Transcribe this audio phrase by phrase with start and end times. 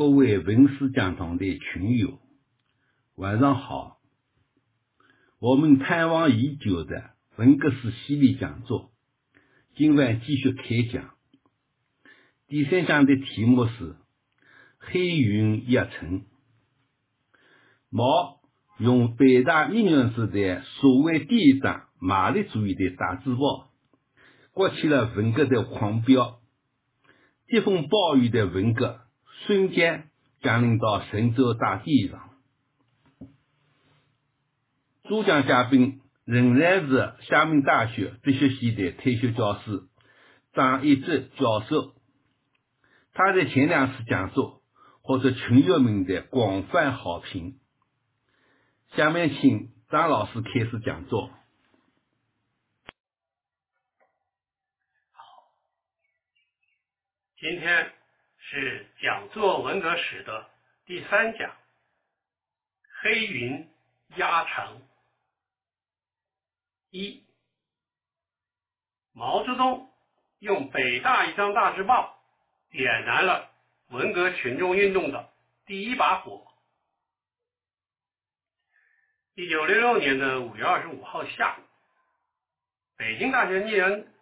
[0.00, 2.20] 各位文思讲堂的群友，
[3.16, 3.98] 晚上好。
[5.38, 8.92] 我们盼望已久的文革史系列讲座，
[9.76, 11.10] 今晚继续开讲。
[12.48, 13.96] 第三讲的题目是
[14.80, 16.24] “黑云压城”。
[17.92, 18.40] 毛
[18.78, 23.68] 用北大命运时代所谓第一张马列主义的大字报，
[24.52, 26.40] 刮起了文革的狂飙。
[27.48, 28.99] 疾风暴雨的文革。
[29.46, 30.10] 瞬间
[30.40, 32.30] 降临到神州大地上。
[35.04, 39.88] 主讲嘉宾仍然是厦门大学哲学系的退休教师
[40.52, 41.94] 张一哲教授。
[43.12, 44.62] 他在前两次讲座
[45.02, 47.58] 获得群友们的广泛好评。
[48.94, 51.28] 下面请张老师开始讲座。
[55.12, 55.22] 好，
[57.38, 57.99] 今天。
[58.52, 60.50] 是讲座文革史的
[60.84, 61.56] 第三讲，
[63.00, 63.70] 黑云
[64.16, 64.82] 压城。
[66.90, 67.24] 一，
[69.12, 69.88] 毛泽东
[70.40, 72.20] 用北大一张大字报
[72.72, 73.52] 点燃了
[73.90, 75.32] 文革群众运动的
[75.64, 76.44] 第一把火。
[79.36, 81.62] 一九六六年的五月二十五号下午，
[82.96, 84.12] 北京大学聂人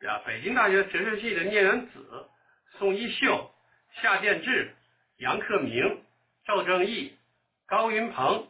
[0.00, 2.28] 啊，北京大学哲学系的聂人子、
[2.76, 3.54] 宋一秀。
[3.94, 4.74] 夏建志、
[5.16, 6.02] 杨克明、
[6.44, 7.16] 赵正义、
[7.66, 8.48] 高云鹏、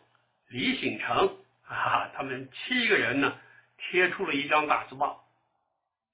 [0.48, 3.40] 李醒成，哈啊，他们七个人呢，
[3.78, 5.24] 贴出了一张大字报，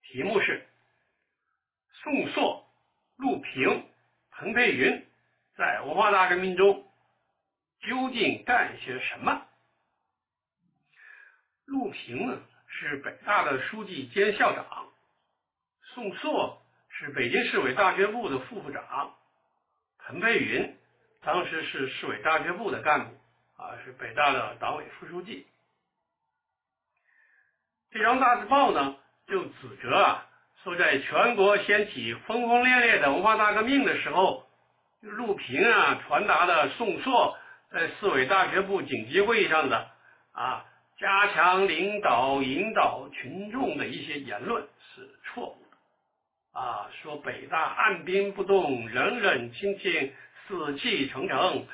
[0.02, 0.67] 题目是
[2.02, 2.67] “宋朔、
[3.17, 3.86] 陆平、
[4.30, 5.06] 彭佩云
[5.56, 6.86] 在文化大革命中
[7.80, 9.47] 究竟干些什么？”
[11.67, 14.92] 陆平呢是北大的书记兼校长，
[15.95, 16.63] 宋朔
[16.96, 19.14] 是北京市委大学部的副部长。
[20.06, 20.76] 陈佩云
[21.22, 23.14] 当时是市委大学部的干部，
[23.56, 25.46] 啊，是北大的党委副书记。
[27.90, 28.96] 这张大字报呢，
[29.27, 30.27] 就指责啊，
[30.62, 34.46] 说在全国掀起轰轰烈烈的文化大革命的时候，
[35.00, 37.36] 陆平啊传达的宋硕
[37.72, 39.90] 在市委大学部紧急会议上的
[40.33, 40.64] 啊，
[40.98, 44.62] 加强领导引导群众的一些言论
[44.94, 45.64] 是错误。
[46.54, 50.14] 啊，说北大按兵不动，冷冷清清，
[50.46, 51.66] 死气沉沉，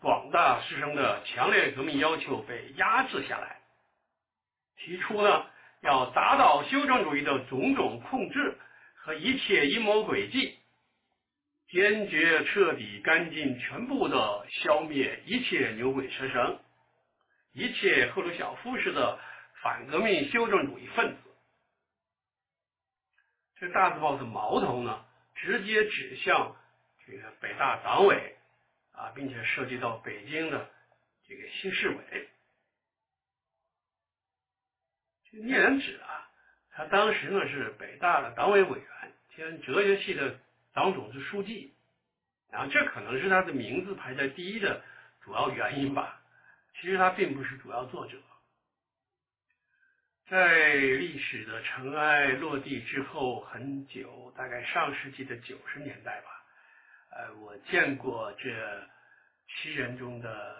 [0.00, 3.58] 广大师生的强烈革命要求被压制下来。
[4.78, 5.46] 提出呢，
[5.82, 8.56] 要打倒修正主义的种种控制
[8.94, 10.58] 和一切阴谋诡计，
[11.68, 16.58] 坚决彻底干净全部的消灭一切牛鬼蛇神，
[17.52, 19.18] 一切赫鲁晓夫式的
[19.60, 21.29] 反革命修正主义分子。
[23.60, 25.04] 这大字报的矛头呢，
[25.34, 26.56] 直接指向
[27.06, 28.34] 这个北大党委
[28.92, 30.70] 啊，并且涉及到北京的
[31.28, 32.28] 这个新市委。
[35.30, 36.30] 这聂人指啊，
[36.70, 40.40] 他当时呢是北大的党委委员兼哲学系的
[40.72, 41.74] 党总支书记，
[42.52, 44.82] 啊，这可能是他的名字排在第一的
[45.20, 46.22] 主要原因吧。
[46.80, 48.16] 其实他并不是主要作者。
[50.30, 56.44] 在历史的尘埃落地之后很久，大概上世纪的九十年代吧，
[57.10, 58.48] 呃，我见过这
[59.48, 60.54] 七人中的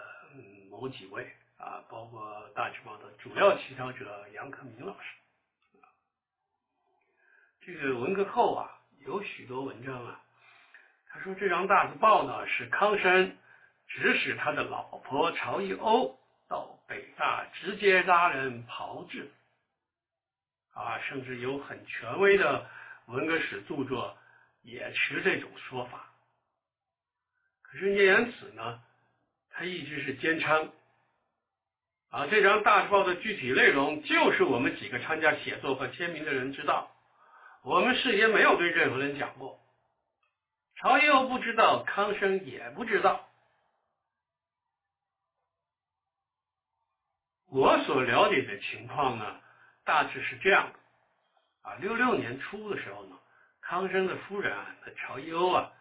[0.69, 1.25] 某几位
[1.57, 5.07] 啊，包括大字报的主要起草者杨克明老师。
[7.61, 8.67] 这个文革后啊，
[9.05, 10.21] 有许多文章啊，
[11.07, 13.37] 他说这张大字报呢是康生
[13.87, 19.31] 指使他的老婆曹一欧到北大直接拉人炮制。
[20.73, 22.69] 啊，甚至有很权威的
[23.07, 24.17] 文革史著作
[24.61, 26.13] 也持这种说法。
[27.61, 28.81] 可是聂言子呢，
[29.49, 30.71] 他一直是坚称，
[32.09, 36.91] 啊，这张大字报的具体内容就是我们几个参加写作和签名的人知道，
[37.63, 39.59] 我们事先没有对任何人讲过。
[40.77, 43.27] 曹一鸥不知道，康生也不知道。
[47.45, 49.41] 我所了解的情况呢？
[49.83, 53.17] 大致是这样的啊，六六年初的时候呢，
[53.61, 55.71] 康生的夫人啊，曹一欧啊，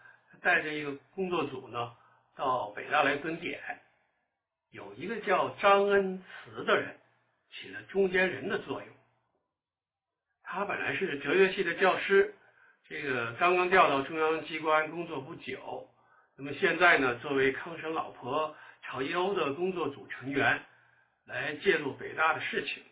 [0.41, 1.95] 带着一个工作组呢，
[2.35, 3.61] 到北大来蹲点，
[4.71, 6.99] 有一个叫张恩慈的人
[7.53, 8.89] 起了中间人的作用。
[10.43, 12.35] 他本来是哲学系的教师，
[12.89, 15.89] 这个刚刚调到中央机关工作不久，
[16.37, 20.63] 那么现在呢，作为康生老婆曹一欧的工作组成员，
[21.27, 22.83] 来介入北大的事情。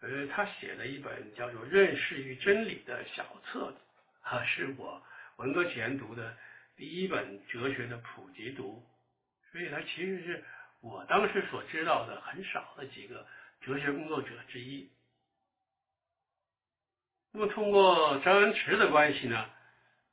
[0.00, 3.78] 呃，他写了一本叫做《认识与真理》的小册子，
[4.22, 5.02] 啊，是我
[5.36, 6.36] 文革前读的
[6.76, 8.86] 第一本哲学的普及读，
[9.50, 10.44] 所以他其实是
[10.80, 13.26] 我当时所知道的很少的几个
[13.62, 14.90] 哲学工作者之一。
[17.32, 19.50] 那么通过张恩池的关系呢，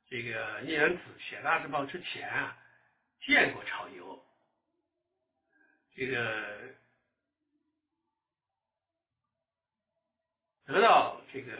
[0.08, 2.56] 这个聂远子写《大字报》之前啊，
[3.20, 4.24] 见过曹禺欧，
[5.94, 6.74] 这个
[10.66, 11.52] 得到这个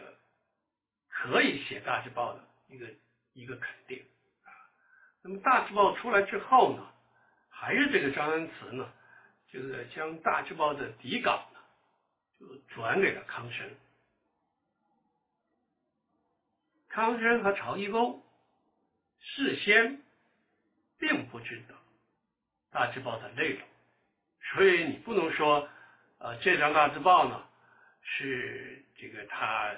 [1.08, 2.86] 可以写《大字报》的一个
[3.32, 4.04] 一个肯定
[4.44, 4.48] 啊。
[5.22, 6.86] 那么大字报出来之后呢，
[7.48, 8.92] 还是这个张恩慈呢，
[9.50, 11.60] 这个将大字报的底稿呢，
[12.40, 13.70] 就转给了康生。
[16.88, 18.22] 康生和曹一钩
[19.20, 20.00] 事先
[20.98, 21.74] 并不知道
[22.70, 23.66] 大字报的内容，
[24.52, 25.68] 所以你不能说，
[26.18, 27.44] 呃，这张大字报呢
[28.02, 29.70] 是这个他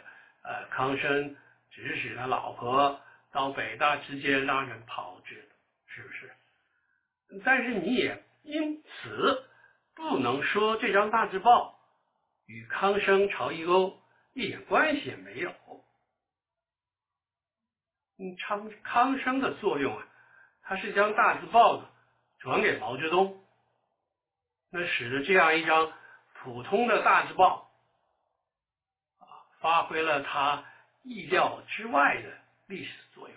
[0.42, 1.36] 呃康生
[1.70, 3.00] 指使他老婆。
[3.32, 5.46] 到北大直接让人炮制，
[5.88, 6.32] 是不是？
[7.44, 9.44] 但是你也因此
[9.94, 11.78] 不能说这张大字报
[12.46, 14.00] 与康生、曹一欧
[14.32, 15.52] 一点关系也没有。
[18.16, 20.06] 嗯，康康生的作用啊，
[20.62, 21.86] 他是将大字报呢
[22.38, 23.44] 转给毛泽东，
[24.70, 25.92] 那使得这样一张
[26.32, 27.65] 普通的大字报，
[29.61, 30.64] 发挥了他
[31.03, 32.47] 意料之外的。
[32.69, 33.37] 历史作用。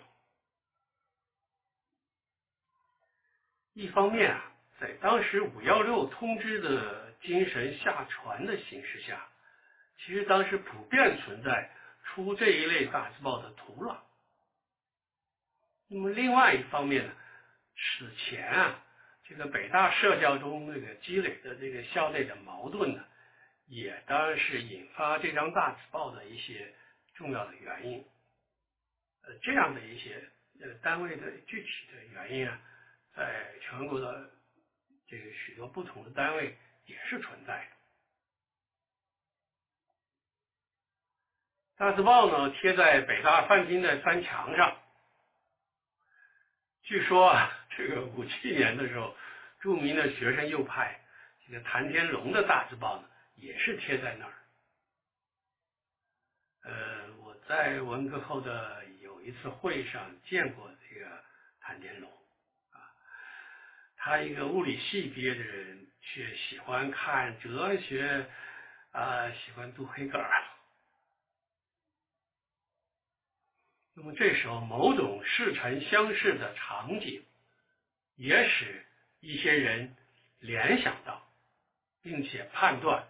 [3.74, 9.24] 一方面啊，在当时五幺六通知的精神下传的形势下，
[9.98, 11.70] 其实当时普遍存在
[12.02, 13.98] 出这一类大字报的土壤。
[15.86, 17.12] 那么另外一方面呢，
[17.76, 18.82] 此前啊，
[19.28, 23.04] 这个北大社教中那个积累的这个校内的矛盾呢，
[23.70, 26.74] 也当然是引发这张大字报的一些
[27.14, 28.04] 重要的原因。
[29.22, 30.28] 呃，这样的一些
[30.60, 32.60] 呃单位的具体的原因啊，
[33.14, 34.28] 在全国的
[35.06, 36.56] 这个许多不同的单位
[36.86, 37.70] 也是存在的。
[41.76, 44.76] 大字报呢贴在北大范厅的三墙上，
[46.82, 49.14] 据说啊，这个五七年的时候，
[49.60, 51.00] 著名的学生右派
[51.46, 53.08] 这个谭天龙的大字报呢，
[53.40, 54.34] 也是贴在那儿。
[56.62, 59.10] 呃，我在文革后的有。
[59.22, 61.22] 一次会上见过这个
[61.60, 62.10] 谭天龙
[62.70, 62.80] 啊，
[63.94, 68.26] 他一个物理系毕业的人，却喜欢看哲学
[68.92, 70.42] 啊，喜欢读黑格尔。
[73.92, 77.22] 那么这时候，某种似曾相识的场景，
[78.16, 78.86] 也使
[79.20, 79.94] 一些人
[80.38, 81.30] 联想到，
[82.00, 83.06] 并且判断，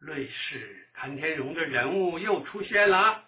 [0.00, 3.24] 瑞士谭天荣的人物又出现了。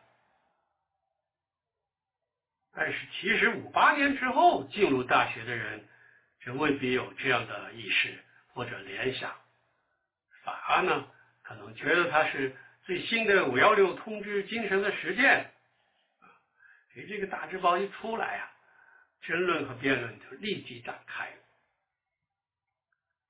[2.74, 5.86] 但是，其实五八年之后进入大学的人，
[6.40, 8.18] 却未必有这样的意识
[8.54, 9.30] 或者联想，
[10.42, 11.06] 反而呢，
[11.42, 15.52] 可能觉得它是最新的五幺六通知精神的实践。
[16.20, 16.24] 啊，
[16.94, 18.50] 所以这个大字报一出来啊，
[19.20, 21.30] 争论和辩论就立即展开。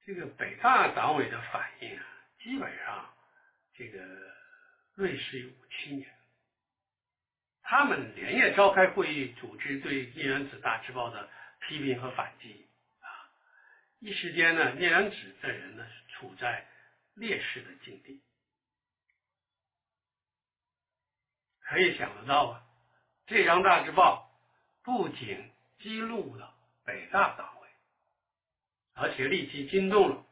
[0.07, 2.05] 这个北大党委的反应啊，
[2.39, 3.13] 基本上
[3.75, 3.99] 这个
[4.95, 6.09] 瑞士五七年。
[7.63, 11.31] 他们连夜召开会议，组织对聂远子大字报的
[11.61, 12.67] 批评和反击
[13.01, 13.07] 啊！
[14.01, 16.67] 一时间呢，聂远子这人呢处在
[17.15, 18.21] 劣势的境地。
[21.61, 22.67] 可以想得到啊，
[23.27, 24.31] 这张大字报
[24.83, 26.55] 不仅激怒了
[26.85, 27.69] 北大党委，
[28.95, 30.27] 而且立即惊动了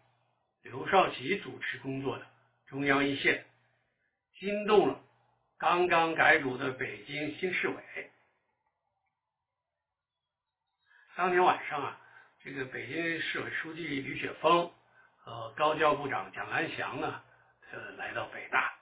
[0.63, 2.27] 刘少奇主持工作的
[2.71, 3.45] 中央一线，
[4.39, 5.01] 惊动了。
[5.59, 7.75] 刚刚改组的北京新市委，
[11.17, 12.01] 当天晚上啊，
[12.45, 14.71] 这个北京市委书记吕雪峰
[15.19, 17.21] 和高教部长蒋安祥呢，
[17.73, 18.73] 呃，来到北大，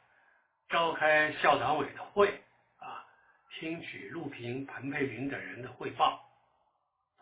[0.68, 2.28] 召开校党委的会
[2.76, 3.06] 啊，
[3.54, 6.30] 听取陆平、彭佩林等人的汇报，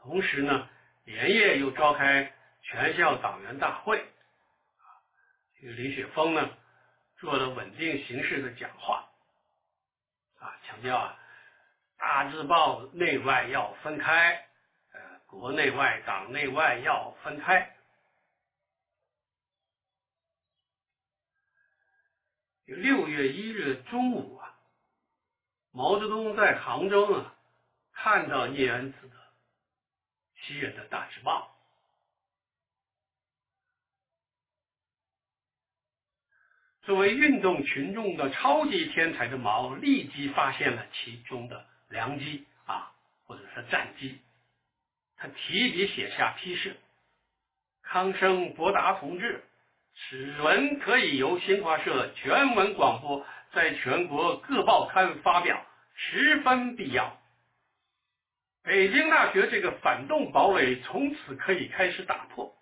[0.03, 0.69] 同时呢，
[1.05, 4.05] 连夜又召开全校党员大会，
[5.61, 6.57] 这个李雪峰呢，
[7.17, 9.09] 做了稳定形势的讲话。
[10.39, 11.19] 啊，强调啊，
[11.97, 14.47] 大字报内外要分开，
[14.93, 17.75] 呃，国内外、党内外要分开。
[22.67, 24.59] 六月一日中午啊，
[25.71, 27.33] 毛泽东在杭州呢，
[27.93, 29.17] 看到聂安子的
[30.35, 31.56] 七人的大字报。
[36.87, 42.93] 作为运动群众的超级天才的毛，立即发现了其中的良机啊，
[43.27, 44.21] 或者是战机。
[45.17, 46.77] 他提笔写下批示
[47.83, 49.43] ：“康生博达同志，
[49.97, 55.67] 此文可以由新华社全文广播，在全国各报刊发表，
[55.97, 57.19] 十分必要。
[58.63, 62.57] 北京大学这个反动堡垒从此可以开始打破，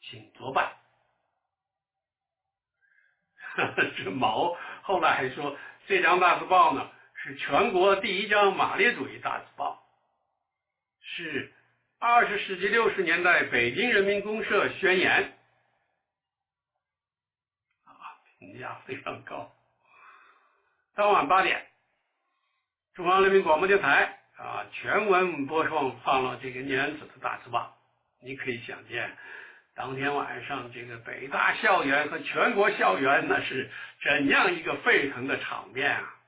[0.00, 0.52] 请作
[3.98, 9.82] ”这毛后来还说，这张大字报呢是全国第一张马列主义大字报，
[11.00, 11.52] 是。
[12.00, 15.36] 二十世纪六十年代，北京人民公社宣言
[17.84, 17.90] 啊，
[18.38, 19.52] 评价非常高。
[20.94, 21.66] 当晚八点，
[22.94, 27.76] 中央人民广播电台啊，全文播送放了这个念子的大字报。
[28.20, 29.16] 你可以想见，
[29.78, 33.70] 当天晚上这个北大校园和全国校园那是
[34.02, 36.20] 怎样一个沸腾的场面啊！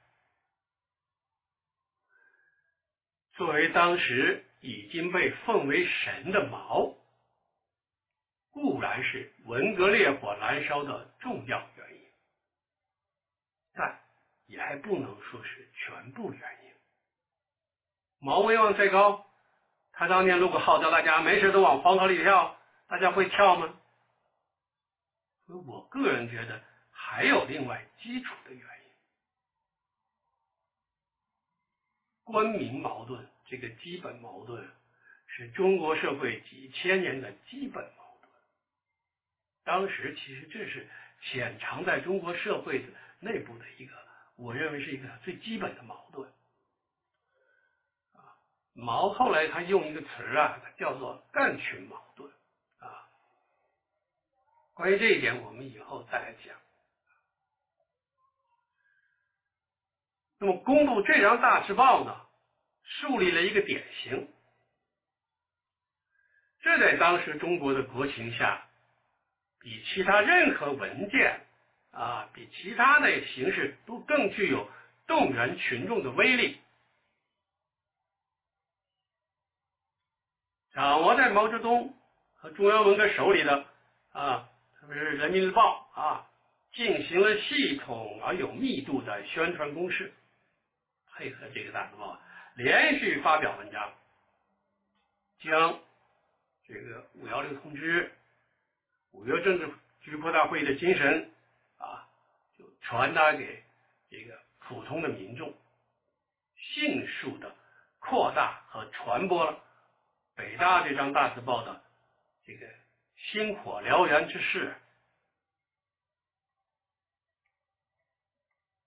[3.35, 4.47] 作为当时。
[4.63, 6.95] 已经被奉为神的毛，
[8.51, 12.03] 固然是文革烈火燃烧的重要原因，
[13.73, 13.99] 但
[14.45, 16.71] 也还不能说是全部原因。
[18.19, 19.25] 毛威望再高，
[19.93, 22.60] 他当年如果号召大家没事都往黄河里跳，
[22.91, 23.79] 大家会跳吗？
[25.47, 28.91] 所以我个人觉得还有另外基础的原因，
[32.25, 33.29] 官民矛盾。
[33.47, 34.69] 这个基本矛盾
[35.27, 38.31] 是中国社会几千年的基本矛盾。
[39.65, 40.89] 当时其实这是
[41.23, 42.89] 潜藏在中国社会的
[43.21, 43.95] 内部的一个，
[44.37, 46.29] 我认为是一个最基本的矛盾。
[48.15, 48.39] 啊，
[48.73, 50.07] 毛后来他用一个词
[50.37, 52.33] 啊，它叫做干群矛盾。
[54.81, 56.57] 关于这一点，我们以后再来讲。
[60.39, 62.17] 那么公布这张大字报呢？
[62.83, 64.33] 树立了一个典型，
[66.63, 68.67] 这在当时中国的国情下，
[69.59, 71.43] 比其他任何文件
[71.91, 74.67] 啊，比其他的形式都更具有
[75.07, 76.59] 动员群众的威力。
[80.73, 81.95] 掌握在毛泽东
[82.39, 83.67] 和中央文革手里的
[84.13, 84.50] 啊，
[84.81, 86.27] 特别是《人民日报》啊，
[86.73, 90.11] 进行了系统而有密度的宣传攻势，
[91.13, 92.19] 配合这个大字报。
[92.55, 93.93] 连续发表文章，
[95.41, 95.79] 将
[96.67, 98.11] 这个五幺六通知、
[99.13, 99.71] 五月政治
[100.01, 101.31] 局扩大会议的精神
[101.77, 102.09] 啊，
[102.59, 103.63] 就传达给
[104.11, 105.55] 这个普通的民众，
[106.57, 107.55] 迅速的
[107.99, 109.63] 扩大和传播了
[110.35, 111.83] 北大这张大字报的
[112.47, 112.67] 这个
[113.23, 114.75] 星火燎原之势。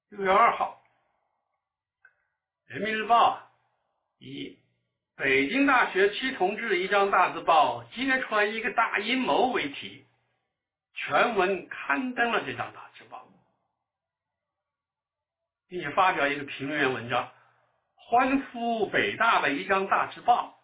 [0.09, 0.83] 六月二号，
[2.73, 3.39] 《人民日报》。
[4.19, 4.57] 以
[5.17, 10.05] “北京大学七同志一张大字报揭穿一个大阴谋”为题，
[10.93, 13.27] 全文刊登了这张大字报，
[15.67, 17.33] 并且发表一个评论员文章，
[17.95, 20.57] 欢呼北大的一张大字报。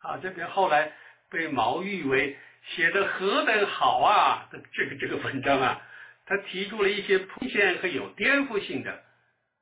[0.00, 0.92] 啊，这边后来
[1.32, 2.36] 被毛誉为
[2.74, 4.48] 写的何等好啊！
[4.72, 5.82] 这个这个文章啊，
[6.26, 9.02] 他提出了一些铺线和有颠覆性的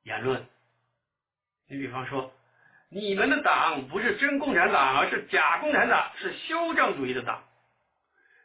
[0.03, 0.45] 言论。
[1.67, 2.33] 你比方说，
[2.89, 7.43] 你们的党不是真共产党，而是假共产党，是修正主义的党。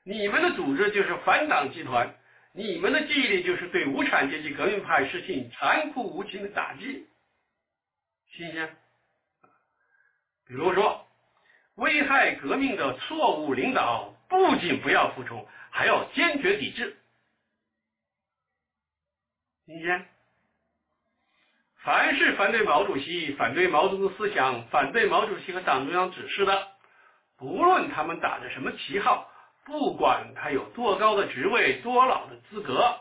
[0.05, 2.15] 你们的组织就是反党集团，
[2.53, 7.09] 你们的纪律就是对无产阶级革命派实行残酷无情的打击。
[8.31, 8.77] 新鲜？
[10.47, 11.06] 比如说，
[11.77, 16.97] 危害革命的错误领导，不仅不要服从，还要坚决抵制。
[19.65, 20.07] 新鲜？
[21.83, 26.69] 凡是反对毛主席、反对毛泽东思想、反对毛主席和党中央指示的，
[27.37, 29.31] 不论他们打着什么旗号，
[29.65, 32.99] 不管他有多高的职位、多老的资格，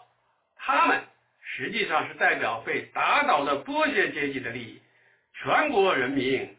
[0.55, 1.01] 他们
[1.41, 4.82] 实际上是代表被打倒的剥削阶级的利益。
[5.34, 6.55] 全国人民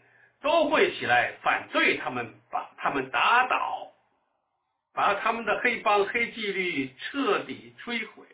[0.46, 3.92] 都会起来反对他们，把他们打倒，
[4.92, 8.24] 把他们的黑帮、黑纪律彻底摧毁。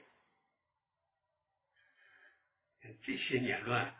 [3.03, 3.91] 这些言论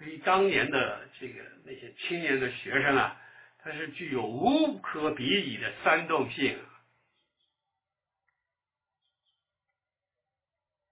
[0.00, 3.16] 对于当年的这个那些青年的学生啊，
[3.58, 6.58] 它是具有无可比拟的煽动性。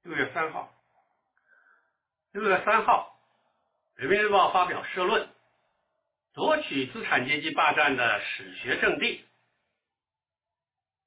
[0.05, 0.73] 六月三号，
[2.31, 3.21] 六月三号，
[4.01, 5.29] 《人民日报》发表社论，
[6.35, 9.25] 夺取资产阶级霸占的史学阵地。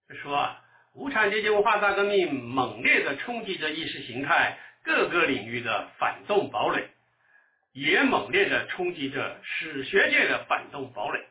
[0.07, 0.61] 他说啊，
[0.93, 4.57] 无产阶级文化大革命猛烈的冲击着意识形态。
[4.83, 6.87] 各个领域的反动堡垒，
[7.71, 11.25] 也猛烈的冲击着史学界的反动堡垒。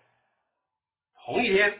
[1.24, 1.78] 同一天，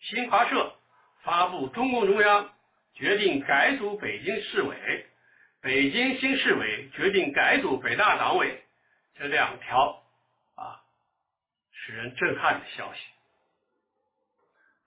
[0.00, 0.74] 新华社
[1.22, 2.52] 发布中共中央
[2.94, 5.06] 决定改组北京市委，
[5.60, 8.64] 北京新市委决定改组北大党委
[9.16, 10.02] 这两条
[11.86, 13.00] 使人震撼的消息。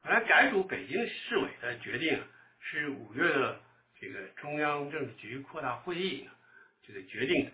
[0.04, 2.22] 本来改组北京市委的决定
[2.60, 3.62] 是五月的
[4.02, 6.32] 这个中央政治局扩大会议呢
[6.86, 7.52] 这个决定的，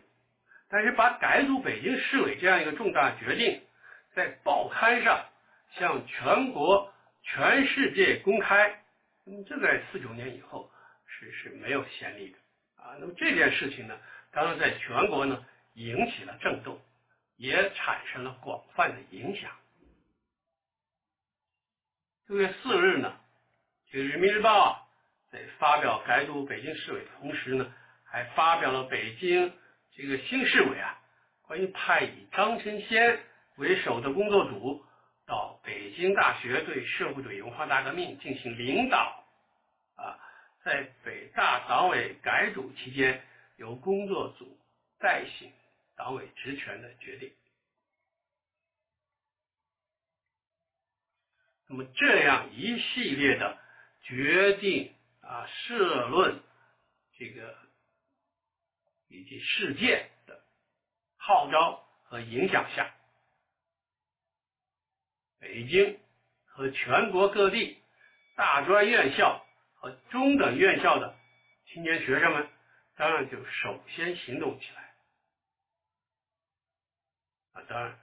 [0.67, 3.61] 但是把改组北京市委这样一个重大决定
[4.15, 5.25] 在报刊上。
[5.77, 8.81] 向全国、全世界公开，
[9.25, 10.71] 那么这在四九年以后
[11.05, 12.37] 是是没有先例的
[12.81, 12.95] 啊。
[12.97, 13.99] 那么这件事情呢，
[14.31, 16.79] 当然在全国呢引起了震动，
[17.37, 19.51] 也产生了广泛的影响。
[22.27, 23.17] 六月四日呢，
[23.89, 24.87] 这个《人民日报》啊
[25.31, 27.73] 在发表改组北京市委的同时呢，
[28.03, 29.53] 还发表了北京
[29.91, 30.99] 这个新市委啊
[31.43, 33.19] 关于派以张春先
[33.57, 34.83] 为首的工作组。
[35.27, 39.25] 到北京大学对社会主义文化大革命进行领导，
[39.95, 40.19] 啊，
[40.63, 43.23] 在北大党委改组期间，
[43.57, 44.55] 由工作组
[44.99, 45.51] 代行
[45.95, 47.33] 党委职权的决定。
[51.67, 53.57] 那么这样一系列的
[54.03, 56.39] 决定啊、社论，
[57.17, 57.57] 这个
[59.07, 60.43] 以及事件的
[61.17, 62.93] 号召和影响下。
[65.39, 65.99] 北京
[66.45, 67.77] 和全国各地
[68.35, 71.17] 大专院校和中等院校的
[71.65, 72.47] 青年学生们，
[72.95, 74.84] 当然就首先行动起来。
[77.67, 77.99] 当然，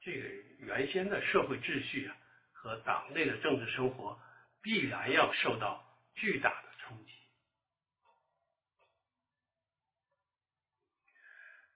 [0.00, 0.28] 这个
[0.58, 2.16] 原先的社会秩序啊
[2.52, 4.18] 和党内的政治生活
[4.62, 7.12] 必然要受到巨大的冲击。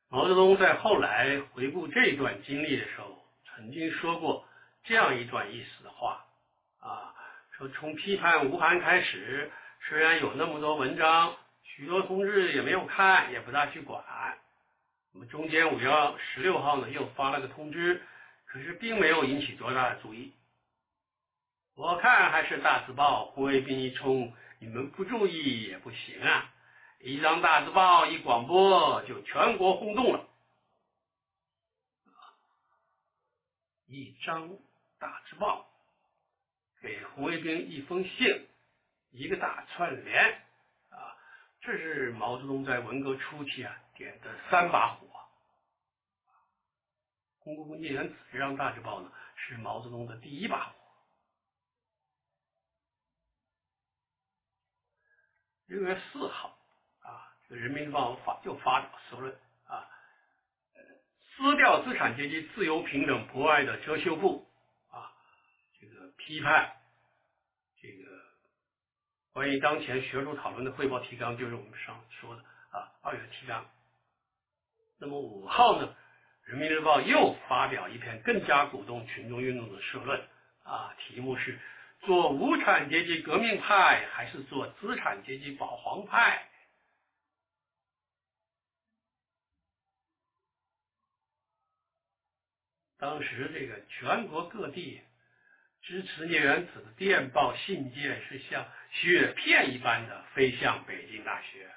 [0.08, 4.46] 毛泽东在后来回顾这段经历的时候，曾经说过。
[4.84, 6.24] 这样一段意思的话
[6.78, 7.12] 啊，
[7.50, 9.50] 说从批判吴晗开始，
[9.82, 14.02] 虽然有那么多文章，许多同志也没有看，也不大去管。
[15.18, 18.02] 么中间五月十六号呢，又发了个通知，
[18.46, 20.32] 可是并没有引起多大的注意。
[21.74, 26.54] 我看还是大字报，红卫兵一冲，你们不注意也不行啊！
[27.00, 30.28] 一张大字报一广播，就全国轰动了，
[33.86, 34.56] 一张。
[35.00, 35.64] 大字报
[36.82, 38.48] 给红卫兵一封信，
[39.12, 40.42] 一个大串联！
[41.60, 45.07] 这是毛泽东在文革初期啊点的三把火。
[47.48, 50.74] 中国公聂元子这张大字报呢，是毛泽东的第一把火。
[55.64, 56.58] 六月四号
[57.00, 59.34] 啊，这个人民日报发就发表社论
[59.64, 59.88] 啊，
[61.22, 64.46] 撕掉资产阶级自由、平等、博爱的遮羞布
[64.90, 65.10] 啊。
[65.80, 66.76] 这个批判，
[67.80, 68.04] 这个
[69.32, 73.66] 关于当前学术讨论的汇报提纲，就是我们上说的啊二月提纲。
[74.98, 75.86] 那么五号呢，
[76.48, 80.18] 《人民日报》又发表一篇更加鼓动群众运动的社论
[80.64, 81.58] 啊，题目是
[82.00, 86.48] “做无产阶级革命派还是做资产阶级保皇派”。
[92.96, 95.02] 当时这个全国各地。
[95.80, 101.70] 支持聂元子的电报信件是像雪片一般的飞向北京大学，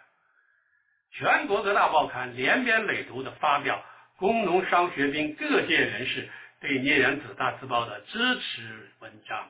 [1.11, 3.85] 全国各大报刊连篇累牍的发表
[4.21, 6.29] 工农商学兵各界人士
[6.59, 9.49] 对聂元子大字报的支持文章。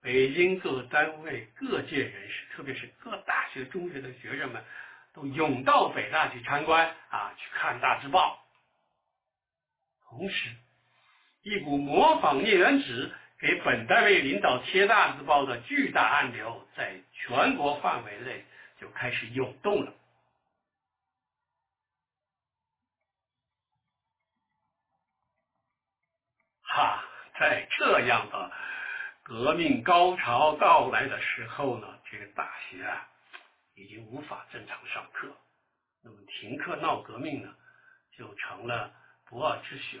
[0.00, 4.64] 北京各单位各界人士，特别是各大学、中学的学生们，
[5.12, 8.42] 都涌到北大去参观啊，去看大字报，
[10.08, 10.48] 同时。
[11.42, 18.46] 一股模仿聂元子给本单位领导贴大字报的巨大暗流，在全国范围内
[18.80, 19.92] 就开始涌动了。
[26.74, 27.04] 哈，
[27.38, 28.50] 在这样的
[29.22, 33.06] 革命高潮到来的时候呢，这个大学啊
[33.74, 35.36] 已经无法正常上课，
[36.02, 37.54] 那么停课闹革命呢，
[38.16, 38.90] 就成了
[39.26, 40.00] 不二之选。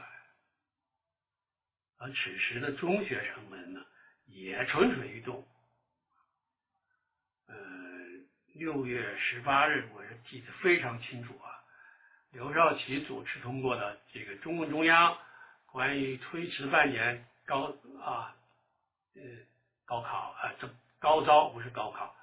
[1.98, 3.84] 而此时的中学生们呢，
[4.24, 5.46] 也蠢蠢欲动。
[7.48, 7.54] 呃，
[8.54, 11.52] 六月十八日，我记得非常清楚啊。
[12.30, 15.18] 刘少奇主持通过的这个中共中央
[15.72, 18.36] 关于推迟半年高啊
[19.14, 19.22] 呃
[19.86, 22.14] 高考啊这高招不是高考，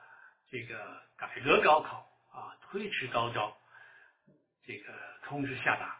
[0.52, 3.58] 这个改革高考啊推迟高招
[4.64, 5.98] 这个通知下达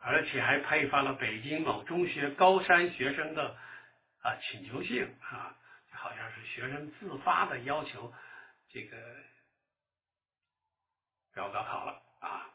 [0.00, 3.56] 而且还配发了北京某中学高三学生的
[4.22, 5.56] 啊请求信啊，
[5.92, 8.12] 好像是学生自发的要求
[8.68, 8.96] 这个
[11.36, 12.50] 要高考了啊。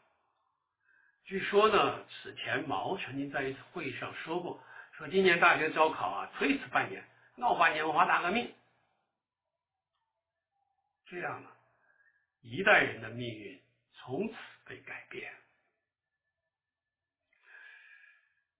[1.24, 7.04] 据说呢，此前毛曾经在一次会议上说过，说今年大学招考啊推迟半年，
[7.36, 8.52] 闹半年文化大革命。
[11.06, 11.48] 这样呢，
[12.40, 13.60] 一代人的命运
[13.94, 15.32] 从此被改变。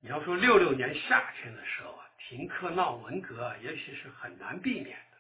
[0.01, 5.19] 你要说六六年夏天的时候啊，停课闹文革，也许是很难避免的。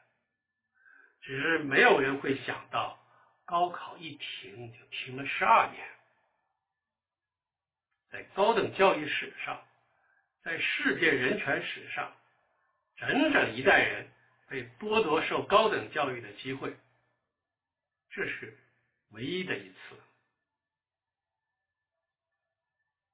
[1.21, 2.99] 只是没有人会想到，
[3.45, 5.87] 高考一停就停了十二年。
[8.13, 9.67] 在高等教育史上，
[10.43, 12.15] 在世界人权史上，
[12.97, 14.07] 整整一代人
[14.49, 16.77] 被剥夺受高等教育的机会，
[18.11, 18.55] 这是
[19.13, 19.99] 唯一的一次。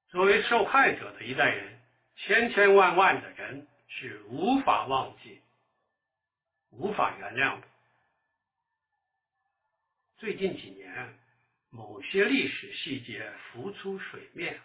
[0.09, 1.79] 作为受害者的一代人，
[2.17, 5.41] 千千万万的人是无法忘记、
[6.71, 7.67] 无法原谅的。
[10.17, 11.17] 最近几年，
[11.69, 14.59] 某些历史细节浮出水面，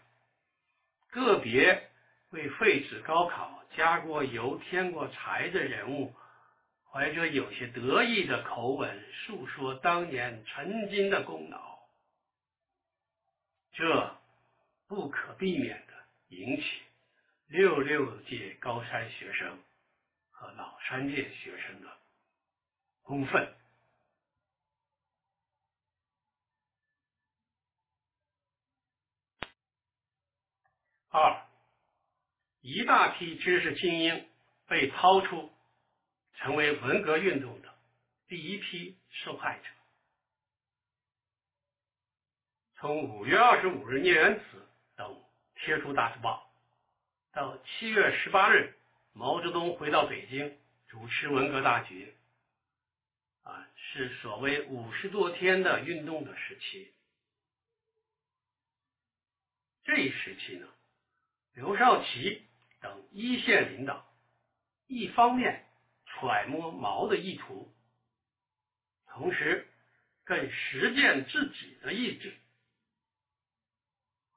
[1.14, 1.88] 个别
[2.30, 6.14] 为废止高考加过油添过柴的人物，
[6.90, 11.78] 怀着有些得意的口吻诉说当年曾经的功劳，
[13.72, 14.16] 这。
[14.86, 15.94] 不可避免的
[16.28, 16.82] 引起
[17.46, 19.58] 六六届高三学生
[20.30, 21.88] 和老三届学生的
[23.02, 23.50] 公愤。
[31.16, 31.46] 二，
[32.60, 34.28] 一大批知识精英
[34.66, 35.52] 被抛出，
[36.34, 37.72] 成为文革运动的
[38.26, 39.68] 第一批受害者。
[42.74, 44.66] 从五月二十五日聂元子。
[44.96, 45.24] 等
[45.56, 46.52] 贴出大字报，
[47.32, 48.76] 到七月十八日，
[49.12, 52.14] 毛泽东回到北京主持文革大局，
[53.42, 56.92] 啊，是所谓五十多天的运动的时期。
[59.82, 60.68] 这一时期呢，
[61.54, 62.42] 刘少奇
[62.80, 64.04] 等一线领导，
[64.88, 65.64] 一方面
[66.06, 67.72] 揣摩毛的意图，
[69.06, 69.66] 同时
[70.24, 72.34] 更实践自己的意志。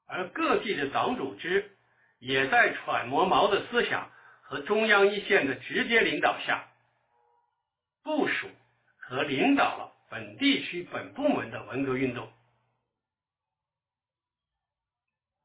[0.06, 1.76] 而各地的党组织
[2.18, 4.10] 也在揣摩毛的思想
[4.42, 6.68] 和中央一线的直接领导下，
[8.04, 8.48] 部署
[8.96, 12.32] 和领导了本地区本部门的文革运动。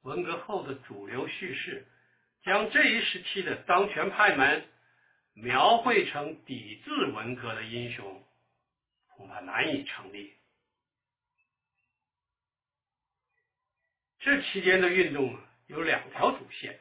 [0.03, 1.85] 文革后的主流叙事
[2.43, 4.65] 将这一时期的当权派们
[5.33, 8.23] 描绘成抵制文革的英雄，
[9.15, 10.33] 恐怕难以成立。
[14.19, 16.79] 这期间的运动啊，有两条主线：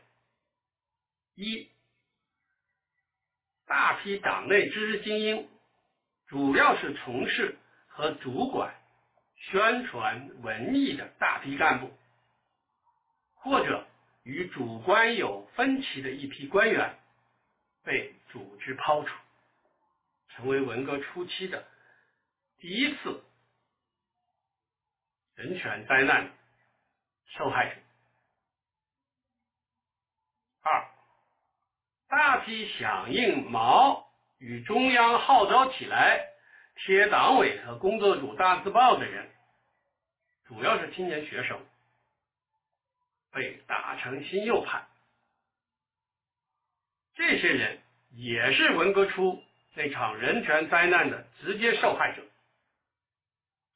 [1.35, 1.69] 一，
[3.67, 5.49] 大批党内知识精英，
[6.27, 7.57] 主要是从事
[7.87, 8.75] 和主管
[9.37, 11.91] 宣传文艺的大批干部，
[13.43, 13.87] 或者
[14.23, 16.97] 与主观有分歧的一批官员，
[17.85, 19.11] 被组织抛出，
[20.31, 21.65] 成为文革初期的
[22.59, 23.23] 第一次
[25.35, 26.31] 人权灾难。
[27.35, 27.77] 受害者
[30.61, 30.87] 二，
[32.09, 36.29] 大批响应毛与中央号召起来
[36.77, 39.31] 贴党委和工作组大字报的人，
[40.45, 41.59] 主要是青年学生，
[43.33, 44.87] 被打成新右派。
[47.15, 49.43] 这些人也是文革初
[49.75, 52.23] 那场人权灾难的直接受害者，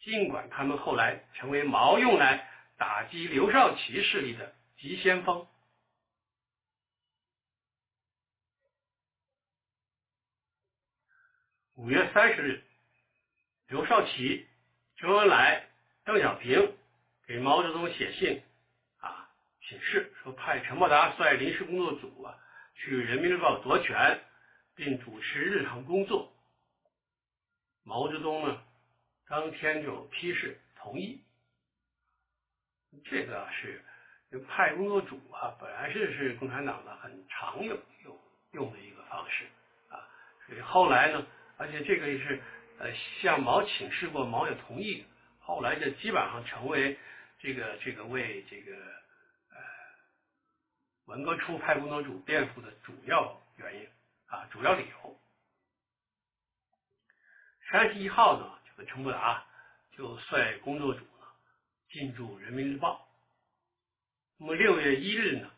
[0.01, 2.53] 尽管他们后来成为毛用来。
[2.79, 5.49] 打击刘少奇势力的急先锋。
[11.77, 12.62] 五月三十日，
[13.69, 14.47] 刘少奇、
[14.99, 15.66] 周恩来、
[16.05, 16.77] 邓小平
[17.27, 18.42] 给毛泽东写信，
[19.68, 22.38] 请示说派陈伯达率临时工作组啊
[22.74, 24.20] 去《人民日报》夺权，
[24.76, 26.33] 并主持日常工作。
[27.83, 28.62] 毛泽东呢，
[29.29, 31.20] 当天就批示同意。
[33.05, 33.83] 这个是
[34.46, 38.18] 派工作组啊，本来是是共产党的很常用用
[38.52, 39.46] 用的一个方式
[39.88, 39.98] 啊，
[40.46, 41.26] 所以后来呢，
[41.57, 42.40] 而且这个也是
[42.79, 42.87] 呃
[43.20, 45.05] 向毛请示过，毛也同意，
[45.40, 46.96] 后来就基本上成为
[47.40, 48.72] 这个这个为这个
[51.07, 53.88] 文革初派工作组辩护的主要原因
[54.27, 55.21] 啊，主要理由。
[57.71, 59.45] 三十一号呢，这个陈伯达
[59.90, 61.07] 就率工作组呢。
[61.88, 62.95] 进驻《人民日报》，
[64.38, 65.49] 那么六月一日呢，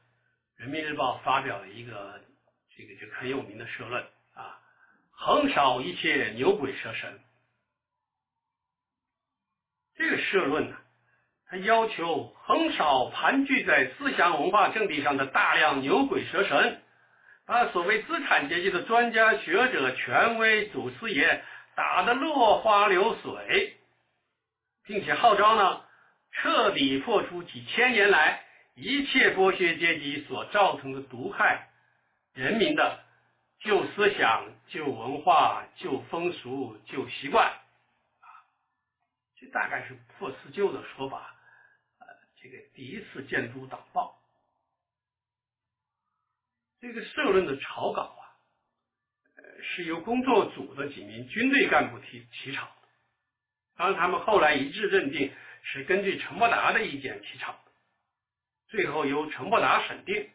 [0.61, 2.23] 《人民日报》发表了一个
[2.77, 4.63] 这个这个很有名的社论啊，
[5.11, 7.19] 横扫一切牛鬼蛇神。
[9.95, 10.77] 这个社论呢，
[11.51, 16.83] 他要求横扫盘踞在思想文化阵地上的大量牛鬼蛇神，
[17.47, 21.43] 把所谓资产阶级的专家学者、权威祖师爷
[21.75, 23.79] 打得落花流水，
[24.85, 25.81] 并且号召呢，
[26.33, 31.69] 彻底破除几千年来一切剥削阶级所造成的毒害，
[32.35, 33.01] 人民的
[33.61, 37.51] 旧思想、旧文化、旧风俗、旧习惯。
[39.41, 41.35] 这大概是破四旧的说法，
[42.41, 44.23] 这个第一次监督党报，
[46.81, 48.23] 这个社论的草稿啊，
[49.37, 52.89] 呃，是由工作组的几名军队干部提起草的，
[53.77, 57.73] 当然他们后来一致认定是根据陈伯达的意见起草的，
[58.69, 60.31] 最后由陈伯达审定，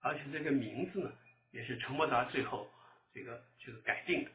[0.00, 1.12] 而且这个名字呢，
[1.50, 2.70] 也是陈伯达最后
[3.12, 4.30] 这个这个改定的。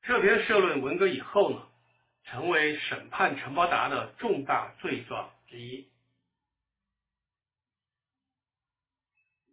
[0.00, 1.68] 这篇社论文革以后呢，
[2.24, 5.88] 成为审判陈伯达的重大罪状之一。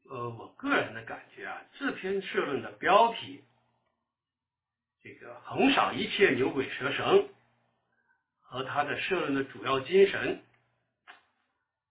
[0.10, 3.44] 呃，我个人的感觉啊，这篇社论的标题
[5.04, 7.30] “这个横扫一切牛鬼蛇神”
[8.42, 10.42] 和他的社论的主要精神，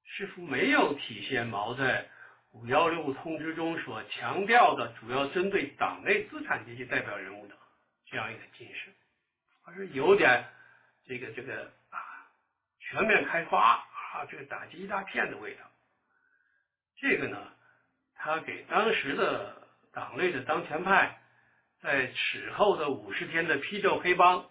[0.05, 2.09] 似乎没有体现毛在
[2.51, 7.55] 五幺六通知中所强调的主要针对党内资产阶级代表人物的。
[8.07, 8.93] 这样一个精神，
[9.63, 10.45] 而是有点
[11.09, 11.99] 这个这个啊
[12.79, 15.61] 全面开发啊这个打击一大片的味道。
[16.97, 17.39] 这个呢，
[18.15, 21.19] 他给当时的党内的当权派，
[21.81, 24.51] 在此后的五十天的批斗黑帮，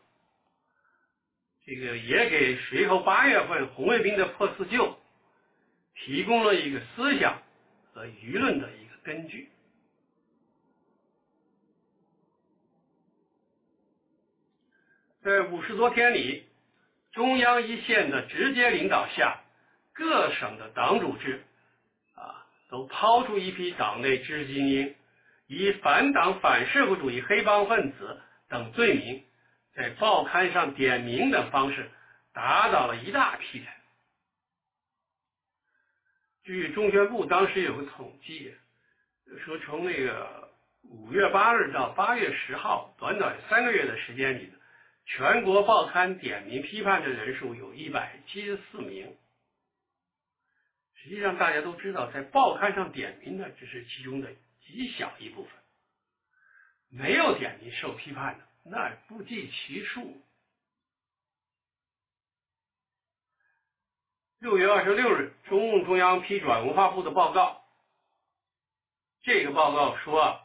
[1.63, 4.98] 这个也给随后八月份红卫兵的破四旧
[5.93, 7.43] 提供了一个思想
[7.93, 9.52] 和舆论的一个根据。
[15.22, 16.46] 在五十多天里，
[17.17, 19.39] 中央一线的直接领导下，
[19.91, 21.43] 各省的党组织
[22.13, 24.93] 啊，都抛出一批党内知识精英，
[25.47, 29.25] 以反党、反社会主义黑帮分子等罪名，
[29.73, 31.89] 在报刊上点名等方式，
[32.36, 33.67] 打倒了一大批人。
[36.43, 38.53] 据中宣部当时有个统计，
[39.43, 40.51] 说从那个
[40.84, 44.53] 五月八日到八月十号，短短三个月的时间里。
[45.08, 49.17] 全国报刊点名批判的人数有一百七十四名。
[50.96, 54.30] 实际上，大家都知道，在报刊上点名的只是其中的
[54.65, 55.54] 极小一部分，
[56.89, 60.22] 没有点名受批判的那不计其数。
[64.39, 67.63] 六月二十六日，中共中央批转文化部的报告，
[69.24, 70.41] 这个报告说，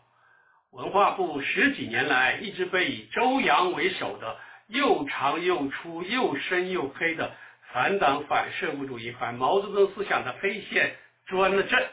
[0.71, 4.39] 文化部十几年来一直被以周扬为首的。
[4.69, 7.35] 又长又粗又深又黑的
[7.73, 10.97] 反党反社会主义反毛泽东思想的黑线
[11.27, 11.91] 钻了阵，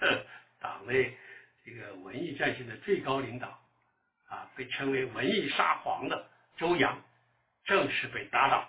[0.60, 1.16] 党内
[1.64, 3.60] 这个文艺战线的最高领导
[4.28, 7.02] 啊，被称为文艺沙皇的周扬
[7.64, 8.68] 正式被打倒，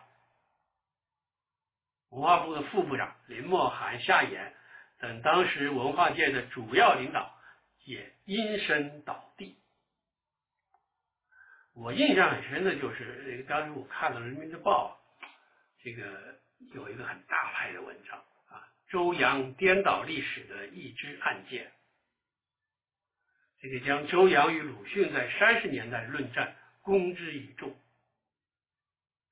[2.10, 4.54] 文化部的副部长林默涵、夏衍
[5.00, 7.34] 等当时文化界的主要领导
[7.86, 9.61] 也应声倒地。
[11.82, 15.02] 我印象很深的就是，当时我看了《人民日报》
[15.84, 16.40] 这个
[16.76, 21.72] 有一个很大牌的文章啊，周扬颠倒历史的一支案件，
[23.60, 27.76] 这个将周扬与鲁迅在三十年代论战公之于众。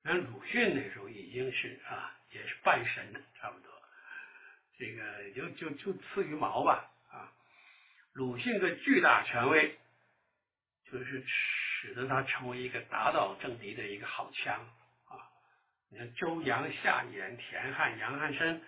[0.02, 3.70] 那鲁迅那时候已经是啊，也是半神了，差不多，
[4.76, 7.30] 这个就就就次于毛吧啊。
[8.12, 9.78] 鲁迅的巨大权威
[10.90, 11.24] 就是。
[11.80, 14.54] 使得他成为一个打倒政敌的一个好枪
[15.08, 15.16] 啊！
[15.88, 18.60] 你看周扬、夏衍、田汉、杨汉生，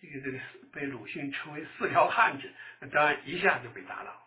[0.00, 0.38] 这个这个
[0.72, 4.26] 被鲁迅称为四条汉子，那当然一下就被打倒。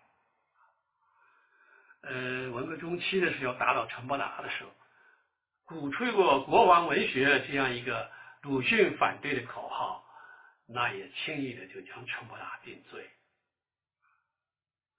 [2.02, 4.70] 呃，文革中期的时候打倒陈伯达的时候，
[5.66, 8.12] 鼓吹过国王文学这样一个
[8.44, 10.06] 鲁迅反对的口号，
[10.68, 13.10] 那也轻易的就将陈伯达定罪。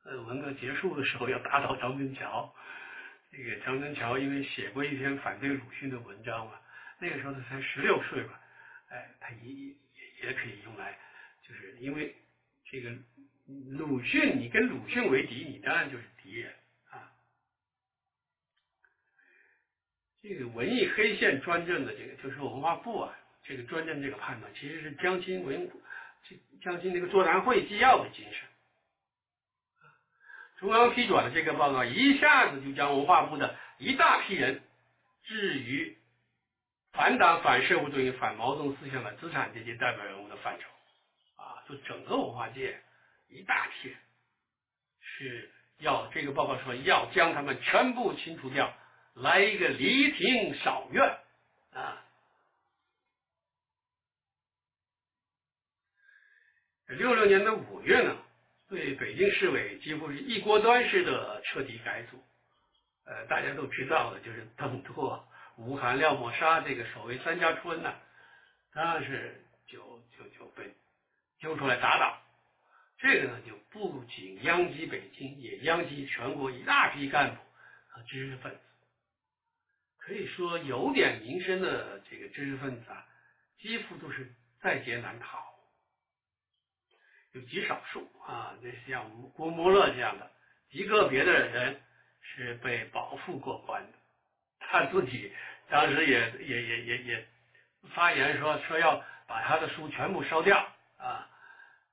[0.02, 2.52] 呃，文革结束的时候要打倒张春桥。
[3.36, 6.52] 这个张春桥因为写过一篇反对鲁迅的文章嘛，
[7.00, 8.40] 那个时候他才十六岁吧，
[8.90, 9.74] 哎，他也也
[10.22, 10.96] 也可以用来，
[11.42, 12.14] 就是因为
[12.70, 12.90] 这个
[13.76, 16.52] 鲁迅，你跟鲁迅为敌，你当然就是敌人
[16.90, 17.10] 啊。
[20.22, 25.68] 这个文艺黑线专政的这个，就是文化部啊，这个专政这个判断，其实是江青文
[26.22, 28.48] 这江青那个座谈会纪要的精神。
[30.64, 34.62] 中央批转的这个报告，一下子就将文化部的一大批人
[35.22, 35.94] 置于
[36.92, 40.66] 反党、反社会主义、反毛泽东思想的资产阶级代表人物的范畴，
[41.36, 42.80] 啊，就整个文化界
[43.28, 43.94] 一大批
[45.02, 45.50] 是
[45.80, 48.74] 要这个报告说要将他们全部清除掉。
[49.12, 51.18] 来一个离庭扫院
[51.74, 52.02] 啊！
[56.86, 58.16] 六六年的五月呢，
[58.74, 62.22] 对北京市委几乎是一锅端式的彻底改组。
[63.04, 67.94] 呃，大家都知道的，就是邓拓、吴晗、廖沫沙这个所谓三家春呢，
[68.72, 69.78] 当然是就
[70.16, 70.74] 就就被
[71.38, 72.20] 揪出来打倒。
[72.98, 77.42] 这个呢，就不仅殃及北京，也殃及全国一大批干部
[77.88, 78.58] 和知识分子。
[79.98, 83.06] 可以说有点名声的这个知识分子啊，
[83.58, 84.32] 几乎都是
[84.62, 85.38] 在劫难逃，
[87.34, 90.30] 有极少数啊，那像郭沫若这样的
[90.70, 91.80] 极个别的人
[92.22, 93.98] 是被保护过关的。
[94.60, 95.32] 他自己
[95.68, 97.28] 当时也也也也也
[97.94, 100.56] 发言说说要把他的书全部烧掉
[100.96, 101.28] 啊，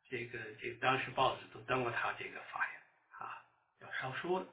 [0.10, 2.76] 这个这个当时报纸都登了他这个发言
[3.20, 3.44] 啊，
[3.82, 4.46] 要烧书的。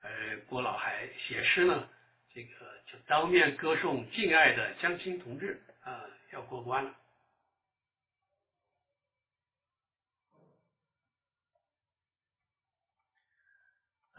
[0.00, 1.88] 呃，郭老还写诗呢。
[2.34, 6.02] 这个就当面歌颂敬爱的江青同志啊，
[6.32, 6.92] 要过关了。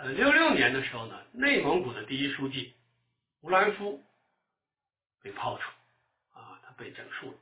[0.05, 2.75] 呃，六六年的时候呢，内蒙古的第一书记
[3.41, 4.05] 胡兰夫
[5.23, 5.63] 被抛出，
[6.31, 7.37] 啊，他被整肃了。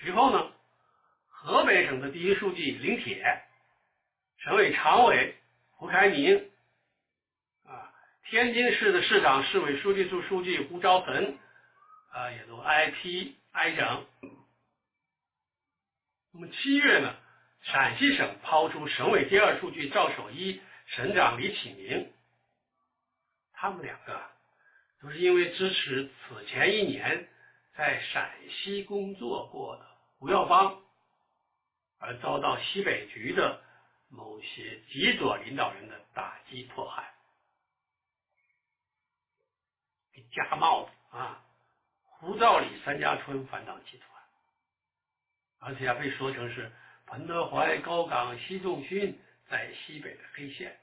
[0.00, 0.50] 随后呢，
[1.28, 3.42] 河北省的第一书记林铁、
[4.38, 5.36] 省委常委
[5.72, 6.50] 胡开明。
[7.66, 7.92] 啊
[8.30, 11.38] 天津市的市长、市委书记处书记胡昭恒
[12.10, 14.06] 啊，也都挨批挨整。
[16.32, 17.14] 那么七月呢，
[17.60, 22.12] 陕西省抛出省委第二书记赵守一、省长李启明，
[23.52, 24.20] 他们两个
[25.00, 27.28] 都是因为支持此前一年
[27.76, 29.86] 在陕西工作过的
[30.18, 30.82] 胡耀邦，
[31.98, 33.62] 而遭到西北局的
[34.08, 37.14] 某些极左领导人的打击迫害。
[40.12, 41.44] 给加帽子啊！
[42.02, 44.08] 胡兆里三家村反党集团，
[45.58, 46.72] 而且还被说成是
[47.06, 50.78] 彭德怀、高岗、习仲勋在西北的黑线。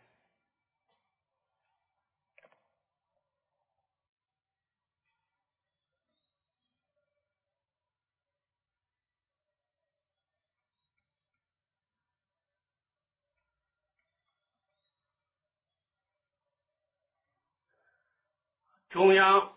[18.90, 19.54] 中央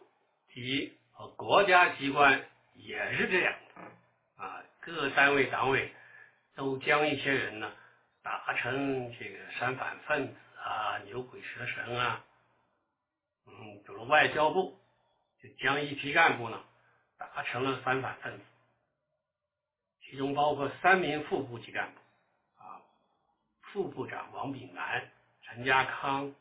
[0.52, 2.44] 级和国家机关
[2.74, 3.56] 也是这样
[4.34, 5.94] 啊，各单位党委
[6.56, 7.72] 都将一些人呢
[8.22, 12.24] 打成这个三反分子啊、牛鬼蛇神啊，
[13.46, 14.78] 嗯，比如外交部
[15.42, 16.64] 就将一批干部呢
[17.16, 18.44] 打成了三反分子，
[20.02, 22.00] 其中包括三名副部级干部
[22.62, 22.82] 啊，
[23.62, 25.10] 副部长王炳南、
[25.42, 26.34] 陈家康，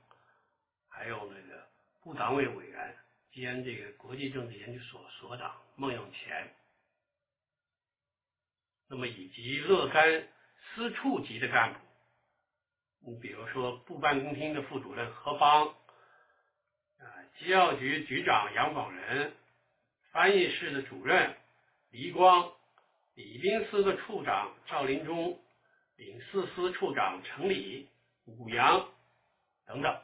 [0.89, 1.67] 还有那个。
[2.03, 2.95] 部党委委员
[3.33, 6.47] 兼这个国际政治研究所所长孟永乾，
[8.87, 10.25] 那么以及若干
[10.77, 11.79] 司处级的干部，
[12.99, 15.69] 你比如说部办公厅的副主任何方，
[16.99, 17.01] 啊，
[17.39, 19.35] 机要局局长杨广仁，
[20.11, 21.35] 翻译室的主任
[21.89, 22.53] 黎光，
[23.15, 25.41] 礼宾司的处长赵林忠，
[25.95, 27.89] 领事司处长程礼、
[28.25, 28.87] 武阳
[29.65, 29.99] 等等。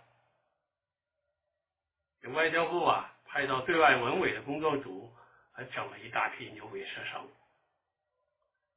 [2.19, 5.13] 这外交部啊，派到对外文委的工作组，
[5.51, 7.21] 还整了一大批牛鬼蛇神。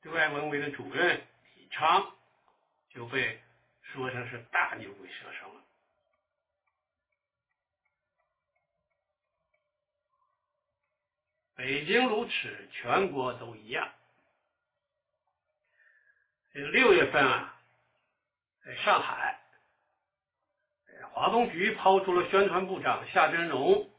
[0.02, 1.22] 对外文委的主任
[1.70, 2.14] 昌
[2.90, 3.40] 就被
[3.82, 5.62] 说成是大牛鬼蛇神了。
[11.56, 13.90] 北京如此，全国都一样。
[16.52, 17.60] 这个六月份啊，
[18.64, 19.40] 在上海。
[21.12, 23.90] 华东局抛出了宣传部长夏真荣，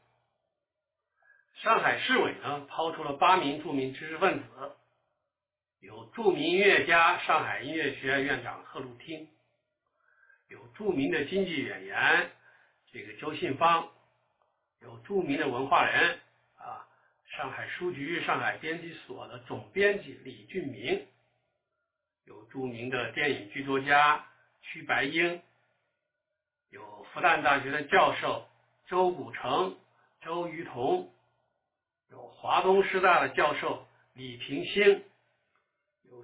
[1.56, 4.76] 上海市委呢抛出了八名著名知识分子，
[5.80, 9.28] 有著名音乐家、上海音乐学院院长贺鲁汀，
[10.48, 12.32] 有著名的京剧演员
[12.92, 13.90] 这个周信芳，
[14.82, 16.20] 有著名的文化人
[16.58, 16.88] 啊，
[17.26, 21.06] 上海书局、上海编辑所的总编辑李俊明，
[22.26, 24.26] 有著名的电影剧作家
[24.62, 25.42] 屈白英。
[26.70, 28.46] 有复旦大学的教授
[28.88, 29.78] 周古城、
[30.22, 31.14] 周瑜同，
[32.10, 35.04] 有华东师大的教授李平兴，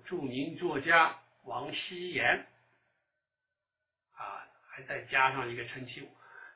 [0.01, 2.45] 著名作家王希言，
[4.15, 6.09] 啊，还再加上一个陈其武，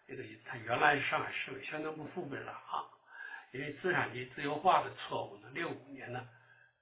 [0.07, 2.89] 这个他原来是上海市委宣传部副部长啊，
[3.51, 6.27] 因为资产阶级自由化的错误呢，六五年呢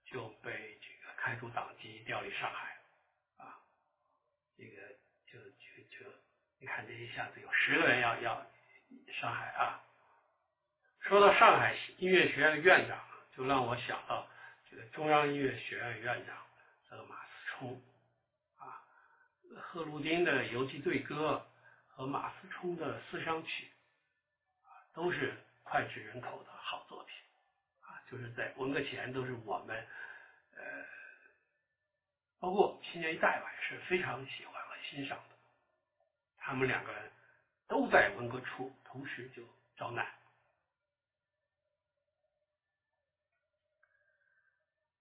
[0.06, 2.78] 就被这个开除党籍，调离上海，
[3.38, 3.60] 啊，
[4.58, 4.82] 这个
[5.26, 6.12] 就就就。
[6.58, 8.44] 你看，这一下子有十个人要要
[9.14, 9.84] 上海啊！
[11.02, 12.98] 说到上海音乐学院的院长，
[13.36, 14.26] 就让我想到
[14.72, 16.36] 这个中央音乐学院院长
[16.96, 17.82] 这个马思聪
[18.58, 18.82] 啊，
[19.60, 21.46] 贺鲁丁的游击队歌
[21.88, 23.70] 和马思聪的思想曲
[24.64, 25.36] 啊，都是
[25.66, 27.18] 脍炙人口的好作品
[27.82, 29.76] 啊，就是在文革前都是我们
[30.56, 30.64] 呃，
[32.40, 35.36] 包括我们青年一代吧，也是非常喜欢和欣赏的。
[36.38, 37.12] 他们两个人
[37.68, 39.44] 都在文革初同时就
[39.76, 40.08] 遭难。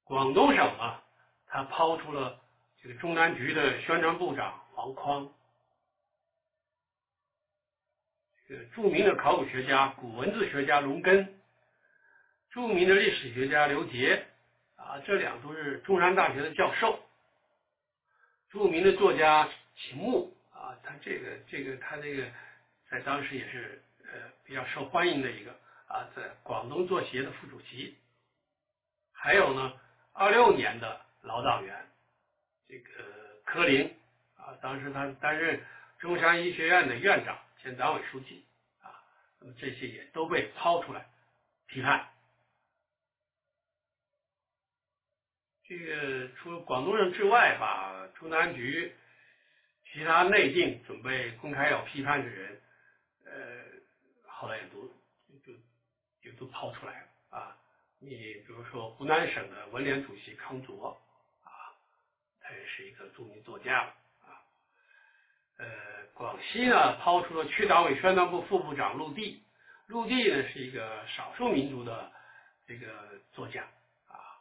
[0.02, 1.03] 广东省啊，
[1.54, 2.40] 他抛出了
[2.82, 5.32] 这个中南局的宣传部长王匡，
[8.48, 11.38] 这个著名的考古学家、古文字学家龙根，
[12.50, 14.26] 著名的历史学家刘杰
[14.74, 16.98] 啊，这两都是中山大学的教授，
[18.50, 20.36] 著名的作家秦牧。
[20.52, 22.24] 啊，他这个这个他这个
[22.90, 24.12] 在当时也是呃
[24.44, 25.52] 比较受欢迎的一个
[25.86, 27.96] 啊，在广东作协的副主席，
[29.12, 29.72] 还有呢，
[30.12, 31.88] 二六年的老党员
[32.68, 32.90] 这个
[33.44, 33.94] 柯林
[34.36, 35.60] 啊，当时他担任
[35.98, 38.44] 中山医学院的院长兼党委书记
[38.80, 39.02] 啊，
[39.40, 41.10] 那么这些也都被抛出来
[41.66, 42.08] 批判。
[45.66, 48.94] 这个除广东人之外吧，中南局。
[49.92, 52.60] 其他内定准备公开要批判的人，
[53.26, 53.32] 呃，
[54.26, 54.88] 后来也都
[55.44, 55.52] 就
[56.20, 57.56] 就都抛出来了啊。
[58.00, 61.00] 你比如说湖南省的文联主席康卓
[62.58, 63.80] 也是一个著名作家
[64.22, 64.42] 啊。
[65.56, 65.66] 呃，
[66.14, 69.42] 广西呢抛出了区党委宣传部副部长陆地，
[69.86, 72.12] 陆地呢是一个少数民族的
[72.66, 73.62] 这个作家
[74.06, 74.40] 啊，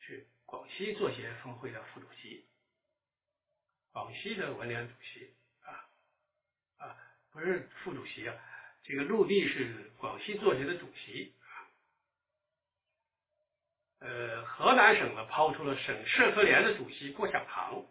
[0.00, 2.46] 是广西作协分会的副主席。
[3.92, 5.84] 广西的文联主席啊
[6.78, 6.96] 啊，
[7.30, 8.34] 不是副主席啊，
[8.82, 11.34] 这个陆地是广西作协的主席。
[14.04, 17.84] 呃，河南省呢抛出了省社科联的主席郭晓堂。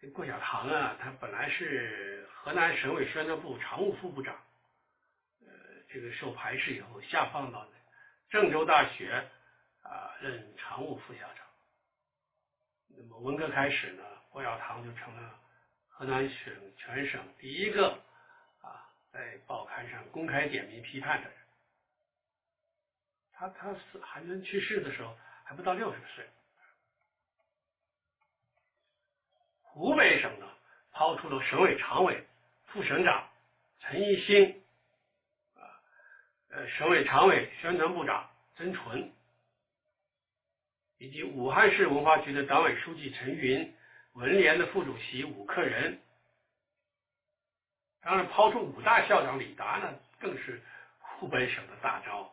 [0.00, 4.34] 这郭晓堂啊，他本来是河南省委宣传部常务副部长，
[5.42, 5.48] 呃，
[5.88, 7.64] 这个受排斥以后下放到
[8.30, 9.28] 郑州大学
[9.82, 11.46] 啊任常务副校长。
[12.88, 14.02] 那么文革开始呢？
[14.30, 15.38] 郭晓堂就成了
[15.88, 17.90] 河南省全省第一个
[18.60, 21.41] 啊，在报刊上公开点名批判的人。
[23.42, 26.24] 他他死韩元去世的时候还不到六十岁。
[29.62, 30.46] 湖北省呢，
[30.92, 32.24] 抛出了省委常委、
[32.66, 33.28] 副省长
[33.80, 34.62] 陈一新，
[35.56, 35.66] 啊，
[36.50, 39.12] 呃，省委常委、宣传部长曾纯，
[40.98, 43.74] 以及武汉市文化局的党委书记陈云。
[44.12, 45.98] 文联的副主席武克仁，
[48.02, 50.62] 当然抛出五大校长李达呢，更是
[50.98, 52.30] 湖北省的大招。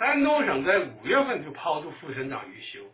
[0.00, 2.90] 山东省在五月份就抛出副省长余修，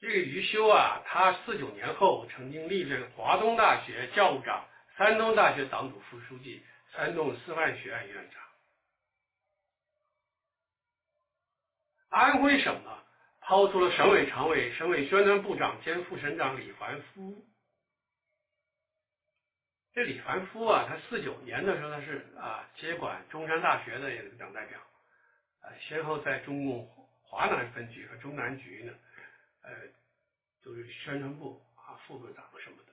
[0.00, 6.64] 这个余修啊，他四九年后曾经历任华东大学教务长、山东大学党组副书记、
[6.94, 8.42] 山东师范学院院长。
[12.08, 12.90] 安徽省呢？
[13.40, 17.46] 抛出了省委常委、省委宣传部长兼副省长李凡夫。
[19.92, 24.80] 这李凡夫啊，他四九年的时候他是啊接管中山大学的一个党代表，
[25.80, 26.86] 先后在中共
[27.22, 28.92] 华南分局和中南局呢，
[29.62, 29.72] 呃，
[30.62, 32.92] 就是宣传部啊副部长什么的。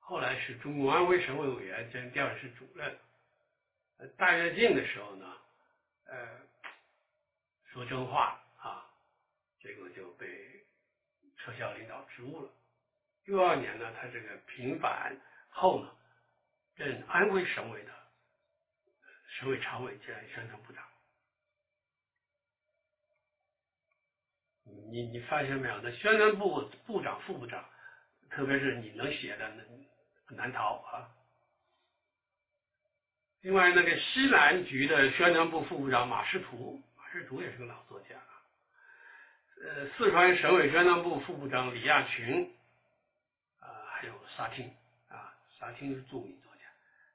[0.00, 2.98] 后来是中共安徽省委委员兼调研室主任。
[4.18, 5.36] 大跃进的时候呢，
[6.04, 6.40] 呃，
[7.72, 8.90] 说真话啊。
[9.60, 10.66] 结果就被
[11.38, 12.52] 撤销领导职务了。
[13.24, 15.16] 六二年呢，他这个平反
[15.48, 15.90] 后呢，
[16.74, 17.92] 任安徽省委的
[19.28, 20.84] 省委常委兼宣传部长。
[24.94, 25.80] 你你发现没有？
[25.82, 27.64] 那宣传部部长、副部长，
[28.30, 29.64] 特别是你能写的，那
[30.24, 31.10] 很难逃啊。
[33.40, 38.14] 另外，那个西南局的宣传部副部长马识途，马识途也是个老作家。
[39.64, 42.54] 呃，四川省委宣传部副部长李亚群，
[43.58, 44.72] 啊，还有沙汀，
[45.08, 46.62] 啊，沙汀是著名作家，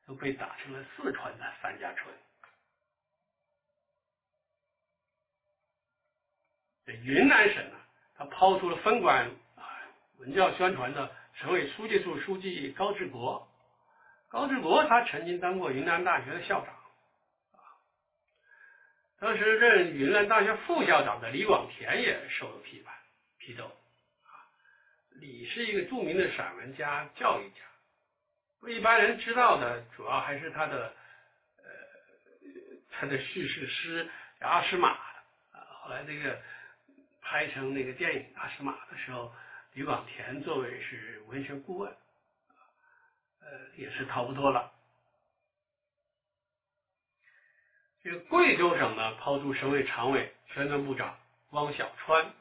[0.05, 2.13] 都被打成了四川的范家春。
[6.93, 7.75] 云南省呢，
[8.17, 9.25] 他抛出了分管
[9.55, 9.63] 啊
[10.17, 13.47] 文教宣传的省委书记处书记高志国。
[14.27, 16.71] 高志国他曾经当过云南大学的校长，
[17.53, 17.57] 啊，
[19.19, 22.93] 当时任云南大学副校长的李广田也受了批判
[23.39, 24.29] 批斗，啊，
[25.13, 27.63] 李是一个著名的散文家、教育家，
[28.59, 30.93] 不一般人知道的主要还是他的
[31.57, 31.63] 呃
[32.91, 34.05] 他的叙事诗
[34.47, 36.39] 《阿诗玛》啊，后来这个
[37.29, 39.31] 拍成那个电影《阿诗玛》的时候，
[39.73, 41.95] 李广田作为是文学顾问。
[43.41, 44.71] 呃，也是逃不脱了。
[48.01, 51.19] 这个贵州省呢，抛出省委常委、宣传部长
[51.51, 52.31] 汪小川；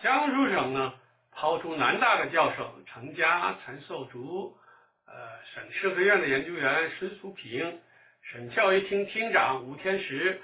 [0.00, 0.94] 江苏省呢，
[1.32, 4.56] 抛出南大的教授陈佳、陈寿竹，
[5.06, 7.80] 呃，省社科院的研究员孙淑平，
[8.22, 10.40] 省教育厅厅长吴天石，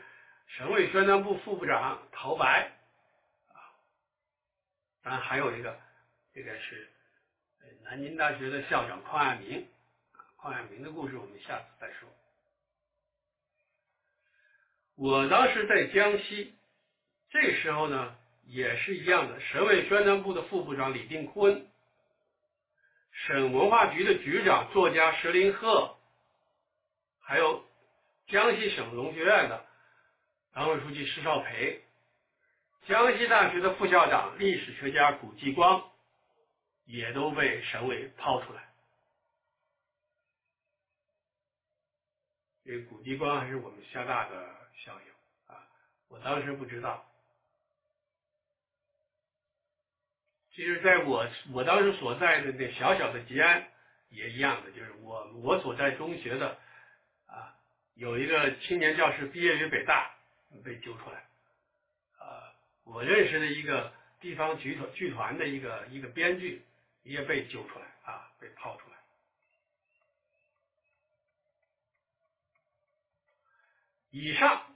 [0.49, 2.73] 省委宣传部副部长陶白，
[3.49, 3.57] 啊，
[5.03, 5.79] 当然还有一个，
[6.35, 6.89] 这个是。
[7.85, 9.67] 南京大学的校长邝爱民，
[10.37, 12.09] 邝爱民的故事我们下次再说。
[14.95, 16.55] 我当时在江西，
[17.31, 21.67] 这时候呢也是一样的，省委宣传部的副部长李定坤，
[23.13, 25.97] 省文化局的局长作家石林鹤，
[27.21, 27.65] 还有
[28.27, 29.65] 江西省农学院的
[30.53, 31.83] 党委书记施少培，
[32.87, 35.85] 江西大学的副校长历史学家古继光。
[36.91, 38.67] 也都被省委抛出来。
[42.65, 45.69] 这古继光还是我们厦大的校友啊，
[46.09, 47.07] 我当时不知道。
[50.51, 53.69] 其实，在我我当时所在的那小小的吉安
[54.09, 56.59] 也一样的，就是我我所在中学的
[57.27, 57.55] 啊，
[57.97, 60.11] 有一个青年教师毕业于北大，
[60.65, 61.17] 被揪出来。
[62.19, 62.53] 啊，
[62.85, 66.65] 我认识的一个地方剧团剧团的一个一个编剧。
[67.05, 68.97] 也被揪出来啊，被抛出来。
[74.11, 74.67] 以上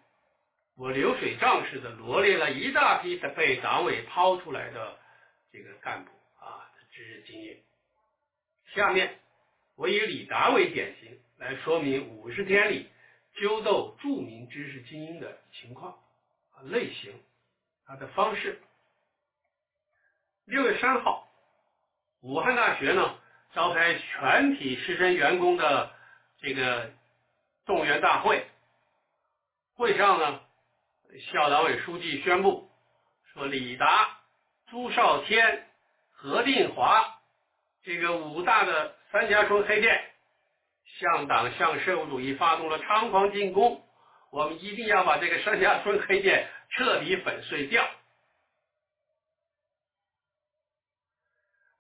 [0.77, 4.99] 我流水账式的罗列了一大批的被党委抛出来的
[5.53, 7.59] 这个干部啊的知识经验。
[8.75, 9.21] 下面
[9.75, 12.89] 我以李达为典型来说明五十天里
[13.35, 15.93] 揪斗著名知识精英的情况
[16.53, 17.13] 啊类型，
[17.87, 18.61] 他的方式。
[20.45, 21.29] 六月三号。
[22.21, 23.19] 武汉大学呢
[23.53, 25.93] 召开全体师生员工的
[26.39, 26.93] 这个
[27.67, 28.47] 动员大会，
[29.75, 30.41] 会上呢，
[31.33, 32.71] 校党委书记宣布
[33.33, 34.21] 说，李达、
[34.69, 35.67] 朱少天、
[36.13, 37.21] 何定华
[37.83, 40.12] 这个五大的三家村黑店
[40.99, 43.83] 向党向社会主义发动了猖狂进攻，
[44.31, 47.89] 我们一定要把这个三家村黑店彻底粉碎掉。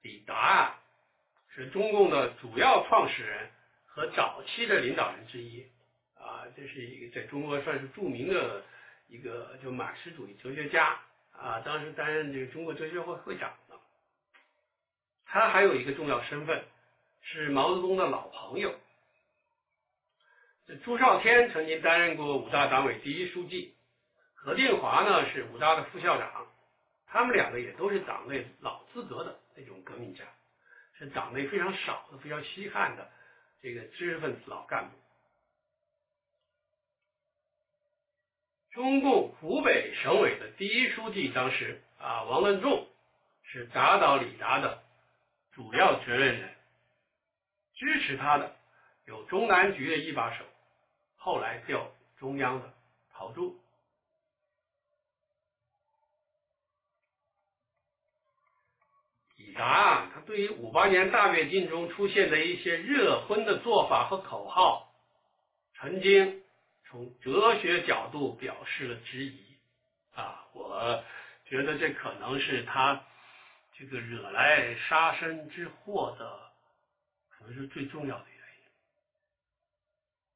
[0.00, 0.78] 李达
[1.54, 3.50] 是中共的主要创始人
[3.86, 5.64] 和早期的领导人之一
[6.14, 8.64] 啊，这是一个在中国算是著名的
[9.08, 10.98] 一个就马克思主义哲学家
[11.32, 13.78] 啊，当时担任这个中国哲学会会长的。
[15.26, 16.64] 他还有一个重要身份
[17.20, 18.74] 是毛泽东的老朋友。
[20.78, 23.74] 朱少天曾经担任过五大党委第一书记，
[24.34, 26.46] 何定华呢是五大的副校长，
[27.06, 29.38] 他们两个也都是党内老资格的。
[29.54, 30.24] 那种革命家
[30.98, 33.10] 是党内非常少的、非常稀罕的
[33.60, 34.96] 这个知识分子老干部。
[38.70, 42.88] 中共湖北省委的第一书记当时啊，王文仲
[43.42, 44.82] 是打倒李达的
[45.52, 46.54] 主要责任人，
[47.74, 48.56] 支持他的
[49.04, 50.46] 有中南局的一把手，
[51.22, 52.74] 后来调中央的
[53.12, 53.56] 陶铸。
[59.36, 64.92] 李达，他对于五八年大跃进中出现的一些热荤的做法和口号，
[65.76, 66.42] 曾经
[66.86, 69.56] 从哲学角度表示了质疑。
[70.14, 71.04] 啊，我
[71.44, 73.04] 觉得这可能是他
[73.74, 76.52] 这个惹来杀身之祸的，
[77.30, 78.24] 可能是最重要的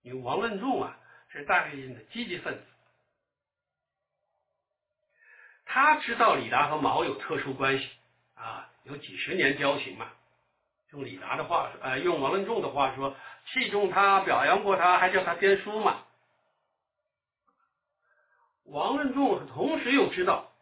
[0.07, 0.15] 因。
[0.15, 0.97] 为王文仲啊
[1.29, 2.63] 是大跃进的积极分子，
[5.65, 7.91] 他知道李达和毛有特殊关系
[8.35, 8.71] 啊。
[8.85, 10.13] 有几十年交情嘛，
[10.93, 16.05] 用李达的话，呃，用王文仲的话说，器重他，表扬过他，还叫他编书嘛。
[18.63, 20.53] 王文仲同时又知道，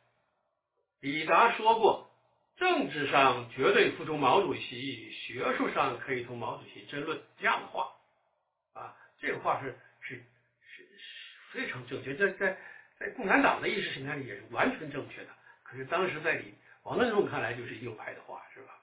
[1.01, 2.11] 李达说过，
[2.57, 7.94] 政治上绝对服从毛主席，学术上可以同毛主席争论这样的话，
[9.25, 12.57] 这个话是是是是非常正确，在在
[12.99, 15.31] 在共产党的意识形态里也是完全正确的。
[15.62, 18.79] 可是当时在你王文仲看来就是右派的话，是吧？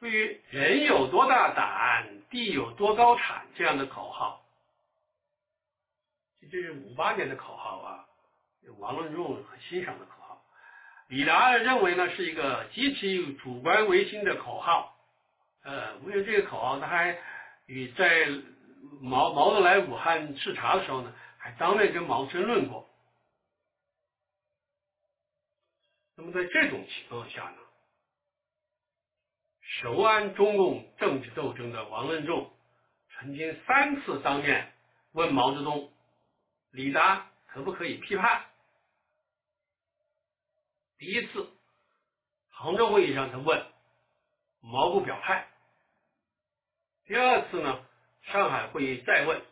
[0.00, 4.42] 对于“人有多大胆，地有多高产”这样的口号，
[6.40, 8.08] 这这是五八年的口号啊，
[8.78, 10.42] 王文仲很欣赏的口号。
[11.08, 14.96] 李达认为呢是一个极其主观唯心的口号，
[15.64, 17.18] 呃，为了这个口号，他还
[17.70, 18.26] 与在
[19.00, 22.90] 毛毛泽东来武汉视察的时候呢，还当面跟毛争论过。
[26.16, 27.56] 那么在这种情况下呢？
[29.60, 32.50] 熟谙中共政治斗争的王任重，
[33.10, 34.72] 曾经三次当面
[35.12, 35.92] 问毛泽东
[36.72, 38.46] ：“李达可不可以批判？”
[40.98, 41.48] 第一次，
[42.48, 43.64] 杭州会议上他问，
[44.60, 45.46] 毛不表态；
[47.10, 47.84] 第二次呢，
[48.22, 49.42] 上海会议再问，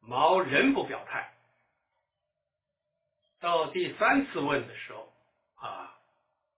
[0.00, 1.32] 毛仍不表态。
[3.38, 5.14] 到第三次问的时候，
[5.54, 5.96] 啊，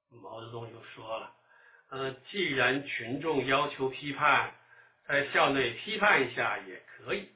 [0.08, 1.36] 毛泽东就说了。
[1.90, 4.54] 呃，既然群众要求批判，
[5.06, 7.28] 在校内批判一下也可以。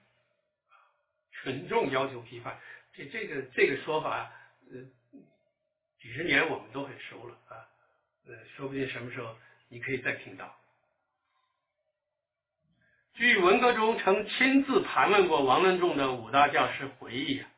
[1.43, 2.59] 群众要求批判，
[2.95, 4.33] 这这个这个说法，
[4.73, 4.81] 呃，
[6.01, 7.69] 几十年我们都很熟了啊。
[8.27, 9.37] 呃，说不定什么时候
[9.69, 10.59] 你可以再听到。
[13.15, 17.49] 据文革中曾亲自盘问过王任重的五大教师回忆啊，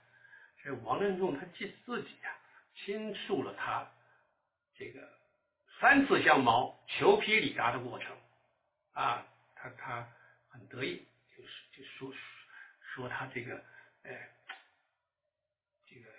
[0.63, 2.29] 这王任重他记自己啊，
[2.75, 3.91] 倾诉了他
[4.77, 5.01] 这个。
[5.81, 8.15] 三次向毛求批李达的过程，
[8.93, 10.07] 啊，他他
[10.49, 12.13] 很得意，就是就说
[12.95, 13.57] 说他这个，
[14.03, 14.29] 哎，
[15.87, 16.11] 这个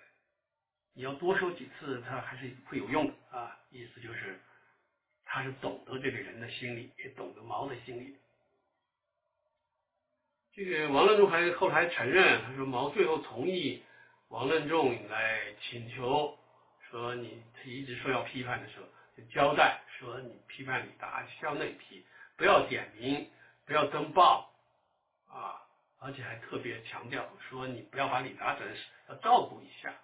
[0.94, 3.56] 你要多说几次，他还是会有用的啊。
[3.70, 4.40] 意思就是
[5.24, 8.16] 他是懂得这个人的心理，也懂得毛的心理。
[10.58, 13.80] 这个王任重还后来承认，他说毛最后同意
[14.26, 16.36] 王任重来请求，
[16.90, 18.86] 说你他一直说要批判的时候。
[19.16, 22.04] 就交代说：“你批判李达，校内批，
[22.36, 23.28] 不要点名，
[23.66, 24.50] 不要登报
[25.28, 25.62] 啊！
[25.98, 29.94] 而且还特别强调说，你不要把李达整死，要照顾一下。”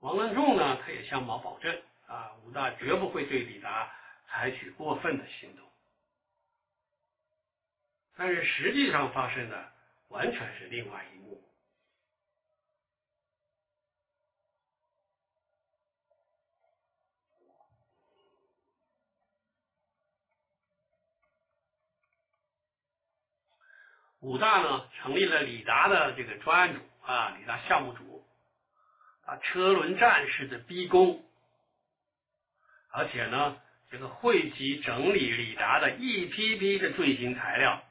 [0.00, 1.74] 王任重呢，他也向毛保证
[2.06, 3.90] 啊，武大绝不会对李达
[4.28, 5.65] 采取过分的行动。
[8.16, 9.72] 但是实际上发生的
[10.08, 11.42] 完全是另外一幕。
[24.20, 28.24] 武大呢成立了李达的这个专案组啊，李达项目组
[29.24, 31.22] 啊，车轮战式的逼宫，
[32.88, 33.60] 而且呢，
[33.90, 37.85] 这个汇集整理李达的一批批的罪行材料，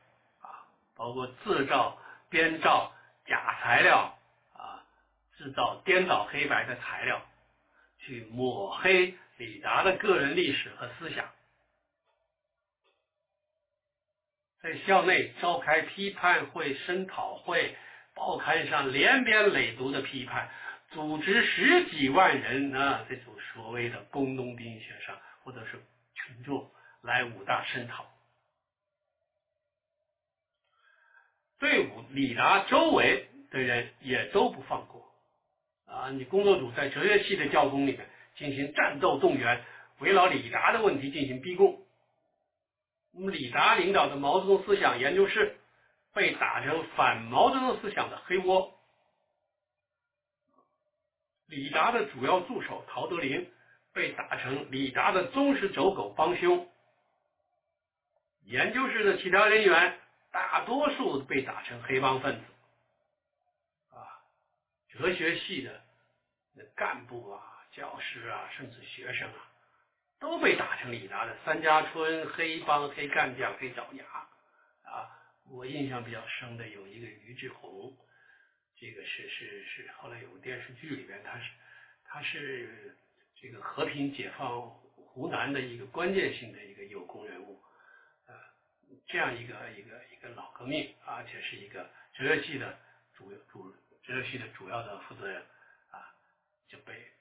[0.96, 1.98] 包括制造、
[2.30, 2.93] 编造
[3.26, 4.18] 假材料
[4.54, 4.84] 啊，
[5.38, 7.22] 制造颠倒黑白的材料，
[8.00, 11.30] 去抹黑李达的个人历史和思想。
[14.62, 17.76] 在校内召开批判会、声讨会，
[18.16, 20.50] 报刊上连篇累牍的批判，
[20.89, 25.74] 组织十几万人啊，这种所谓的工农兵学生或者是
[26.16, 26.72] 群众
[27.02, 28.14] 来武大声讨。
[31.66, 35.11] 队伍李达周围的人也都不放过
[35.88, 36.11] 啊！
[36.11, 39.63] 你工作组在哲学系的教工里面进行战斗动员，
[39.97, 41.82] 围绕李达的问题进行逼供。
[43.13, 45.57] 那么，李达领导的毛泽东思想研究室
[46.13, 48.80] 被打成反毛泽东思想的黑窝。
[51.47, 53.49] 李达的主要助手陶德林
[53.91, 56.70] 被打成李达的忠实走狗帮凶。
[58.43, 59.97] 研究室的其他人员
[60.36, 63.96] 大多数被打成黑帮分子。
[63.96, 64.20] 啊，
[64.90, 65.82] 哲学系的
[66.54, 69.52] 那干部啊、教师啊，甚至学生啊。
[70.20, 74.04] 都被打成李达的三家村黑帮、黑干将、黑爪牙
[74.84, 75.08] 啊！
[75.50, 77.96] 我印象比较深的有一个于志宏，
[78.76, 81.52] 这个是是是后来有个电视剧里边，他是
[82.04, 82.98] 他是
[83.40, 87.62] 这个和平解放湖南的一个关键性的一个有功人物，
[89.08, 92.78] 这样一个一个一个老革命，而且是一个哲学系的
[93.14, 95.42] 主主哲学系的主要的负责人
[95.92, 96.16] 啊，
[96.68, 97.12] 就被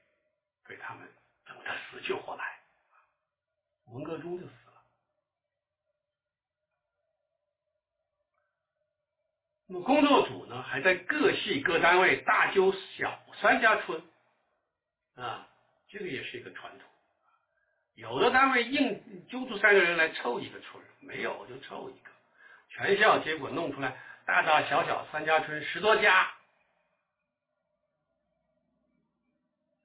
[0.67, 1.09] 被他们
[1.47, 2.61] 整的死去活来。
[3.87, 4.83] 文革中就死了。
[9.67, 14.03] 那么工作组呢，还在各系各单位大揪小三家村
[15.17, 15.49] 啊，
[15.89, 16.89] 这个也是一个传统。
[17.95, 22.11] 有的单位硬揪出三个人来凑一个村没有就凑一个，
[22.71, 26.33] 全校结果弄出来大大小小三家村十多家。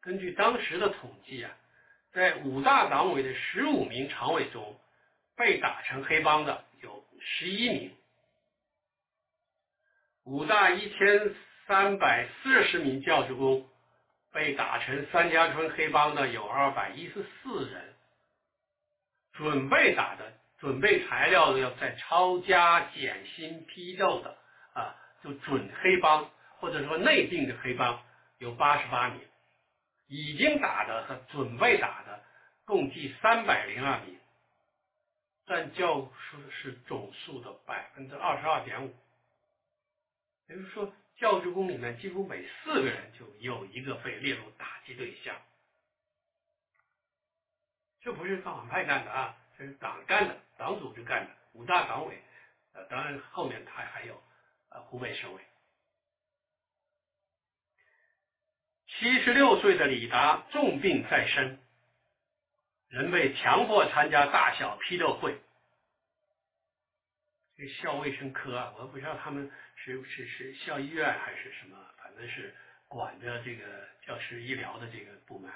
[0.01, 1.51] 根据当时的统计啊，
[2.11, 4.79] 在五大党委的十五名常委中，
[5.35, 7.95] 被打成黑帮的有十一名。
[10.23, 11.35] 五大一千
[11.67, 13.69] 三百四十名教职工
[14.31, 17.88] 被打成三家村黑帮的有二百一十四人。
[19.39, 24.37] 准备打的、准备材料的、要在抄家、减薪、批斗的
[24.73, 28.03] 啊，就准黑帮或者说内定的黑帮
[28.37, 29.21] 有八十八名，
[30.07, 32.21] 已经打的和准备打的
[32.65, 34.19] 共计三百零二名，
[35.47, 38.93] 占教师是总数的百分之二十二点五。
[40.49, 45.33] 也就是说，教职工里面几乎每四个人就有一个被列入打击对象。
[48.01, 51.31] 这不是造反派干的啊，这是党干的，党组织干的。
[51.53, 52.17] 五大党委，
[52.73, 54.23] 呃，当然后面他还有
[54.69, 55.41] 呃湖北省委。
[58.87, 61.59] 七十六岁的李达重病在身，
[62.87, 65.37] 人被强迫参加大小批斗会。
[67.57, 72.55] 这校卫生科啊，我不知道他们是是是校医院还是什么，反正是
[72.87, 73.65] 管着这个
[74.05, 75.51] 教师医疗的这个部门，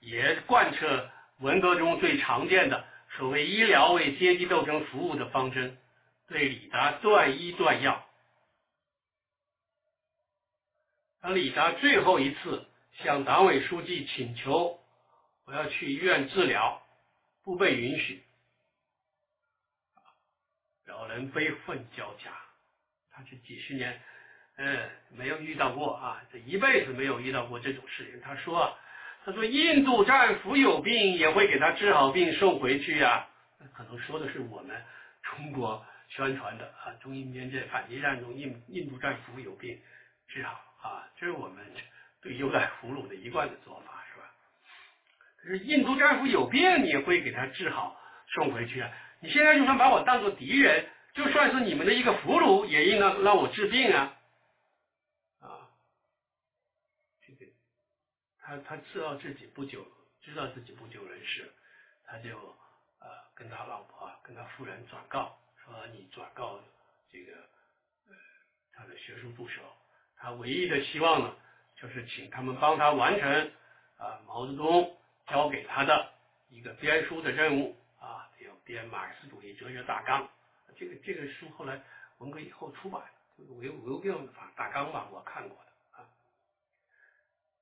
[0.00, 1.10] 也贯彻。
[1.40, 2.84] 文革中最常见的
[3.16, 5.78] 所谓“医疗为阶级斗争服务”的方针，
[6.28, 8.06] 对李达断医断药。
[11.22, 12.66] 当李达最后一次
[13.02, 14.78] 向党委书记请求
[15.46, 16.82] 我要去医院治疗，
[17.42, 18.22] 不被允许，
[20.84, 22.30] 老人悲愤交加。
[23.10, 24.02] 他这几十年，
[24.56, 28.20] 嗯，没有遇到过啊，这一辈子没有遇到过这种事情。
[28.20, 28.78] 他说啊。
[29.24, 33.26] 他说：“印度战俘有病，也会给他治好病送回去呀。”
[33.76, 34.74] 可能说的是我们
[35.22, 39.78] 中国宣传的啊，中印边界反击战中，印印度战俘有病
[40.28, 40.52] 治好
[40.82, 41.64] 啊，这是我们
[42.22, 44.26] 对优待俘虏的一贯的做法，是吧？
[45.42, 48.00] 可是印度战俘有病，你也会给他治好
[48.34, 48.90] 送回去啊？
[49.20, 54.16] 你现在就算把我当做敌人，就算是你们的一个俘虏，也应当让我治病啊。
[58.50, 59.86] 他他知道自己不久，
[60.20, 61.48] 知道自己不久人世，
[62.04, 62.36] 他就
[62.98, 66.58] 呃跟他老婆跟他夫人转告说：“你转告
[67.12, 67.32] 这个
[68.08, 68.14] 呃
[68.72, 69.62] 他的学术助手，
[70.16, 71.36] 他唯一的希望呢，
[71.76, 73.52] 就是请他们帮他完成
[73.98, 74.96] 啊毛泽东
[75.28, 76.12] 交给他的
[76.48, 80.28] 一个编书的任务啊，要编马克思主义哲学大纲。
[80.76, 81.80] 这个这个书后来
[82.18, 83.00] 文革以后出版，
[83.38, 85.69] 就是维维病法大纲吧，我看过的。”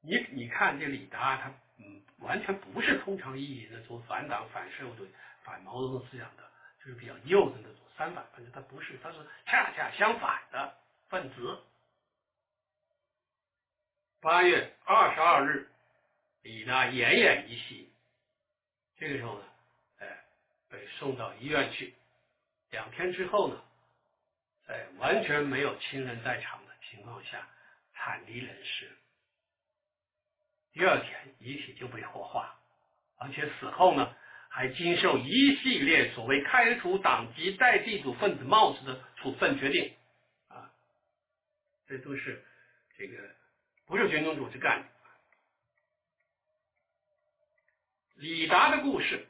[0.00, 5.10] 你你看这李达，他嗯完全不是通常意义那种反党反社会主义
[5.42, 6.42] 反毛泽东思想的，
[6.78, 10.74] 就是比较幼的那种三反分子，他不是，他是恰恰相反的
[11.08, 11.62] 分子。
[14.20, 15.68] 八月二十二日，
[16.42, 17.88] 李达奄奄一息，
[18.98, 19.44] 这个时候呢，
[19.98, 20.24] 哎，
[20.68, 21.94] 被送到医院去。
[22.70, 23.62] 两天之后呢，
[24.66, 27.48] 在完全没有亲人在场的情况下，
[27.94, 28.97] 惨离人世。
[30.78, 32.56] 第二天遗体就被火化，
[33.16, 34.14] 而且死后呢，
[34.48, 39.92] 还经受一系列所谓开除党籍代地主分子帽子的处分决定，
[40.46, 40.70] 啊，
[41.88, 42.44] 这都是
[42.96, 43.18] 这个
[43.86, 44.88] 不是军中组织干的。
[48.14, 49.26] 李达的故事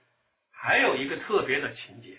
[0.50, 2.18] 还有一个特别的情节，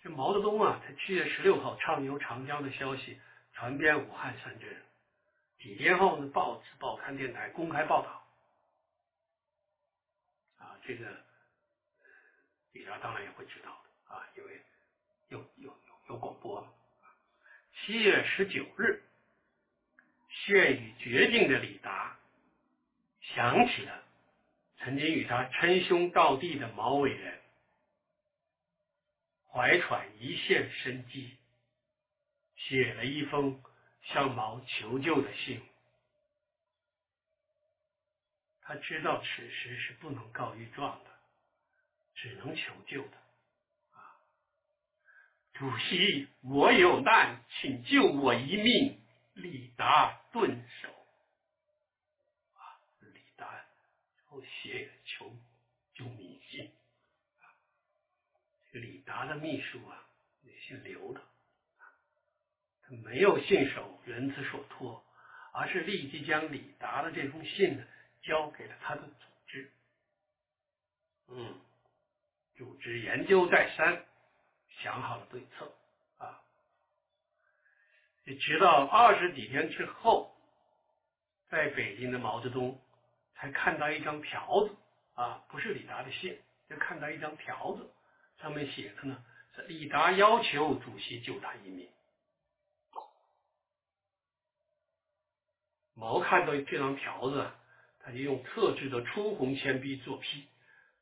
[0.00, 3.20] 这毛泽东啊，他七月十六号畅游长江的消息
[3.52, 4.74] 传遍武汉三镇。
[5.66, 6.30] 几天后呢？
[6.32, 8.24] 报纸、报刊、电台公开报道，
[10.58, 11.24] 啊，这个
[12.70, 14.62] 李达当然也会知道的啊，因为
[15.26, 16.64] 有有有有广播。
[17.74, 19.02] 七月十九日，
[20.28, 22.16] 陷于绝境的李达
[23.20, 24.04] 想起了
[24.78, 27.40] 曾经与他称兄道弟的毛伟人，
[29.50, 31.36] 怀揣一线生机，
[32.54, 33.60] 写了一封。
[34.12, 35.60] 向毛求救的信，
[38.60, 41.10] 他知道此时是不能告御状的，
[42.14, 43.16] 只能求救的。
[43.92, 44.16] 啊，
[45.54, 49.00] 主席，我有难，请救我一命。
[49.34, 50.88] 李达顿首。
[52.54, 53.64] 啊，李达
[54.26, 55.36] 后写求
[55.94, 56.72] 救命信。
[57.42, 57.44] 啊，
[58.72, 60.06] 这个李达的秘书啊，
[60.62, 61.20] 姓刘的。
[62.88, 65.04] 没有信守人之所托，
[65.52, 67.84] 而是立即将李达的这封信呢
[68.22, 69.70] 交给了他的组织。
[71.28, 71.60] 嗯，
[72.56, 74.04] 组织研究再三，
[74.80, 75.72] 想好了对策
[76.18, 76.40] 啊。
[78.40, 80.36] 直到二十几天之后，
[81.48, 82.80] 在北京的毛泽东
[83.34, 84.76] 才看到一张条子
[85.14, 87.90] 啊，不是李达的信，就看到一张条子，
[88.40, 89.24] 上面写的呢
[89.54, 91.88] 是李达要求主席救他一命。
[95.98, 97.50] 毛看到这张条子，
[98.00, 100.46] 他就用特制的出红铅笔作批：“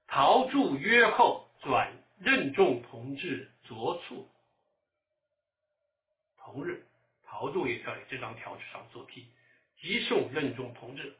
[0.07, 4.29] 陶铸约后转任重同志着处。”
[6.39, 6.87] 同日，
[7.25, 9.27] 陶铸也在这张条子上作批，
[9.81, 11.17] 急送任重同志。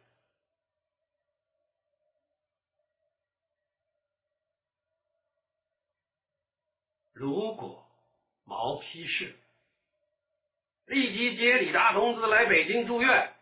[7.13, 7.85] 如果
[8.45, 9.37] 毛批示，
[10.87, 13.34] 立即接李达同志来北京住院。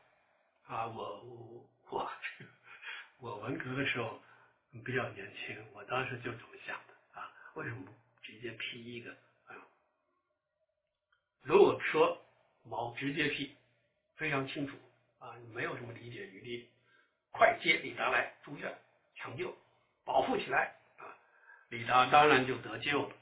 [0.72, 2.10] 啊，我我我
[3.20, 4.18] 我文革的时候
[4.82, 7.92] 比较年轻，我当时就这么想的啊，为什么不
[8.22, 9.10] 直接批一个
[9.48, 9.52] 啊？
[11.42, 12.18] 如果说
[12.64, 13.54] 毛直接批，
[14.16, 14.74] 非常清楚
[15.18, 16.70] 啊，没有什么理解余地，
[17.32, 18.74] 快接李达来住院
[19.14, 19.54] 抢救，
[20.06, 21.04] 保护起来啊，
[21.68, 23.14] 李达当然就得救了。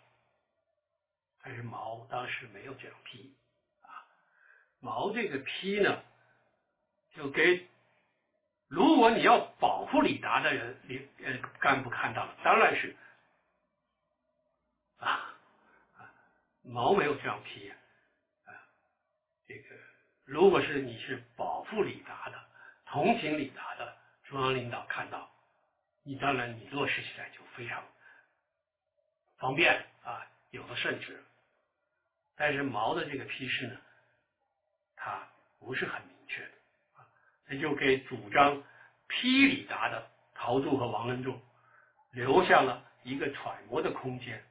[1.42, 3.34] 但是毛当时没有这样批
[3.82, 4.06] 啊，
[4.78, 6.00] 毛这个批呢？
[7.14, 7.66] 就给，
[8.68, 12.94] 如果你要保护李达的人，李呃干部看到了，当然是
[14.98, 15.34] 啊，
[16.62, 18.54] 毛没有这样批啊，
[19.46, 19.74] 这个
[20.24, 22.38] 如果是你是保护李达的，
[22.86, 25.30] 同情李达的中央领导看到，
[26.04, 27.82] 你当然你落实起来就非常
[29.38, 31.24] 方便啊，有的甚至，
[32.36, 33.80] 但是毛的这个批示呢，
[34.94, 35.26] 他
[35.58, 36.19] 不是很明
[37.50, 37.56] 确的。
[37.56, 38.62] 也就给主张
[39.08, 41.40] 批李达的陶铸和王恩仲
[42.12, 44.44] 留下了一个揣摩的空间，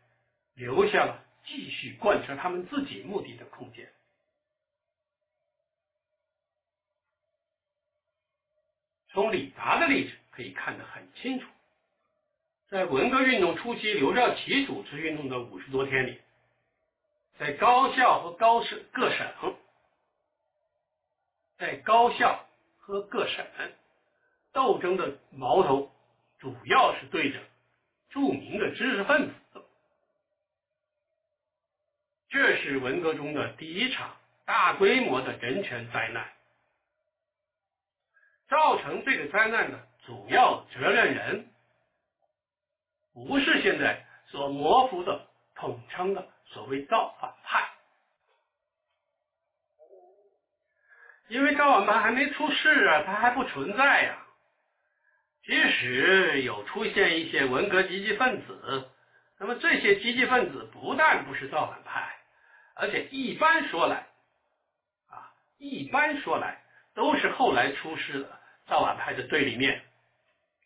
[0.56, 3.90] 留下了继续贯彻他们自己目的的空间。
[9.12, 11.48] 从李达的例子可以看得很清楚，
[12.68, 16.20] 在文革运动初期，刘少奇主持运动的五十多天里，
[17.38, 19.56] 在高校和高省各省，
[21.58, 22.46] 在高校。
[22.90, 23.46] 和各省
[24.52, 25.92] 斗争的矛头
[26.40, 27.40] 主要是对着
[28.10, 29.64] 著名的知识分子，
[32.30, 36.34] 这是文革中的第一场大规模的人权灾难。
[38.48, 41.48] 造成这个灾难的主要责任人，
[43.14, 47.69] 不是现在所模糊的统称的所谓造反派。
[51.30, 54.18] 因为赵晚班还没出事啊，他还不存在呀。
[55.44, 58.90] 即使有出现一些文革积极分子，
[59.40, 62.18] 那么这些积极分子不但不是造反派，
[62.76, 64.08] 而且一般说来，
[65.10, 66.62] 啊，一般说来
[66.94, 69.84] 都是后来出事的造反派的对立面。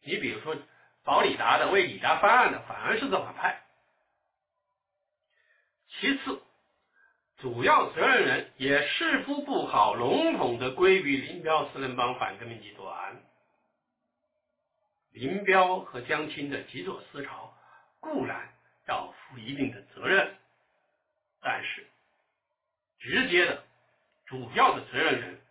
[0.05, 0.57] 你比如说
[1.03, 3.61] 保李达的、为李达翻案的，反而是造反派。
[5.89, 6.41] 其次。
[7.43, 13.21] 主要责任人也似乎不好笼统的归于林彪四人帮反革命集团。
[15.11, 17.53] 林彪和江青的极左思潮
[17.99, 18.49] 固然
[18.87, 20.35] 要负一定的责任，
[21.41, 21.85] 但是
[22.99, 23.61] 直接的、
[24.25, 25.41] 主要的责任人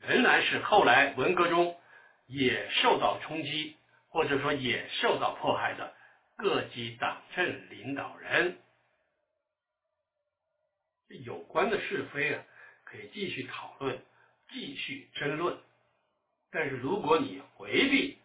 [0.00, 1.78] 仍然是后来文革中
[2.26, 3.76] 也受到冲击
[4.08, 5.94] 或者说也受到迫害的
[6.36, 8.58] 各级党政领导人。
[11.18, 12.44] 有关的是非啊，
[12.84, 14.02] 可以继续讨论，
[14.50, 15.58] 继续争论。
[16.50, 18.18] 但是如果你回避、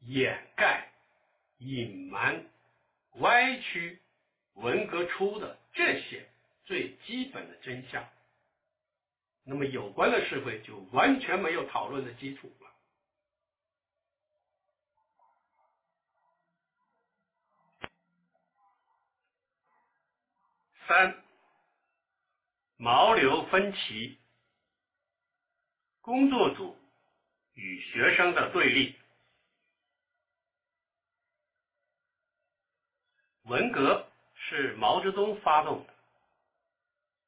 [0.00, 0.90] 掩盖、
[1.58, 2.44] 隐瞒、
[3.16, 4.00] 歪曲
[4.54, 6.28] 文革初的这些
[6.64, 8.06] 最基本的真相，
[9.44, 12.68] 那么有关的是非就完全没有讨论的基础了。
[20.86, 21.27] 三。
[22.80, 24.20] 毛刘分歧，
[26.00, 26.78] 工作组
[27.54, 28.96] 与学生的对立。
[33.42, 35.94] 文革是毛泽东发动的，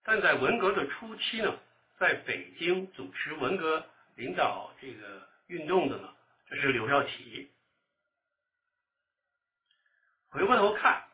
[0.05, 1.59] 但在文革的初期呢，
[1.99, 3.85] 在北京主持文革、
[4.15, 6.15] 领导这个运动的呢，
[6.49, 7.51] 这是刘少奇。
[10.29, 11.09] 回过头看，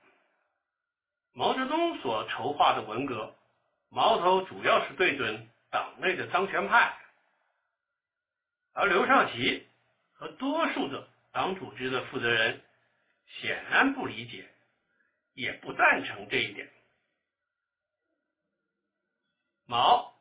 [1.32, 3.34] 毛泽东所筹划的文革。
[3.96, 6.98] 矛头主要是对准党内的当权派，
[8.74, 9.66] 而刘少奇
[10.12, 12.62] 和多数的党组织的负责人
[13.26, 14.50] 显然不理解，
[15.32, 16.70] 也不赞成这一点。
[19.64, 20.14] 毛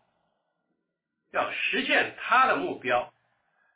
[1.33, 3.13] 要实现他的目标，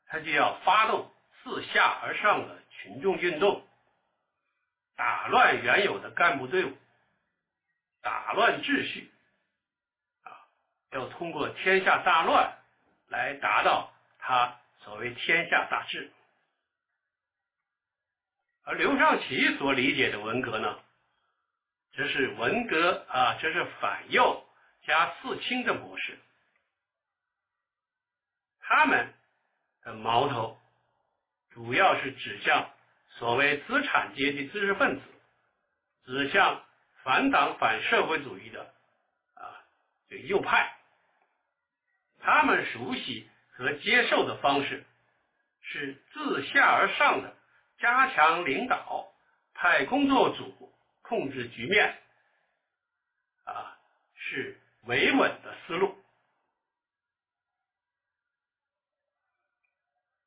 [0.07, 1.11] 他就要发动
[1.43, 3.67] 自下而上的群众运动，
[4.95, 6.77] 打乱原有的干部队伍，
[8.01, 9.11] 打乱秩序，
[10.91, 12.57] 要通过天下大乱
[13.07, 16.11] 来达到他所谓天下大治。
[18.63, 20.79] 而刘少奇所理解的文革呢，
[21.93, 24.45] 这是文革啊，这是反右。
[24.81, 26.17] 加四清的模式，
[28.61, 29.13] 他们
[29.83, 30.57] 的矛头
[31.51, 32.71] 主要是指向
[33.17, 35.01] 所谓资产阶级知识分子，
[36.05, 36.63] 指向
[37.03, 38.73] 反党反社会主义的
[39.35, 39.61] 啊
[40.09, 40.75] 这右派。
[42.19, 44.85] 他们熟悉和接受的方式
[45.61, 47.35] 是自下而上的
[47.79, 49.07] 加强领导，
[49.53, 51.97] 派工作组控制局面，
[53.45, 53.77] 啊
[54.15, 54.59] 是。
[54.85, 55.93] 维稳的思路。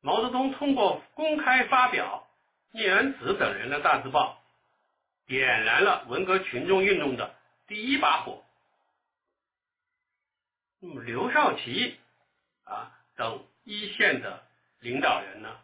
[0.02, 2.28] 毛泽东通过公开发表
[2.70, 4.44] 聂元子等人的大字报，
[5.26, 7.34] 点燃了文革群众运动的
[7.66, 8.44] 第一把火。
[10.84, 11.96] 那么刘少奇
[12.64, 14.44] 啊等一线的
[14.80, 15.60] 领导人呢，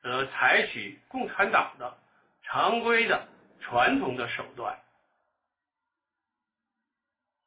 [0.00, 1.98] 则采取共产党的
[2.42, 3.28] 常规的
[3.60, 4.82] 传统的手段。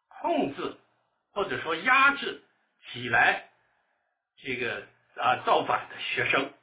[0.10, 0.78] 控制
[1.32, 2.43] 或者说压制
[2.91, 3.49] 起来
[4.38, 4.86] 这个
[5.16, 6.54] 啊造反的学生，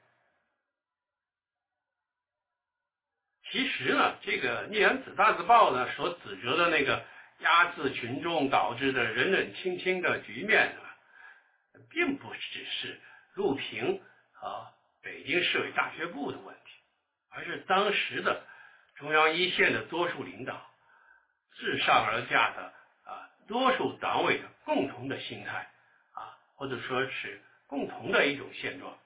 [3.51, 7.05] 其实呢，这个《聂元子大字报》呢所指责的那个
[7.41, 13.01] 压制群众导致的冷冷清清的局面呢，并不只是
[13.35, 14.67] 陆平和
[15.03, 16.73] 北京市委大学部的问题，
[17.31, 18.45] 而是当时的
[18.97, 20.69] 中央一线的多数领导
[21.57, 22.73] 自上而下的
[23.11, 23.31] 啊。
[23.47, 25.71] 多数党委的共同的心态
[26.15, 28.99] 啊，或者说是共同的一种现状。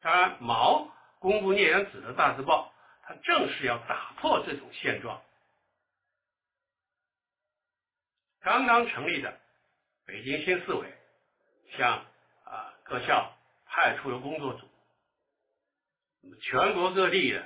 [0.00, 5.22] 当然，毛公布聂元子的大字报，他正是要打破这种现状。
[8.42, 9.40] 刚刚成立的
[10.04, 10.92] 北京新四委，
[11.76, 12.04] 向
[12.44, 13.36] 啊各校
[13.66, 14.68] 派出了工作组，
[16.40, 17.40] 全国各地的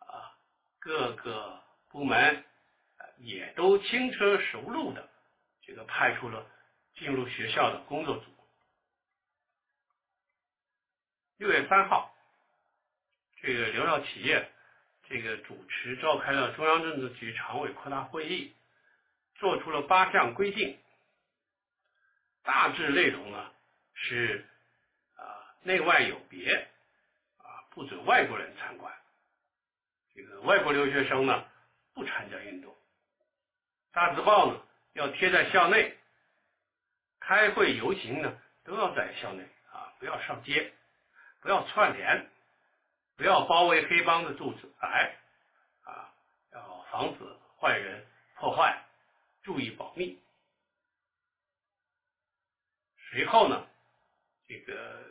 [0.00, 0.36] 啊
[0.80, 2.44] 各个部门
[3.18, 5.08] 也都轻车熟路的。
[5.66, 6.46] 这个派出了
[6.96, 8.24] 进入学校的工作组。
[11.38, 12.14] 六月三号，
[13.40, 14.44] 这个刘少奇
[15.08, 18.52] 这个主持召开了中央政治局常委扩大会议，
[19.44, 20.78] 做出了八项规定。
[22.42, 23.52] 大致内容呢
[23.92, 24.48] 是
[25.16, 25.22] 啊
[25.64, 26.66] 内外有别
[27.36, 28.90] 啊不准外国人参观，
[30.14, 31.44] 这个外国留学生呢
[31.92, 32.74] 不参加运动。
[33.92, 34.58] 大字报呢。
[34.94, 35.98] 要贴在校内，
[37.18, 39.42] 开会游行呢都要在校内
[39.72, 40.72] 啊，不要上街，
[41.40, 42.30] 不要串联，
[43.16, 45.16] 不要包围黑帮的住宅
[45.82, 46.14] 啊，
[46.52, 47.24] 要防止
[47.58, 48.84] 坏人破坏，
[49.44, 50.20] 注意保密。
[52.96, 53.64] 随后呢，
[54.48, 55.04] 这个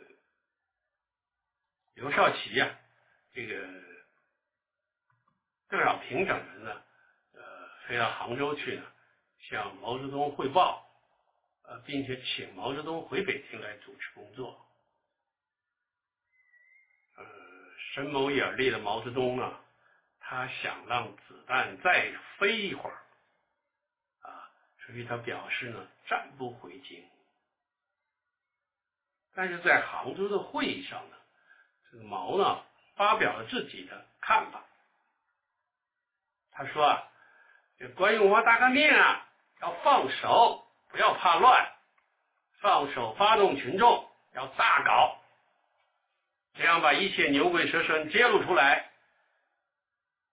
[1.94, 2.78] 刘少奇呀，
[3.32, 3.56] 这个
[5.68, 6.82] 邓小平等人呢，
[7.32, 7.40] 呃，
[7.88, 8.84] 飞到杭州去呢。
[9.50, 10.90] 向毛泽东汇报，
[11.64, 14.66] 呃，并且请毛泽东回北京来主持工作。
[17.16, 17.24] 呃，
[17.92, 19.60] 深谋远虑的毛泽东呢，
[20.18, 23.03] 他想让子弹再飞一会儿，
[24.86, 27.04] 所以他表示呢，暂不回京。
[29.34, 31.16] 但是在杭州的会议上呢，
[31.90, 32.62] 这个毛呢，
[32.96, 34.64] 发表了自己的看法。
[36.52, 37.08] 他说啊，
[37.78, 39.20] 这关于文化大革命啊。
[39.62, 41.72] 要放手，不要怕乱，
[42.60, 45.16] 放手发动群众，要大搞，
[46.54, 48.90] 这样把一切牛鬼蛇神揭露出来，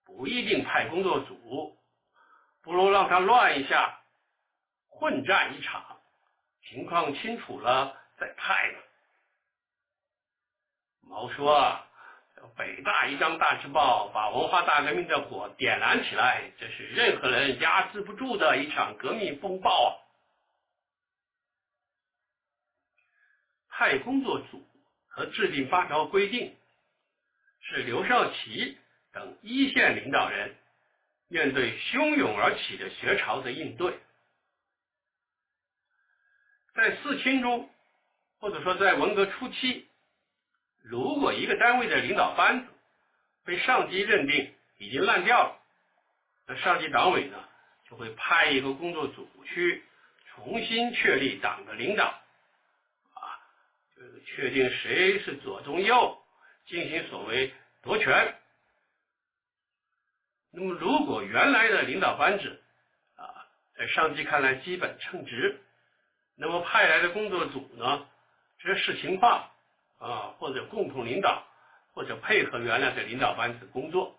[0.03, 1.77] 不一定派工作组，
[2.61, 4.00] 不如让他乱一下，
[5.01, 5.99] 混战一场，
[6.69, 8.77] 情况清楚了再派呢。
[11.01, 11.79] 毛说。
[12.57, 19.93] 北大一张大字报，把文化大革命的火点燃起来，这是任何人压制不住的一场革命风暴啊！
[23.69, 24.67] 派工作组
[25.07, 26.57] 和制定发条规定，
[27.61, 28.79] 是刘少奇
[29.11, 30.55] 等一线领导人
[31.27, 33.99] 面对汹涌而起的学潮的应对。
[36.73, 37.69] 在四清中，
[38.39, 39.87] 或者说在文革初期。
[40.83, 42.67] 如果一个单位的领导班子
[43.45, 45.59] 被上级认定已经烂掉了，
[46.47, 47.37] 那上级党委呢
[47.89, 49.83] 就会派一个工作组去
[50.27, 52.05] 重新确立党的领导，
[53.13, 53.21] 啊，
[53.95, 56.17] 就是确定谁是左中右，
[56.65, 57.53] 进行所谓
[57.83, 58.35] 夺权。
[60.51, 62.61] 那么，如果原来的领导班子
[63.17, 63.45] 啊，
[63.77, 65.61] 在上级看来基本称职，
[66.35, 68.07] 那么派来的工作组呢，
[68.59, 69.51] 这视情况
[69.99, 71.45] 啊，或者共同领导，
[71.93, 74.17] 或者配合原来的领导班子工作。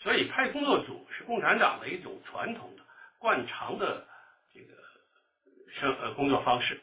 [0.00, 2.82] 所以，派工作组是共产党的一种传统的、
[3.18, 4.06] 惯常的
[4.54, 4.74] 这个
[5.80, 6.80] 生呃工作方式。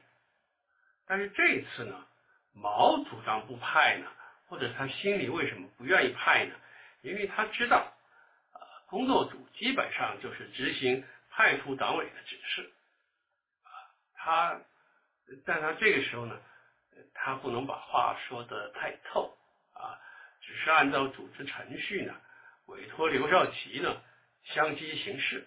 [1.08, 2.06] 但是这次呢，
[2.54, 4.08] 毛主张不派呢？
[4.48, 6.54] 或者他心里为什么不愿意派呢？
[7.02, 7.94] 因为他知道，
[8.54, 11.04] 呃，工作组基本上就是执行
[11.36, 12.72] 派出党委的指示，
[13.64, 13.68] 啊，
[14.14, 14.62] 他，
[15.46, 16.42] 但他这个时候呢，
[17.14, 19.38] 他不能把话说的太透，
[19.74, 20.00] 啊，
[20.40, 22.16] 只是按照组织程序呢，
[22.68, 24.02] 委托刘少奇呢
[24.44, 25.46] 相机行事。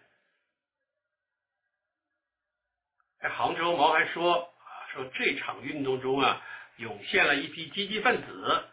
[3.18, 6.42] 在杭州，毛还说，啊，说这场运动中啊，
[6.76, 8.68] 涌现了一批积极分子。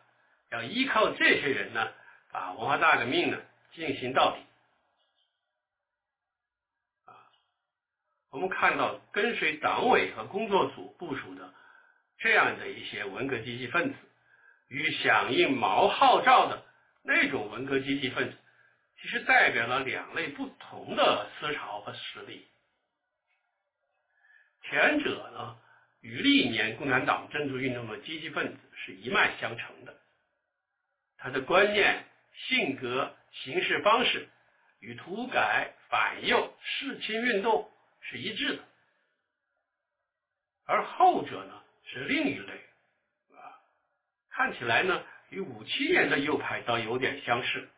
[0.49, 1.93] 要依靠这些人呢，
[2.29, 3.41] 把文化大革命呢
[3.71, 4.45] 进行到底。
[7.05, 7.11] 啊，
[8.35, 11.53] 我们看到跟随党委和工作组部署的
[12.17, 13.95] 这样的一些文革积极分子，
[14.67, 16.65] 与响应毛号召的
[17.01, 18.37] 那种文革积极分子，
[19.01, 22.45] 其实代表了两类不同的思潮和实力。
[24.63, 25.57] 前者呢，
[26.01, 29.95] 与历年共产党政治运动的积极分子是一脉相承的。
[31.17, 32.03] 他的观念、
[32.49, 34.27] 性格、行事方式
[34.81, 37.71] 与土改、反右、世亲运动
[38.09, 38.63] 是一致的，
[40.65, 42.53] 而后者呢是另一类，
[43.31, 43.37] 啊，
[44.29, 47.69] 看起来呢与五七年的右派倒有点相似，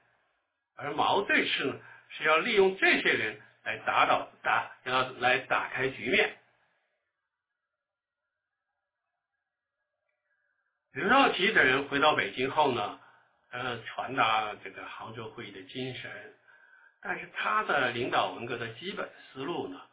[0.76, 6.38] 而毛这次呢是要利用这些人来打倒打，要来打开局面。
[10.92, 13.00] 刘少奇等人回到北京后呢？
[13.50, 16.38] 呃，传达这个杭州会议的精神，
[17.02, 19.87] 但是他的领导文革的基本思路呢，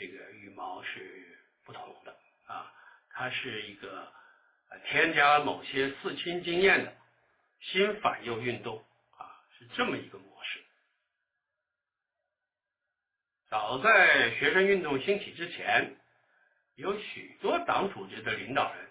[0.00, 2.72] 这个羽毛是不同的啊，
[3.10, 4.10] 它是一个
[4.70, 6.96] 呃添加某些四清经验的
[7.60, 8.82] 新反右运动
[9.18, 10.58] 啊，是这么一个模式。
[13.50, 15.94] 早在学生运动兴起之前，
[16.76, 18.86] 有许多党组织的领导人。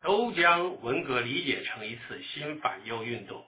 [0.00, 3.44] 都将文革理解成一次新反右运动，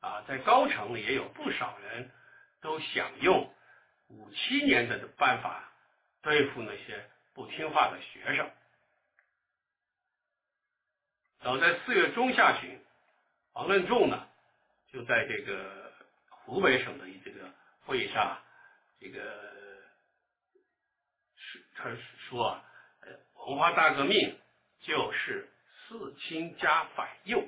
[0.00, 2.10] 啊，在高层也有不少人
[2.60, 3.54] 都想用
[4.10, 5.72] 五七年的办法
[6.22, 8.50] 对付那些不听话的学生。
[11.40, 12.78] 早在四月中下旬，
[13.54, 14.28] 王任重呢
[14.92, 15.92] 就在这个
[16.28, 17.50] 湖北省的这个
[17.86, 18.42] 会议上，
[19.00, 19.20] 这个
[21.36, 21.90] 是他
[22.28, 22.62] 说，
[23.00, 23.08] 呃，
[23.46, 24.38] 文化大革命。
[24.82, 27.46] 就是四清加反右。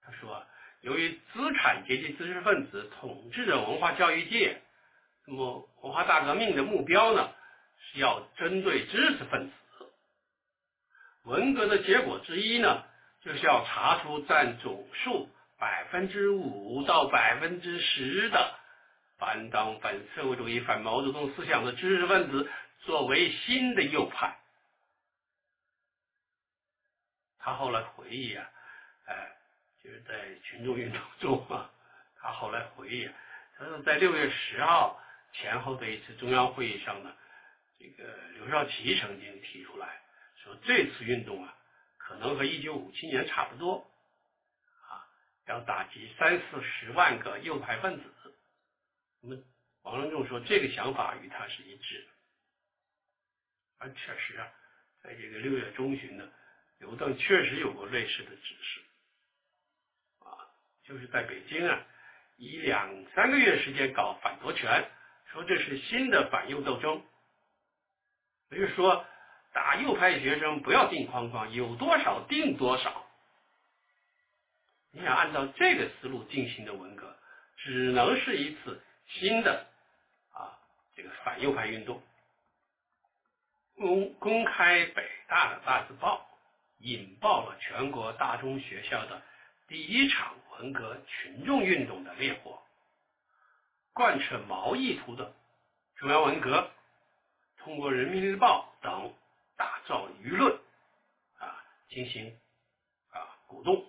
[0.00, 0.46] 他说，
[0.88, 4.58] 由于资产阶级知识分子统治着文化教育界，
[5.26, 7.30] 那么文化大革命的目标呢，
[7.76, 9.52] 是要针对知识分子。
[11.24, 12.84] 文革的结果之一呢，
[13.20, 18.54] 就是要查出占总数百分之五到百分之十的
[19.18, 22.48] 反党、反社会主义、反毛泽东思想的知识分子。
[22.80, 24.38] 作为新的右派，
[27.38, 28.48] 他后来回忆啊，
[29.88, 31.70] 就是在群众运动中啊，
[32.16, 33.08] 他后来回忆，
[33.56, 35.02] 他说在六月十号
[35.32, 37.16] 前后的一次中央会议上呢，
[37.78, 40.02] 这个刘少奇曾经提出来
[40.36, 41.56] 说，这次运动啊，
[41.96, 43.90] 可能和一九五七年差不多，
[44.90, 45.08] 啊，
[45.46, 48.04] 要打击三四十万个右派分子。
[49.22, 49.42] 那么
[49.84, 52.02] 王任重说，这个想法与他是一致。
[52.02, 52.08] 的。
[53.78, 54.52] 而确实啊，
[55.02, 56.28] 在这个六月中旬呢，
[56.78, 58.82] 刘邓确实有过类似的指示，
[60.88, 61.84] 就是在北京啊，
[62.38, 64.90] 以两三个月时间搞反夺权，
[65.30, 67.02] 说这是新的反右斗争，
[68.50, 69.04] 也就是说，
[69.52, 73.04] 打右派学生不要定框框，有多少定多少。
[74.90, 77.14] 你想按照这个思路进行的文革，
[77.58, 79.66] 只能是一次新的
[80.32, 80.56] 啊
[80.96, 82.02] 这个反右派运动。
[83.76, 86.26] 公公开北大的大字报，
[86.78, 89.22] 引爆了全国大中学校的
[89.68, 92.60] 第一场文革群众运动的烈火，
[93.92, 95.32] 贯彻毛意图的
[95.96, 96.70] 中央文革，
[97.58, 99.14] 通过人民日报等
[99.56, 100.58] 打造舆论
[101.38, 102.36] 啊，进行
[103.10, 103.84] 啊鼓动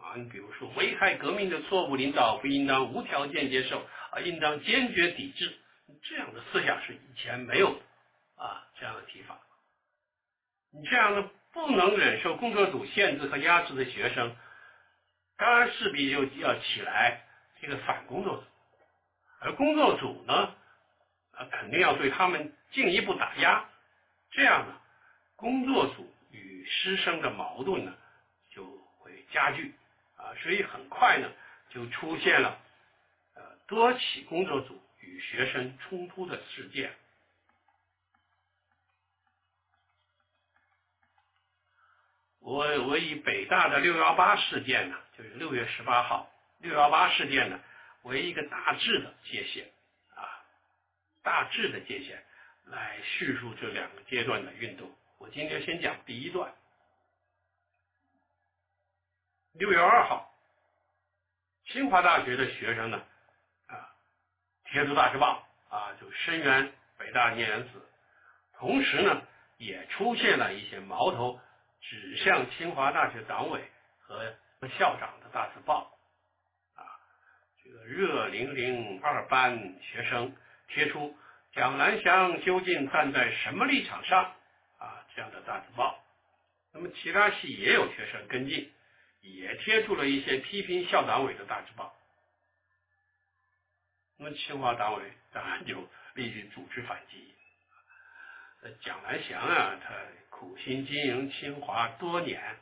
[0.00, 5.58] 啊，你比如说危害革命的错误领导不应当无条件接受啊，应当坚决抵制，
[6.02, 7.80] 这样的思想是以前没有
[8.36, 9.40] 啊，这样的提法。
[10.70, 14.36] 你这样的不能忍受工作组限制和压制的学生，
[15.36, 17.22] 当然势必就要起来
[17.60, 18.44] 这个反工作组，
[19.40, 20.54] 而工作组呢？
[21.38, 23.68] 呃，肯定要对他们进一步打压，
[24.30, 24.80] 这样呢，
[25.36, 27.94] 工作组与师生的矛盾呢
[28.50, 28.64] 就
[28.98, 29.74] 会加剧
[30.16, 31.30] 啊，所以很快呢
[31.68, 32.58] 就出现了
[33.34, 36.90] 呃多起工作组与学生冲突的事件。
[42.38, 47.60] 我我以北大的六幺八事件呢，就是六月十八号六幺八事件呢
[48.02, 49.66] 为一个大致的界限。
[50.14, 50.44] 啊
[51.22, 52.22] 大致的界限
[52.66, 54.90] 来叙述这两个阶段的运动。
[55.18, 56.52] 我今天先讲第一段。
[59.54, 60.30] 六月二号，
[61.64, 63.02] 清华大学的学生呢，
[63.68, 63.88] 啊，
[64.66, 67.82] 贴出大字报啊，就声援北大念人子，
[68.58, 69.22] 同时呢，
[69.56, 71.40] 也出现了一些矛头
[71.80, 73.64] 指向清华大学党委
[74.00, 74.36] 和
[74.70, 75.98] 校长的大字报，
[76.74, 76.82] 啊，
[77.62, 80.34] 这个热零零二班学生。
[80.68, 81.16] 贴出
[81.52, 84.34] 蒋南翔究竟站在什么立场上
[84.78, 85.06] 啊？
[85.14, 86.02] 这样的大字报。
[86.72, 88.72] 那么其他系也有学生跟进，
[89.20, 91.94] 也贴出了一些批评校党委的大字报。
[94.18, 97.32] 那么清华党委当然就立即组织反击。
[98.80, 99.94] 蒋南翔啊，他
[100.28, 102.56] 苦心经营清华多年，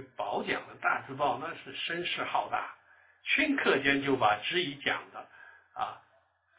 [0.00, 2.74] 这保奖的大字报那是声势浩大，
[3.24, 5.28] 顷刻间就把质疑讲的
[5.74, 6.00] 啊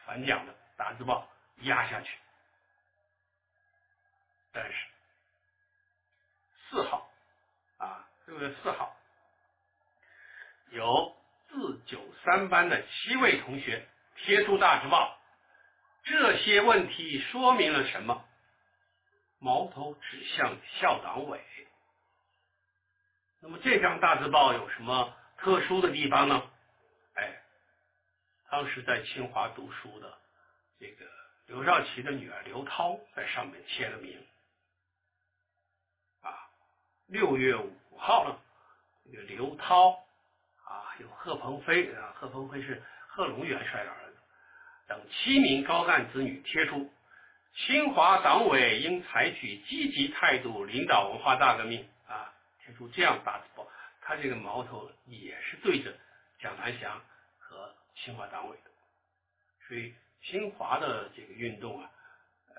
[0.05, 0.53] 反奖的。
[0.77, 2.17] 大字报压下去，
[4.51, 4.87] 但是
[6.69, 7.07] 四号
[7.77, 8.95] 啊，六月四号，
[10.71, 11.15] 有
[11.49, 15.19] 自九三班的七位同学贴出大字报，
[16.03, 18.25] 这些问题说明了什么？
[19.37, 21.39] 矛头指向校党委。
[23.43, 26.43] 那么这张大字报有什么特殊的地方呢？
[27.15, 27.41] 哎，
[28.51, 30.17] 当时在清华读书的。
[30.79, 31.05] 这个
[31.47, 34.15] 刘少奇的女儿刘涛在上面签了名
[36.21, 36.49] 啊。
[37.07, 38.37] 六月五号呢，
[39.11, 39.89] 这个刘涛
[40.63, 44.17] 啊，有贺鹏飞啊，贺鹏飞是贺龙元帅的儿子
[44.87, 46.91] 等七名高干子女贴出
[47.55, 51.87] 清华党委应采取积极态度领导文化大革命
[52.73, 53.67] 出这样大字报。
[54.01, 55.97] 他这个矛头也是对着
[56.39, 57.01] 蒋南翔
[57.39, 58.71] 和清华党委的，
[59.67, 59.93] 所以。
[60.23, 61.89] 清华的这个运动啊，
[62.49, 62.55] 呃，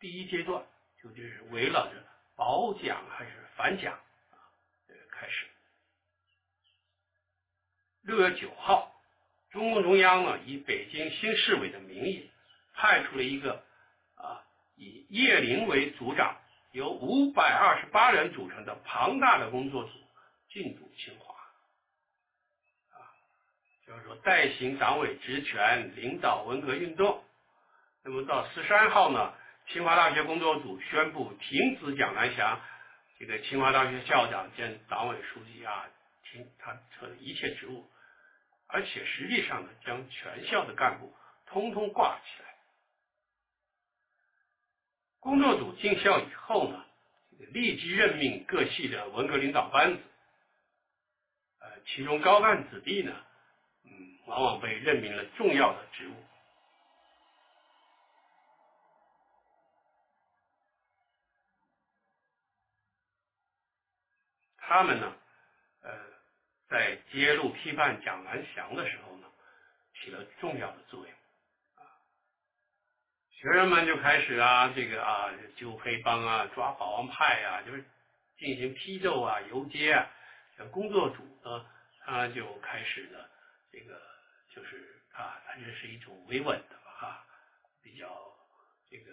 [0.00, 0.64] 第一阶段
[1.00, 1.92] 就就是围绕着
[2.34, 4.34] 保蒋还是反蒋啊，
[5.12, 5.46] 开始。
[8.02, 9.00] 六月九号，
[9.52, 12.28] 中共中央呢以北京新市委的名义，
[12.74, 13.62] 派出了一个
[14.16, 14.44] 啊
[14.74, 16.36] 以叶林为组长，
[16.76, 19.90] 由五百二十八人组成的庞大的工作组
[20.50, 21.34] 进驻清华。
[22.94, 23.00] 啊
[23.86, 27.24] 就是说，代行党委职权，领导文革运动。
[28.04, 29.32] 那么到十三号呢，
[29.68, 32.60] 清华大学工作组宣布停止蒋南翔
[33.18, 35.86] 这个清华大学校长兼党委书记啊，
[36.30, 37.88] 停他的一切职务，
[38.66, 41.16] 而且实际上呢，将全校的干部
[41.46, 42.45] 通通挂起来。
[45.26, 46.84] 工作组进校以后呢，
[47.50, 50.00] 立即任命各系的文革领导班子，
[51.58, 53.12] 呃，其中高干子弟呢。
[53.82, 56.14] 嗯，往往被任命了重要的职务。
[64.58, 65.12] 他们呢，
[65.82, 65.90] 呃，
[66.68, 69.26] 在揭露批判蒋南翔的时候呢，
[69.94, 71.15] 起了重要的作用。
[73.38, 77.84] 学生们就开始啊，这个啊，揪黑帮啊，抓保安派啊，就是
[78.38, 80.10] 进行批斗啊、游街啊。
[80.72, 81.66] 工作组呢，
[82.00, 83.18] 他就开始呢。
[83.70, 84.00] 这个
[84.54, 86.76] 就是啊，他这是一种维稳的
[87.06, 87.26] 啊，
[87.82, 88.08] 比较
[88.88, 89.12] 这个，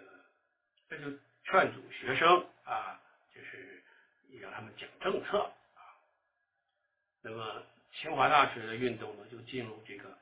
[0.88, 1.12] 这就
[1.44, 2.98] 劝阻学生啊，
[3.36, 3.84] 就是
[4.40, 5.40] 让他们讲政策
[5.74, 5.84] 啊。
[7.22, 10.18] 那么清华大学的运动呢，就进入这个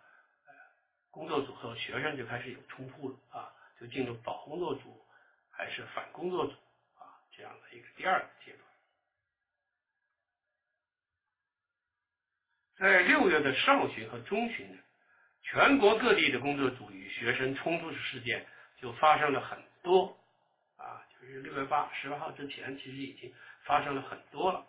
[1.12, 5.04] 工作组和学生就开始有冲突了啊，就进入保工作组
[5.50, 6.54] 还是反工作组
[7.00, 8.62] 啊这样的一个第二个阶段。
[12.78, 14.78] 在六月的上旬和中旬呢，
[15.42, 18.46] 全国各地的工作组与学生冲突的事件
[18.80, 20.16] 就发生了很多
[20.78, 23.34] 啊就是六月八十八号之前，其实已经
[23.64, 24.64] 发生了很多了。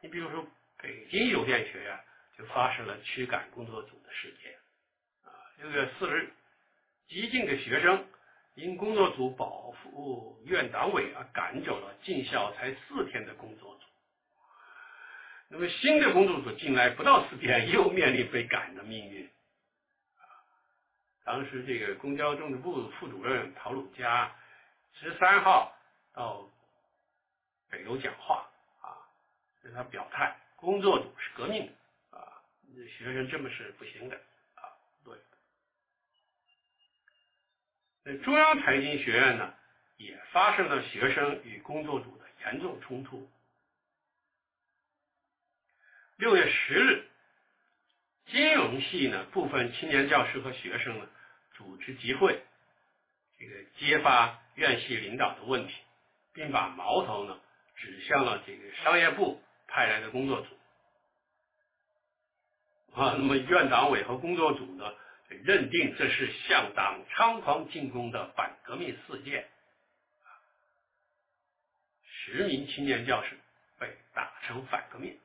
[0.00, 0.46] 你比如说，
[0.78, 1.98] 北京邮电学院
[2.38, 4.52] 就发生了驱赶工作组的事件，
[5.24, 6.32] 啊，六月四日，
[7.08, 8.06] 激进的学生
[8.54, 13.84] 因工作组保护院党委而赶走了进校才四天的工作组。
[15.48, 19.28] 那么新的工作组进来不到四天，又面临被赶的命运。
[21.24, 24.34] 当时这个公交政治部副主任陶鲁佳
[24.92, 25.74] 十三号
[26.12, 26.48] 到
[27.70, 28.46] 北邮讲话
[28.82, 29.08] 啊，
[29.62, 32.42] 跟他表态，工作组是革命的啊，
[32.98, 34.16] 学生这么是不行的
[34.54, 34.62] 啊，
[35.04, 35.16] 对。
[38.22, 39.54] 中央财经学院呢，
[39.96, 43.28] 也发生了学生与工作组的严重冲突。
[46.16, 47.08] 六月十日。
[48.26, 51.06] 金融系呢，部分青年教师和学生呢，
[51.56, 52.42] 组织集会，
[53.38, 55.74] 这个揭发院系领导的问题，
[56.32, 57.38] 并把矛头呢
[57.76, 60.48] 指向了这个商业部派来的工作组。
[62.98, 64.94] 啊，那么院党委和工作组呢，
[65.42, 69.48] 认定这是向党猖狂进攻的反革命事件。
[72.04, 73.36] 十名青年教师
[73.78, 75.18] 被打成反革命。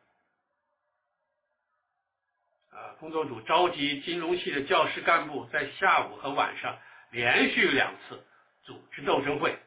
[2.72, 6.78] 啊，工作组召集金融系的教师干部，在下午和晚上
[7.12, 8.24] 连续两次
[8.64, 9.58] 组织斗争会，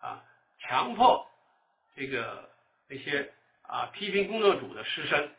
[0.00, 0.24] 啊，
[0.60, 1.28] 强迫
[1.94, 2.50] 这个
[2.88, 3.30] 那些
[3.62, 5.30] 啊批评工作组的师生，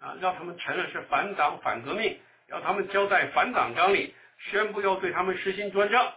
[0.00, 6.12] 啊，让他们承认是反党反革命，要他们交代反党纲领，宣布要对他们实行专政，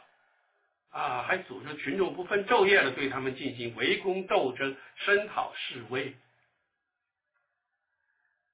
[0.90, 6.16] 啊，还组织群众不分昼夜的对他们进行围攻斗争、声讨示威。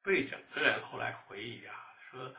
[0.04, 1.74] 被整的人后来回忆啊。
[2.10, 2.34] 说，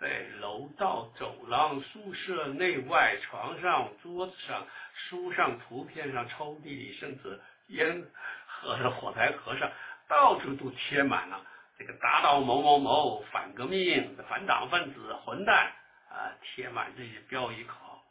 [0.00, 8.06] 在楼道、走廊、宿舍内外、床上、桌子上、书上、图片上、抽屉里，甚至烟
[8.46, 9.70] 盒的火柴盒上，
[10.06, 11.44] 到处都贴满了
[11.78, 15.72] 这个打倒某某某、反革命、反党分子、混蛋
[16.10, 18.04] 啊，贴满这些标语口号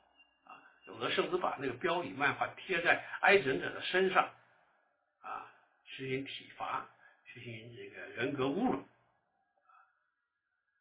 [0.46, 4.24] 啊，有的甚至把那个标语漫画贴在挨整者的身上
[5.22, 5.52] 啊，
[5.86, 6.88] 实行体罚，
[7.26, 8.88] 实行这个人格侮辱。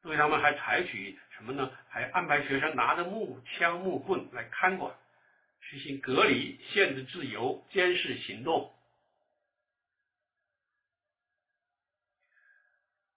[0.02, 1.68] 对他们还采取什么呢？
[1.88, 4.94] 还安排学生拿着木枪、木棍来看管，
[5.58, 8.72] 实行隔离、限制自由、监视行动。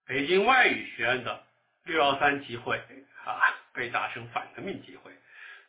[0.10, 1.44] 北京外语学院的
[1.84, 2.80] 六幺三集会
[3.26, 3.40] 啊，
[3.74, 5.12] 被打成反革命集会；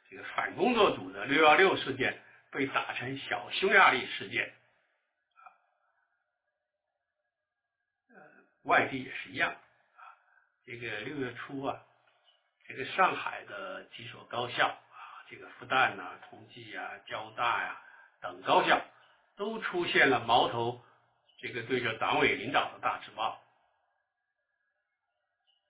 [0.08, 2.18] 这个反工作组的六幺六事件
[2.50, 4.50] 被打成小匈牙利事件。
[8.08, 8.16] 呃，
[8.62, 10.00] 外地也是一样啊。
[10.64, 11.82] 这个六月初啊，
[12.66, 17.78] 这个上海的几所高校啊，这个复旦呐、同济呀、交大呀
[18.22, 18.80] 等高校，
[19.36, 20.82] 都出现了矛头，
[21.36, 23.38] 这个对着党委领导的大字报。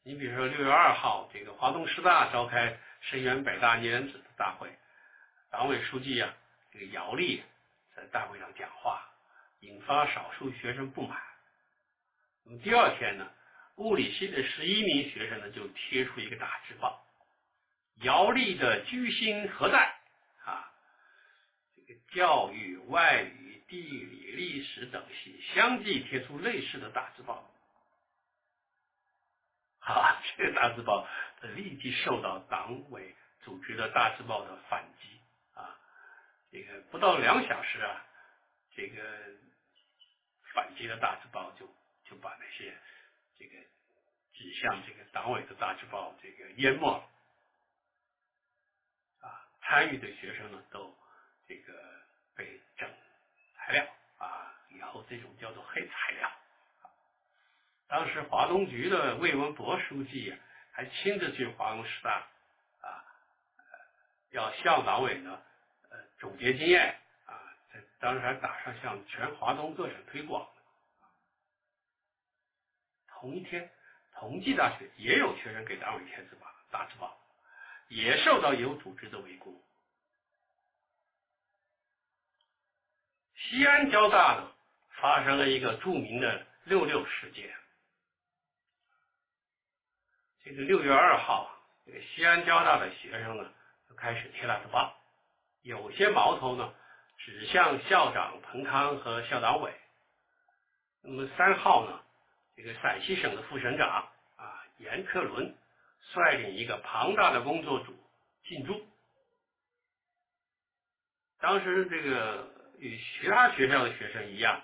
[0.02, 4.70] 你比如说六月二号，这个华东师大召开声援北大孽子的大会，
[5.50, 6.34] 党委书记啊，
[6.72, 7.42] 这个姚立
[7.94, 9.06] 在大会上讲话，
[9.60, 11.20] 引发少数学生不满。
[12.44, 13.30] 那么第二天呢？
[13.76, 17.02] 物理系的十一名学生呢，就贴出一个大字报
[18.02, 19.94] ：“姚立的居心何在？”
[20.44, 20.70] 啊，
[21.74, 27.50] 这个教育、外语、地理、历史等系相继贴出类似的大字报。
[29.80, 31.06] 啊，这个大字报
[31.54, 35.20] 立即受到党委组织的大字报的反击。
[35.54, 35.78] 啊，
[36.52, 38.06] 这个不到两小时啊，
[38.74, 39.02] 这个
[40.54, 41.66] 反击的大字报就
[42.04, 42.76] 就把那些。
[43.42, 43.56] 这个
[44.34, 47.08] 指向这个党委的大字报，这个淹没了
[49.20, 49.48] 啊！
[49.62, 50.94] 参与的学生呢，都
[51.48, 51.72] 这个
[52.36, 52.86] 被整
[53.56, 53.86] 材料
[54.18, 56.30] 啊，以后这种叫做黑材料。
[57.90, 60.32] 当时华东局的魏文博书记
[60.70, 62.24] 还亲自去华东师大
[62.82, 63.04] 啊，
[64.30, 65.42] 要向党委呢
[65.90, 66.96] 呃总结经验
[67.26, 67.34] 啊，
[67.72, 70.48] 在当时还打算向全华东各省推广。
[73.08, 73.68] 同一天，
[74.14, 77.20] 同济大学也有学生给党委贴字报、大字报，
[77.88, 79.60] 也受到有组织的围攻。
[83.34, 84.52] 西安交大呢，
[85.00, 87.52] 发生了一个著名的“六六”事件。
[90.42, 91.50] 这个六月二号，
[91.84, 93.50] 这个西安交大的学生呢，
[93.88, 94.96] 就开始贴大字报，
[95.62, 96.72] 有些矛头呢，
[97.18, 99.72] 指向校长彭康和校党委。
[101.02, 102.00] 那么三号呢？
[102.56, 105.56] 这个陕西省的副省长啊，严克伦
[106.12, 107.94] 率领一个庞大的工作组
[108.44, 108.86] 进驻。
[111.38, 114.62] 当时这个与其他学校的学生一样，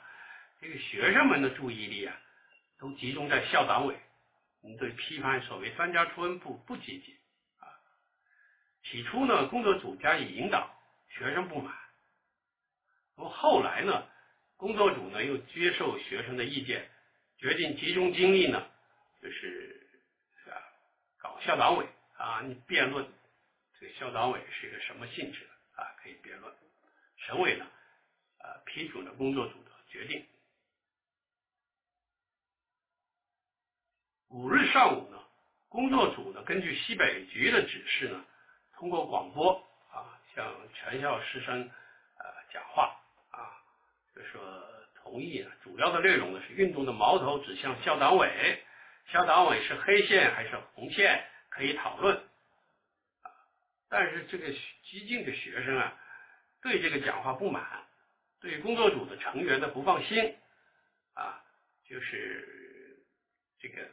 [0.61, 2.15] 这个学生们的注意力啊，
[2.78, 3.97] 都集中在校党委，
[4.76, 7.16] 对批判所谓专家出身部不积极
[7.59, 7.68] 啊。
[8.82, 10.74] 起初呢，工作组加以引导，
[11.09, 11.74] 学生不满。
[13.16, 14.09] 那么后来呢，
[14.56, 16.90] 工作组呢又接受学生的意见，
[17.38, 18.66] 决定集中精力呢，
[19.22, 19.86] 就是
[20.47, 20.56] 啊，
[21.18, 21.86] 搞校党委
[22.16, 23.06] 啊，你辩论
[23.78, 26.52] 这个校党委是一个什么性质的啊，可以辩论。
[27.18, 27.66] 省委呢，
[28.38, 30.26] 呃，批准了工作组的决定。
[34.37, 35.19] 五日上午呢，
[35.71, 38.23] 工作组呢根据西北局的指示呢，
[38.75, 39.55] 通过广播
[39.91, 41.63] 啊，向全校师生
[42.19, 42.95] 呃讲话
[43.31, 43.57] 啊，
[44.15, 44.63] 就说
[44.95, 48.63] 同意啊，主要的内容呢是运动的矛头指向校党委，
[49.11, 52.15] 校党委是黑线还是红线可以讨论
[53.23, 53.33] 啊，
[53.89, 54.53] 但是这个
[54.85, 55.99] 激进的学生啊。
[56.61, 57.65] 对这个讲话不满，
[58.41, 60.37] 对工作组的成员的不放心，
[61.15, 61.41] 啊，
[61.89, 62.99] 就是
[63.61, 63.89] 这个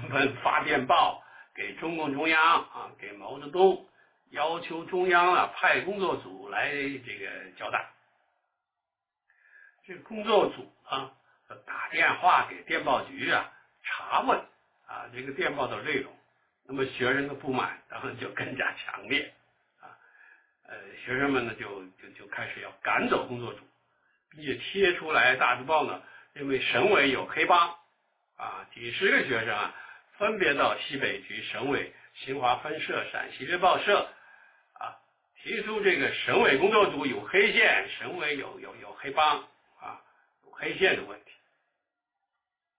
[0.00, 1.22] 纷纷发电报
[1.54, 3.86] 给中共中央啊，给毛泽东，
[4.30, 7.90] 要求中央啊派工作组来这个交代。
[9.86, 11.12] 这个工作组啊
[11.66, 13.52] 打电话给电报局啊
[13.82, 14.38] 查问
[14.86, 16.10] 啊这个电报的内容，
[16.66, 19.34] 那么学生的不满当然就更加强烈
[19.80, 19.90] 啊。
[20.68, 23.60] 呃，学生们呢就就就开始要赶走工作组，
[24.30, 26.00] 并且贴出来大字报呢，
[26.32, 27.76] 认为省委有黑帮
[28.36, 29.74] 啊，几十个学生啊，
[30.22, 34.08] 分别到西北局、省委、新华分社、陕西日报社
[34.74, 34.94] 啊，
[35.42, 39.40] 提出这个省委工作组有黑线，省委有有有黑帮
[39.80, 40.00] 啊，
[40.44, 41.32] 有黑线的问题。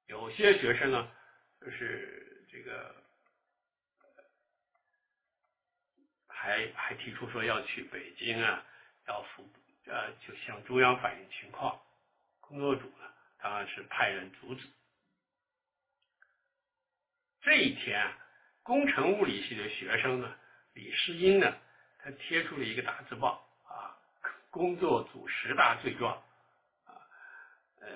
[0.08, 1.12] 有些学生呢，
[1.60, 2.96] 就是这个。
[6.28, 8.64] 还还提出说要去北京啊，
[9.08, 9.50] 要赴
[9.88, 11.78] 呃，就向中央反映情况。
[12.40, 14.66] 工作组呢，当然是派人阻止。
[17.44, 18.10] 这一天，
[18.64, 20.34] 工程物理系的学生呢，
[20.74, 21.54] 李世英呢，
[22.00, 24.00] 他贴出了一个大字报啊，
[24.50, 26.14] 工作组十大罪状
[26.86, 26.96] 啊，
[27.82, 27.88] 呃，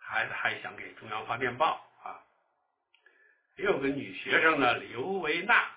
[0.00, 2.24] 还还想给中央发电报啊。
[3.56, 5.70] 也有个女学生呢，刘维娜。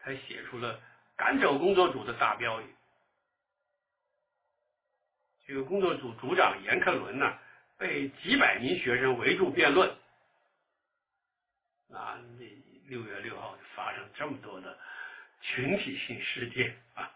[0.00, 0.80] 她写出了
[1.16, 2.66] 赶走工作组的大标语。
[5.46, 7.38] 这个工作组组长严克伦呢，
[7.78, 9.96] 被几百名学生围住辩论。
[11.94, 12.44] 啊，那
[12.88, 14.78] 六月六号发生这么多的
[15.40, 17.10] 群体性事件啊！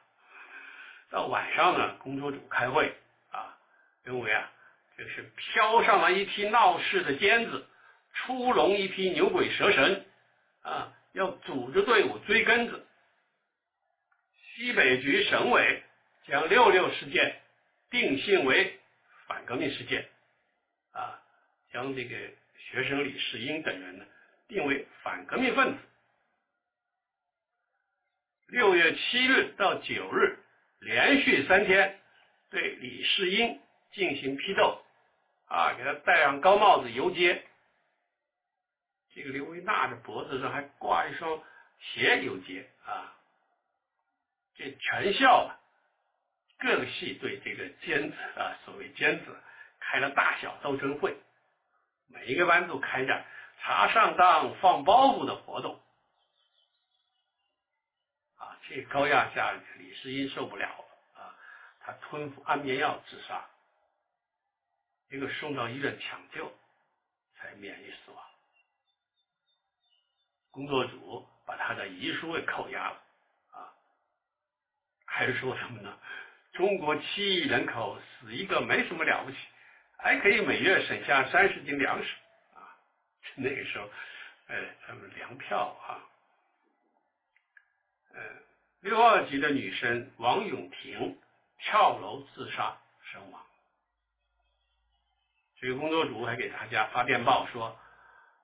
[1.11, 2.95] 到晚上呢，工作组开会
[3.31, 3.57] 啊，
[4.05, 4.51] 认为啊，
[4.97, 7.67] 这是飘上来一批闹事的尖子，
[8.15, 10.07] 出笼一批牛鬼蛇神
[10.63, 10.93] 啊！
[11.13, 12.87] 要组织队伍追根子。
[14.55, 15.83] 西北局、省委
[16.27, 17.41] 将六六事件
[17.91, 18.79] 定性为
[19.27, 20.09] 反革命事件，
[20.93, 21.21] 啊，
[21.73, 22.17] 将这个
[22.59, 24.05] 学生李世英等人呢
[24.49, 25.79] 定为反革命分子。
[28.49, 30.39] 六月七日到九日，
[30.81, 32.01] 连续三天
[32.51, 33.61] 对李世英
[33.93, 34.85] 进行批斗，
[35.47, 37.47] 啊，给他戴上高帽子游街。
[39.15, 41.43] 这个刘维娜的脖子上还挂一双
[41.79, 43.15] 鞋游街啊！
[44.55, 45.61] 这全校啊，
[46.59, 49.37] 各个系对这个尖子啊，所谓尖子，
[49.81, 51.17] 开了大小斗争会，
[52.07, 53.27] 每一个班都开展
[53.65, 55.81] 查上当、放包袱的活动。
[58.37, 61.35] 啊，这高压下，李世英受不了了啊，
[61.81, 63.47] 他吞服安眠药自杀，
[65.09, 66.53] 结果送到医院抢救，
[67.37, 68.25] 才免于死亡。
[70.51, 73.01] 工作组把他的遗书给扣押了，
[73.53, 73.73] 啊，
[75.07, 75.99] 还是说什么呢？
[76.53, 79.37] 中国七亿人口死一个没什么了不起，
[79.99, 82.13] 还可以每月省下三十斤粮食！
[83.37, 83.89] 那个时候，
[84.49, 86.05] 呃，他们粮票啊，
[88.15, 88.21] 呃，
[88.81, 91.19] 六二级的女生王永婷
[91.59, 92.77] 跳楼自杀
[93.11, 93.43] 身亡。
[95.61, 97.79] 这个工作组还给大家发电报说。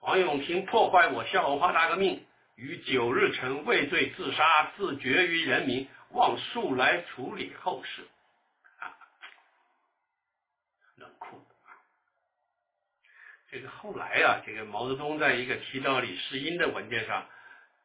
[0.00, 2.24] 王永平破坏我校文化大革命，
[2.54, 8.06] 于九日晨畏罪自杀，自绝于人民，望速来处理后事。
[8.78, 8.94] 啊，
[10.94, 11.74] 冷酷啊！
[13.50, 17.26] 这个后来啊，这个毛泽东在一个提到李世英的文件上，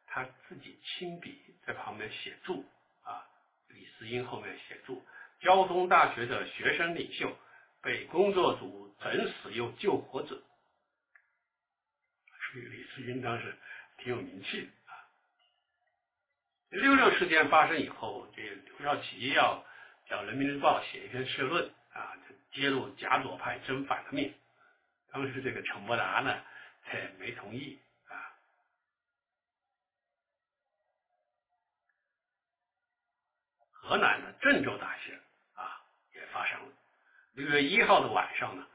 [0.06, 2.64] 他自己亲笔在旁边写注
[3.02, 3.24] 啊，
[3.68, 5.02] 李世英后面写注：
[5.40, 7.34] 交通大学的学生领袖
[7.82, 10.42] 被工作组整死又救活者。
[12.54, 13.56] 李世英当时
[13.98, 14.92] 挺有名气的啊。
[16.68, 19.64] 六六事件发生以后，这个刘少奇要
[20.08, 22.12] 叫《人民日报》写一篇社论啊，
[22.52, 24.32] 揭露假左派真反革命。
[25.14, 26.42] 当时这个陈伯达呢，
[26.82, 27.78] 他也没同意
[28.08, 28.34] 啊。
[33.70, 35.16] 河南的郑州大学
[35.54, 35.80] 啊，
[36.16, 36.72] 也发生了。
[37.34, 38.66] 六月一号的晚上呢，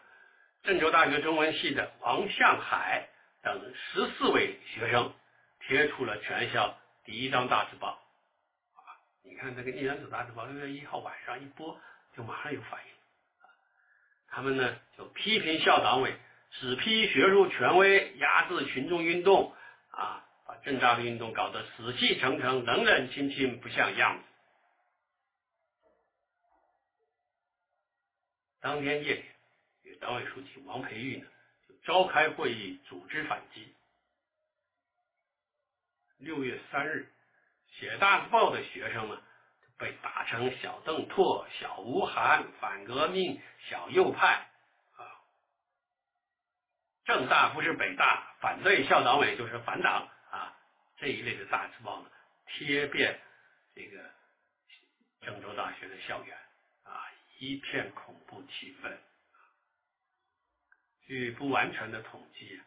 [0.63, 3.09] 郑州大学中文系的王向海
[3.41, 5.13] 等十四位学生
[5.59, 8.01] 贴出了全校第一张大字报。
[8.75, 8.79] 啊，
[9.23, 11.77] 你看这个《一人组大字报》，六月一号晚上一播，
[12.15, 12.93] 就马上有反应。
[14.29, 16.17] 他们呢，就批评校党委
[16.59, 19.55] 只批学术权威，压制群众运动，
[19.91, 24.23] 啊，把郑大的运动搞得死气沉沉、冷冷清清，不像样子。
[28.59, 29.23] 当天夜
[29.83, 31.25] 里，党委书记王培玉呢
[31.65, 33.73] 就召开会议，组织反击。
[36.17, 37.09] 六月三日，
[37.71, 39.21] 写大字报的学生呢
[39.77, 44.49] 被打成小邓拓、小吴晗、反革命、小右派
[47.09, 50.55] 正大不是北大，反对校党委就是反党啊。
[50.95, 52.11] 这一类的大字报呢
[52.45, 53.19] 贴遍
[53.73, 54.11] 这个
[55.21, 56.37] 郑州大学的校园
[56.83, 57.01] 啊。
[57.39, 58.95] 一片恐怖气氛。
[61.07, 62.61] 据不完全的统计，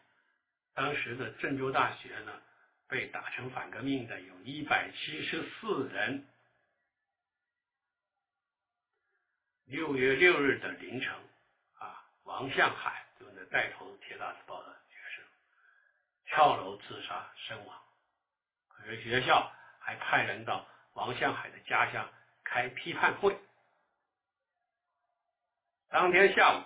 [0.73, 2.41] 当时的郑州大学呢，
[2.89, 6.27] 被打成反革命的有一百七十四人。
[9.63, 11.13] 六月六日的凌晨，
[11.79, 13.05] 啊，王向海
[13.45, 15.25] 带头贴大字报的学生
[16.25, 17.81] 跳楼自杀身亡。
[18.67, 22.09] 可是学校还派人到王向海的家乡
[22.43, 23.37] 开批判会。
[25.89, 26.63] 当天下午，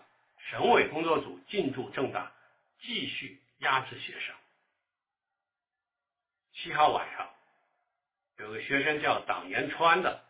[0.50, 2.32] 省委工作组进驻郑大，
[2.80, 4.36] 继续压制学生。
[6.54, 7.30] 七号晚上，
[8.38, 10.24] 有个学生叫党延川的，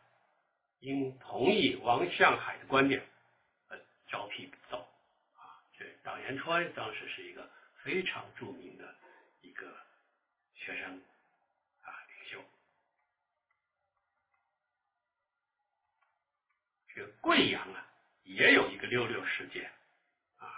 [0.80, 3.08] 因同意王向海的观点，
[3.70, 4.52] 呃，招批。
[6.08, 7.50] 党延川当时是一个
[7.84, 8.96] 非常著名的
[9.42, 9.68] 一个
[10.54, 11.02] 学生
[11.82, 12.42] 啊领袖。
[16.96, 17.84] 这个贵阳啊。
[18.30, 19.72] 也有一个六六事件
[20.38, 20.52] 啊。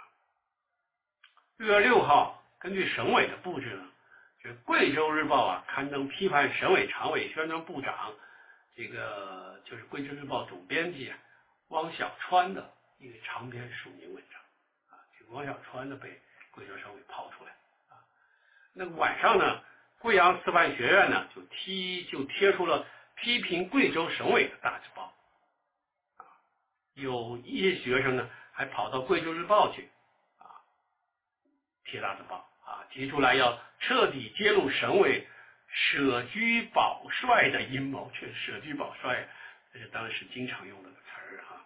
[1.56, 3.88] 六月六号，根据省委的布置呢，
[4.42, 8.12] 这《贵州日报》啊刊登批判省委常委、宣传部长，
[8.74, 11.18] 这个就是《贵州日报》总编辑啊
[11.68, 14.39] 汪小川的一个长篇署名文章
[15.30, 15.46] 王。
[15.46, 16.20] 小川呢被
[16.50, 17.52] 贵州省委抛出来
[17.88, 17.98] 啊。
[18.72, 19.62] 那晚上呢，
[19.98, 22.86] 贵阳师范学院呢就贴就贴出了
[23.16, 25.14] 批评贵州省委的大字报
[26.16, 26.24] 啊。
[26.94, 29.88] 有一些学生呢，还跑到《贵州日报》去
[30.38, 30.44] 啊，
[31.84, 35.26] 贴大字报啊，提出来要彻底揭露省委
[35.68, 38.10] 舍居保帅的阴谋。
[38.18, 39.28] 这舍居保帅，
[39.72, 41.64] 这是当时经常用的词儿哈。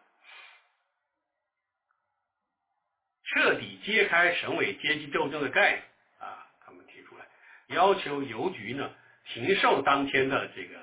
[3.35, 5.83] 彻底揭开省委阶级斗争的盖子
[6.21, 7.27] 啊，他们提出来
[7.67, 8.95] 要求邮局呢
[9.27, 10.77] 停售当天的这个《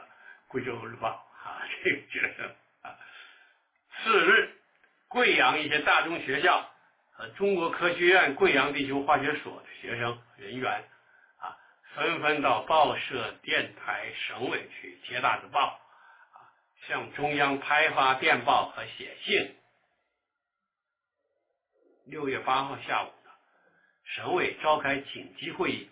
[0.49, 2.51] 贵州日报》啊， 这个学生。
[4.03, 4.49] 次日，
[5.07, 6.69] 贵阳一些大中学校
[7.13, 10.83] 和中国科学院贵阳地球化学所的学生人员
[11.39, 11.55] 啊，
[11.95, 15.79] 纷纷到报社、电台、省委去贴大字报
[16.33, 16.51] 啊，
[16.87, 19.55] 向中央派发电报和写信。
[22.11, 23.31] 六月八号下午呢，
[24.03, 25.89] 省委召开紧急会议，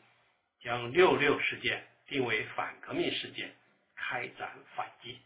[0.62, 3.56] 将六六事件定为反革命事件，
[3.96, 5.18] 开展反击。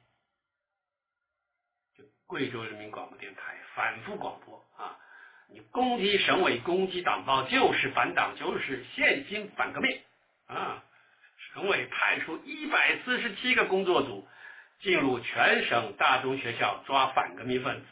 [1.97, 4.95] 就贵州人民广播电台反复广播啊！
[5.49, 9.99] 你攻击省委、攻击党报，就是反党，就是现行反革命
[10.45, 10.83] 啊！
[11.55, 14.27] 省委派出一百四十七个工作组
[14.79, 17.87] 进入全省大中学校抓反革命分子。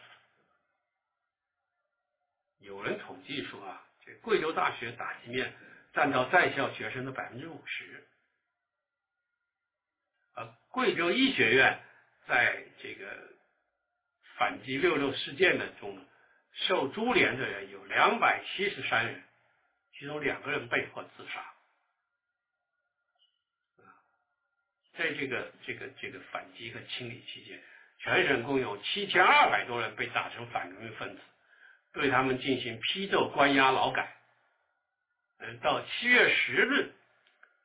[2.62, 5.54] 有人统计说啊，这贵州大学打击面
[5.94, 8.08] 占到在校学生的百分之五十。
[10.36, 11.80] 呃，贵州医学院
[12.26, 13.30] 在这个。
[14.38, 16.04] 反击六六事件的中，
[16.52, 19.22] 受株连的人有两百七十三人，
[19.94, 21.46] 其中两个人被迫自杀。
[24.94, 27.62] 在这个这个这个反击和清理期间，
[28.00, 31.22] 全省共有七千二百多人被打成反革命分子，
[31.94, 34.16] 对他们进行批斗、关押、劳改。
[35.40, 36.94] 嗯，到七月十日，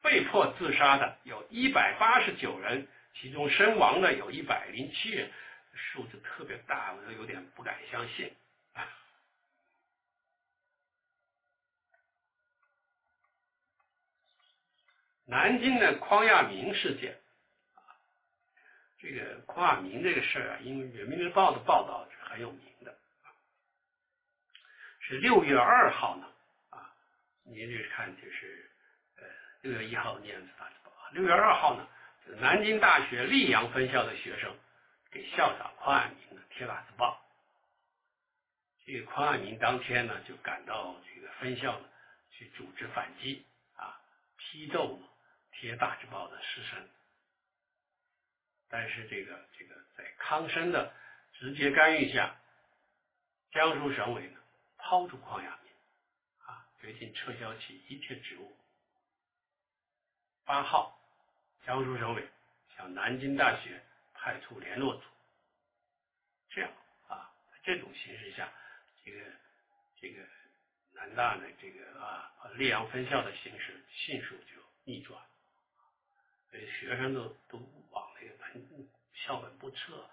[0.02, 5.30] 被迫自杀的有一百八十九人，其中身亡的有一百零七人。
[5.92, 8.32] 数字特别大，我都有点不敢相信。
[15.26, 17.18] 南京的匡亚明事件，
[18.98, 22.65] 这个匡亚明这个事儿啊，因为《人民日报》的报道很有名，
[25.08, 26.26] 是六月二号呢，
[26.70, 26.92] 啊，
[27.44, 28.68] 您这看就是
[29.18, 29.22] 呃
[29.62, 31.88] 六月一号念的大字报啊，六月二号呢，
[32.40, 34.52] 南京大学溧阳分校的学生
[35.12, 37.24] 给校长匡亚明呢贴大字报，
[38.84, 41.86] 这个匡亚明当天呢就赶到这个分校呢
[42.32, 43.46] 去组织反击
[43.76, 44.00] 啊，
[44.36, 45.06] 批斗呢
[45.52, 46.88] 贴大字报的师生。
[48.68, 50.92] 但是这个这个在康生的
[51.34, 52.34] 直接干预下，
[53.52, 54.28] 江苏省委
[54.88, 55.72] 抛出匡亚明，
[56.46, 58.56] 啊，决定撤销其一切职务。
[60.44, 60.96] 八号，
[61.66, 62.24] 江苏省委
[62.76, 63.82] 向南京大学
[64.14, 65.02] 派出联络组，
[66.50, 66.70] 这样
[67.08, 68.48] 啊，在这种形势下，
[69.04, 69.20] 这个
[70.00, 70.22] 这个
[70.92, 75.20] 南大的这个啊溧阳分校的形势迅速就逆转。
[76.80, 77.58] 学生都都
[77.90, 80.08] 往那个门校本部撤。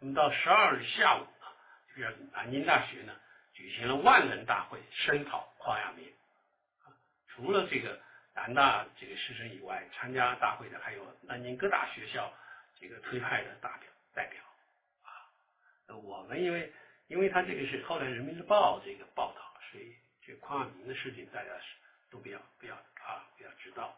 [0.00, 1.46] 那么到十二日下午呢，
[1.88, 3.16] 就是南京大学呢
[3.56, 6.06] 举行了万人大会，声讨匡亚明。
[6.84, 6.92] 啊，
[7.26, 7.98] 除了这个
[8.34, 12.30] 南大这个师生以外，参加大会的还有南京各大学校
[12.78, 14.42] 这个推派的代表代表。
[15.04, 16.70] 啊，我们因为
[17.06, 19.40] 因为他这个是后来人民日报这个报道，
[19.72, 21.64] 所以这匡亚明的事情大家是
[22.10, 23.96] 都比较比较啊比较知道。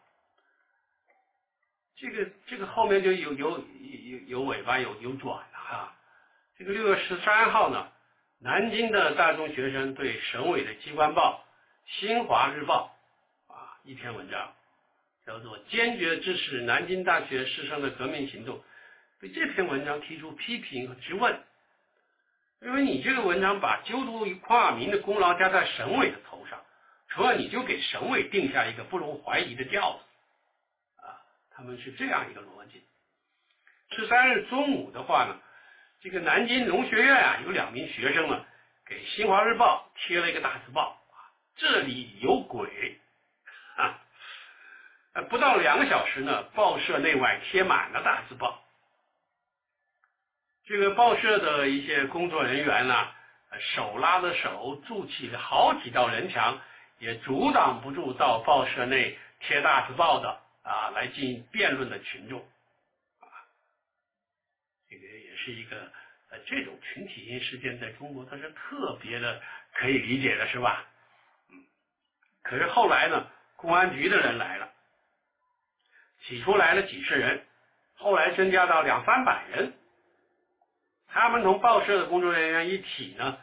[1.97, 5.93] 这个这个后面就有有有有尾巴有有转了哈。
[6.57, 7.91] 这个六月十三号呢，
[8.41, 11.45] 南京的大中学生对省委的机关报
[11.99, 12.95] 《新华日报》
[13.53, 14.53] 啊一篇文章，
[15.25, 18.63] 叫做“坚决支持南京大学师生的革命行动”，
[19.19, 21.37] 对这篇文章提出批评和质问，
[22.61, 26.63] 因为你这个文章把揪读匡亚明的功劳加在省委的头上，
[27.09, 31.05] 除了你就给省委定下一个不容怀疑的调子。
[31.05, 31.19] 啊
[31.51, 32.85] 他们是这样一个逻辑。
[33.91, 35.37] 十三日中午的话呢，
[36.01, 38.45] 这个南京农学院啊，有两名学生呢，
[38.85, 40.97] 给《新华日报》贴了一个大字报，
[41.57, 42.99] 这里有鬼
[43.75, 43.99] 啊！
[45.29, 48.63] 不到两个小时呢，报社内外贴满了大字报。
[50.65, 53.11] 这个报社的一些工作人员呢，
[53.59, 56.61] 手拉着手筑起了好几道人墙，
[56.99, 60.39] 也阻挡不住到报社内贴大字报的。
[60.61, 62.45] 啊，来进行辩论的群众，
[65.43, 65.91] 是一个
[66.29, 69.41] 呃，这种群体性事件在中国它是特别的
[69.73, 70.85] 可以理解的，是吧？
[71.49, 71.63] 嗯，
[72.43, 74.69] 可是后来呢，公安局的人来了，
[76.23, 77.45] 起初来了几十人，
[77.95, 79.73] 后来增加到两三百人，
[81.07, 83.37] 他们同报社的工作人员一起呢，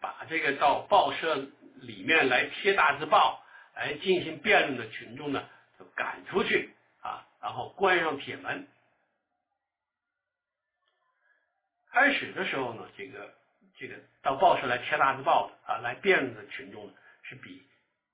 [0.00, 1.46] 把这个到报社
[1.80, 3.42] 里面来贴大字报
[3.74, 5.48] 来进行辩论的群众呢。
[5.78, 8.68] 就赶出去啊，然后关上铁门。
[11.92, 13.32] 开始的时候呢，这个
[13.78, 16.92] 这个到报社来贴大字报的啊，来辩论的群众呢，
[17.22, 17.62] 是比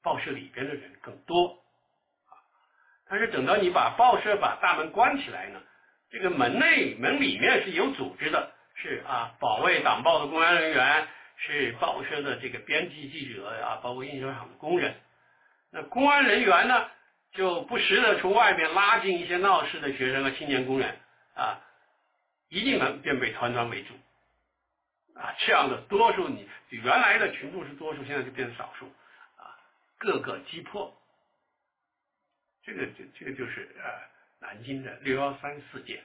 [0.03, 1.63] 报社里边的人更多
[2.27, 2.33] 啊。
[3.09, 5.61] 但是等到你把报社把大门关起来呢，
[6.11, 14.95] 这个门内门里面是有组织的，是啊，保卫党报的公安人员，是报社的这个编辑记者啊，包括印刷厂的工人。
[15.71, 16.89] 那公安人员呢？
[17.33, 20.97] 就不时的从外面拉进一些闹事的学生和青年工人
[21.35, 21.61] 啊，
[22.49, 23.95] 一进门便被团团围住
[25.15, 28.87] 啊，这样的多数你原来的群众是多数，现在就变成少数。
[29.37, 29.59] 啊，
[29.99, 30.97] 各个击破，
[32.63, 33.85] 这个就这个就是呃
[34.41, 36.05] 南京的六幺三事件，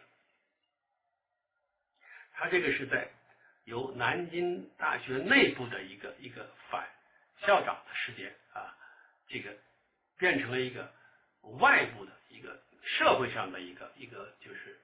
[2.33, 3.09] 他这个是在
[3.65, 6.87] 由南京大学内部的一个一个反
[7.45, 8.35] 校长的事件。
[8.53, 8.75] 啊，
[9.27, 9.55] 这个
[10.17, 10.91] 变成了一个。
[11.59, 14.79] 外部的一个社会上的一个一个就是，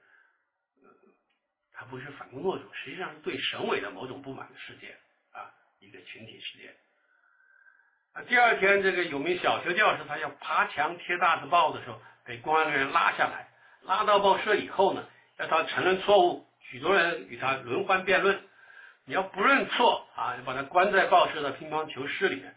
[1.80, 4.98] 他不是反工作者，实际上是对省委的某种不满的事件
[5.32, 6.76] 啊，一个群体事件。
[8.14, 13.48] 啊，第二天这个有名小学教师，他要爬墙贴大字报的时候，被公安人员拉下来，
[13.84, 18.42] 拉到报社以后呢，要他承认错误，许多人与他轮番辩论，
[19.06, 22.56] 你要不认错啊，就把他关在报社的乒乓球室里面，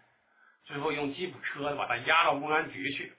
[0.65, 3.13] 最后用吉普车把他押到公安局去。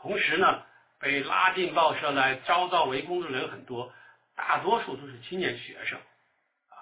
[0.00, 0.66] 同时呢，
[0.98, 3.92] 被拉进报社来遭到围攻的人很多，
[4.36, 5.98] 大多数都是青年学生，
[6.68, 6.74] 啊，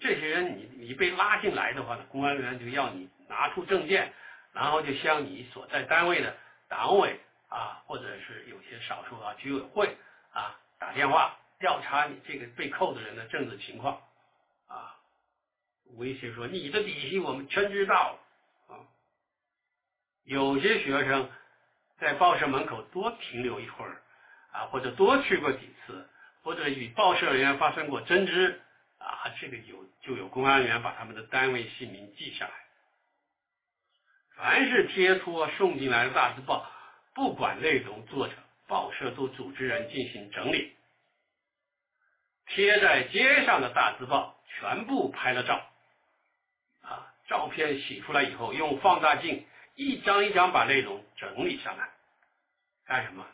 [0.00, 4.12] 这些人你你被拉进来的话呢，公安人员就要你拿出证件，
[4.52, 6.36] 然后就向你所在单位的
[6.68, 9.96] 党委啊，或者是有些少数啊居委会
[10.32, 14.02] 啊打电话调查你这个被扣的人的政治情况，
[14.66, 14.96] 啊，
[15.96, 18.18] 威胁说你的底细我们全知道
[18.68, 18.80] 了，啊，
[20.24, 21.30] 有些学生。
[22.00, 24.00] 在报社门口多停留一会儿
[24.52, 26.08] 啊，或者多去过几次，
[26.50, 28.60] 或者与报社人员发生过争执
[28.98, 32.52] 啊，这个有就有公安人员把他们的单位姓名记下来。
[34.34, 36.68] 凡是贴出送进来的大字报，
[37.14, 38.34] 不管内容，作者、
[38.66, 40.74] 报社都组织人进行整理。
[42.48, 45.64] 贴在街上的大字报全部拍了照，
[46.82, 49.46] 啊，照片洗出来以后，用放大镜
[49.76, 51.90] 一张一张把内容整理下来，
[52.86, 53.24] 干什么？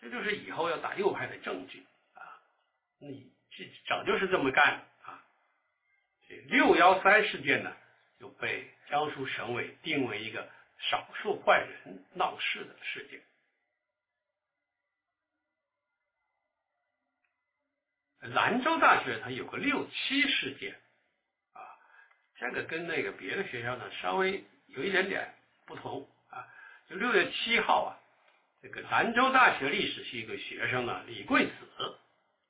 [0.00, 2.20] 这就是以后要打右派的证据啊，
[2.98, 5.24] 你这早就是这么干的啊。
[6.28, 7.74] 这六幺三事件呢，
[8.20, 10.48] 就被江苏省委定为一个
[10.78, 13.22] 少数坏人闹事的事件。
[18.20, 20.74] 兰州大学它有个六七事件，
[21.52, 21.60] 啊，
[22.36, 25.32] 这个跟那个别的学校呢稍微有一点点
[25.64, 26.44] 不同啊。
[26.88, 27.90] 就六月七号啊，
[28.66, 31.52] 这个兰州大学历史系一个学生呢李贵子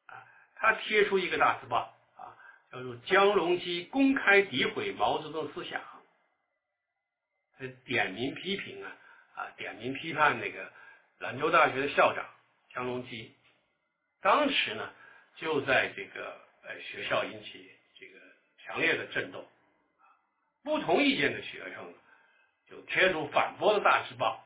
[0.06, 0.24] 啊，
[0.54, 2.32] 他贴出一个大字报啊，
[2.72, 5.78] 叫做江龙基公开诋毁毛泽东思想，
[7.58, 8.96] 他点名批评啊
[9.34, 10.72] 啊，点名批判那个
[11.18, 12.24] 兰州大学的校长
[12.72, 13.34] 江龙基，
[14.22, 14.90] 当时呢。
[15.38, 17.70] 就在这个呃学校引起
[18.00, 18.18] 这个
[18.64, 19.46] 强烈的震动，
[20.64, 21.92] 不同意见的学生
[22.70, 24.45] 就贴出反驳的大字报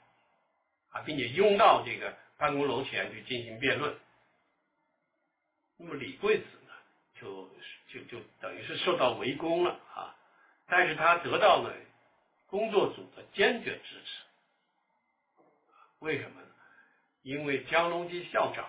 [0.90, 3.96] 啊，并且拥到这个办公楼前去进行辩论。
[5.76, 6.72] 那么李贵子呢，
[7.20, 7.50] 就
[7.88, 10.14] 就就等于是受到围攻了啊，
[10.66, 11.74] 但是他得到了
[12.46, 15.42] 工作组的坚决支持。
[16.00, 16.48] 为什么呢？
[17.22, 18.66] 因为江龙基校长。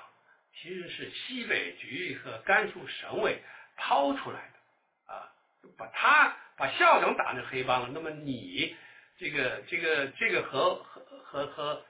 [0.54, 3.42] 其实是西北局和甘肃省委
[3.78, 5.32] 抛出来的啊，
[5.78, 7.90] 把他把校长打成黑帮了。
[7.94, 8.76] 那么你
[9.18, 11.86] 这个这个这个和和和和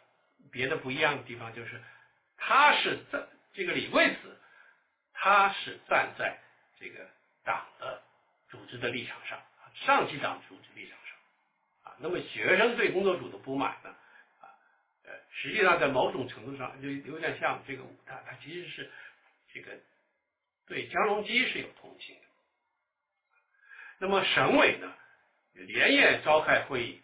[0.52, 1.82] 别的不一样的地方就是，
[2.38, 4.38] 他是在这个李贵子，
[5.14, 6.40] 他是站在
[6.80, 7.08] 这个
[7.44, 8.02] 党的
[8.50, 9.42] 组织的立场上，
[9.76, 11.98] 上级党组织立场上啊。
[12.00, 13.90] 那么学生对工作组的不满呢？
[14.40, 14.50] 啊，
[15.04, 18.92] 呃实际上，在某种程度上，就有点像这个武大，他其实是
[19.54, 19.72] 这个
[20.68, 22.22] 对江龙基是有同情的。
[24.00, 24.94] 那么省委呢，
[25.54, 27.02] 连夜召开会议，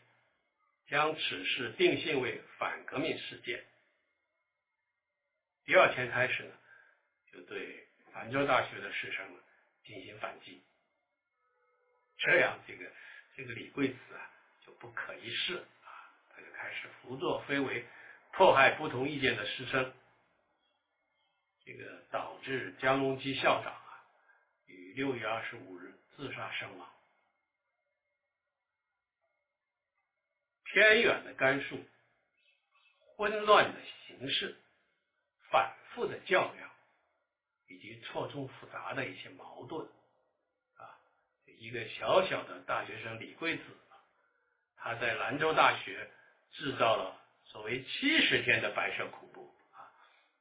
[0.88, 3.66] 将此事定性为反革命事件。
[5.66, 6.54] 第二天开始呢，
[7.32, 9.26] 就对兰州大学的师生
[9.84, 10.64] 进行反击。
[12.18, 12.92] 这样，这个
[13.36, 14.32] 这个李贵子啊，
[14.66, 15.90] 就不可一世啊，
[16.30, 17.86] 他就开始胡作非为。
[18.34, 19.92] 迫害不同意见的师生，
[21.66, 24.06] 这个导致江龙基校长啊
[24.68, 26.88] 于六月二十五日自杀身亡。
[30.66, 31.84] 偏远的甘肃，
[33.18, 34.56] 混乱的形势，
[35.50, 36.70] 反复的较量，
[37.68, 39.88] 以及错综复杂的一些矛盾
[40.76, 40.96] 啊，
[41.60, 43.64] 一个小小的大学生李贵子，
[44.76, 46.10] 他在兰州大学
[46.52, 47.20] 制造了。
[47.46, 49.90] 所谓七十天的白色恐怖啊，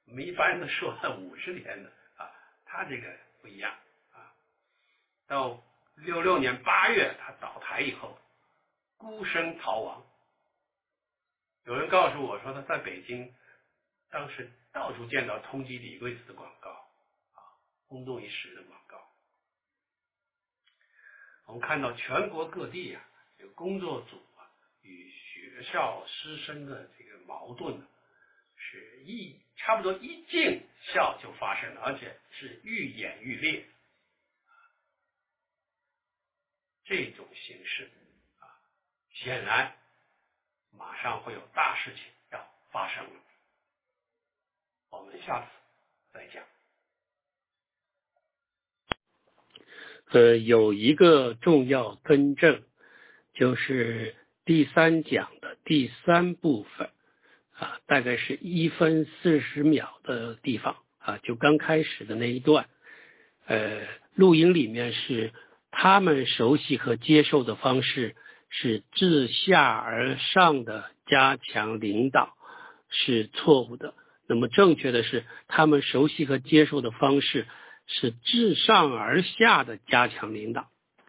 [0.06, 2.30] 我们一般都说五十天的啊，
[2.66, 3.72] 他这个不一样
[4.12, 4.34] 啊。
[5.26, 5.62] 到
[5.94, 8.18] 六六年八月他倒台以后，
[8.98, 10.05] 孤身逃亡。
[11.66, 13.34] 有人告诉我说他在北京，
[14.10, 17.42] 当时到处见到通缉李贵子的广告啊，
[17.88, 19.00] 轰动一时的广告。
[21.46, 24.48] 我们看到全国各地啊，有工作组啊
[24.80, 25.14] 与。
[25.56, 27.86] 学校师生的这个矛盾呢，
[28.56, 30.62] 是一差不多一进
[30.92, 33.66] 校就发生了，而且是愈演愈烈。
[36.84, 37.90] 这种形式
[38.38, 38.44] 啊，
[39.12, 39.74] 显然
[40.78, 42.38] 马上会有大事情要
[42.70, 43.10] 发生了。
[44.90, 45.46] 我们下次
[46.12, 46.42] 再讲。
[50.10, 52.62] 呃，有一个重要更正，
[53.34, 55.56] 就是第三讲的。
[55.64, 56.90] 第三部分
[57.54, 62.68] 啊，大概是一分四十秒的地方啊，就刚开始的那一段，
[63.46, 63.84] 呃，
[64.14, 65.32] 录音里面是
[65.72, 68.14] 他们熟悉和接受的方式
[68.48, 72.34] 是自下而上的加强领导
[72.88, 73.94] 是错误的，
[74.28, 77.46] 那么正确的是他们熟悉和接受的方式
[77.86, 80.68] 是自上而下的加强领导。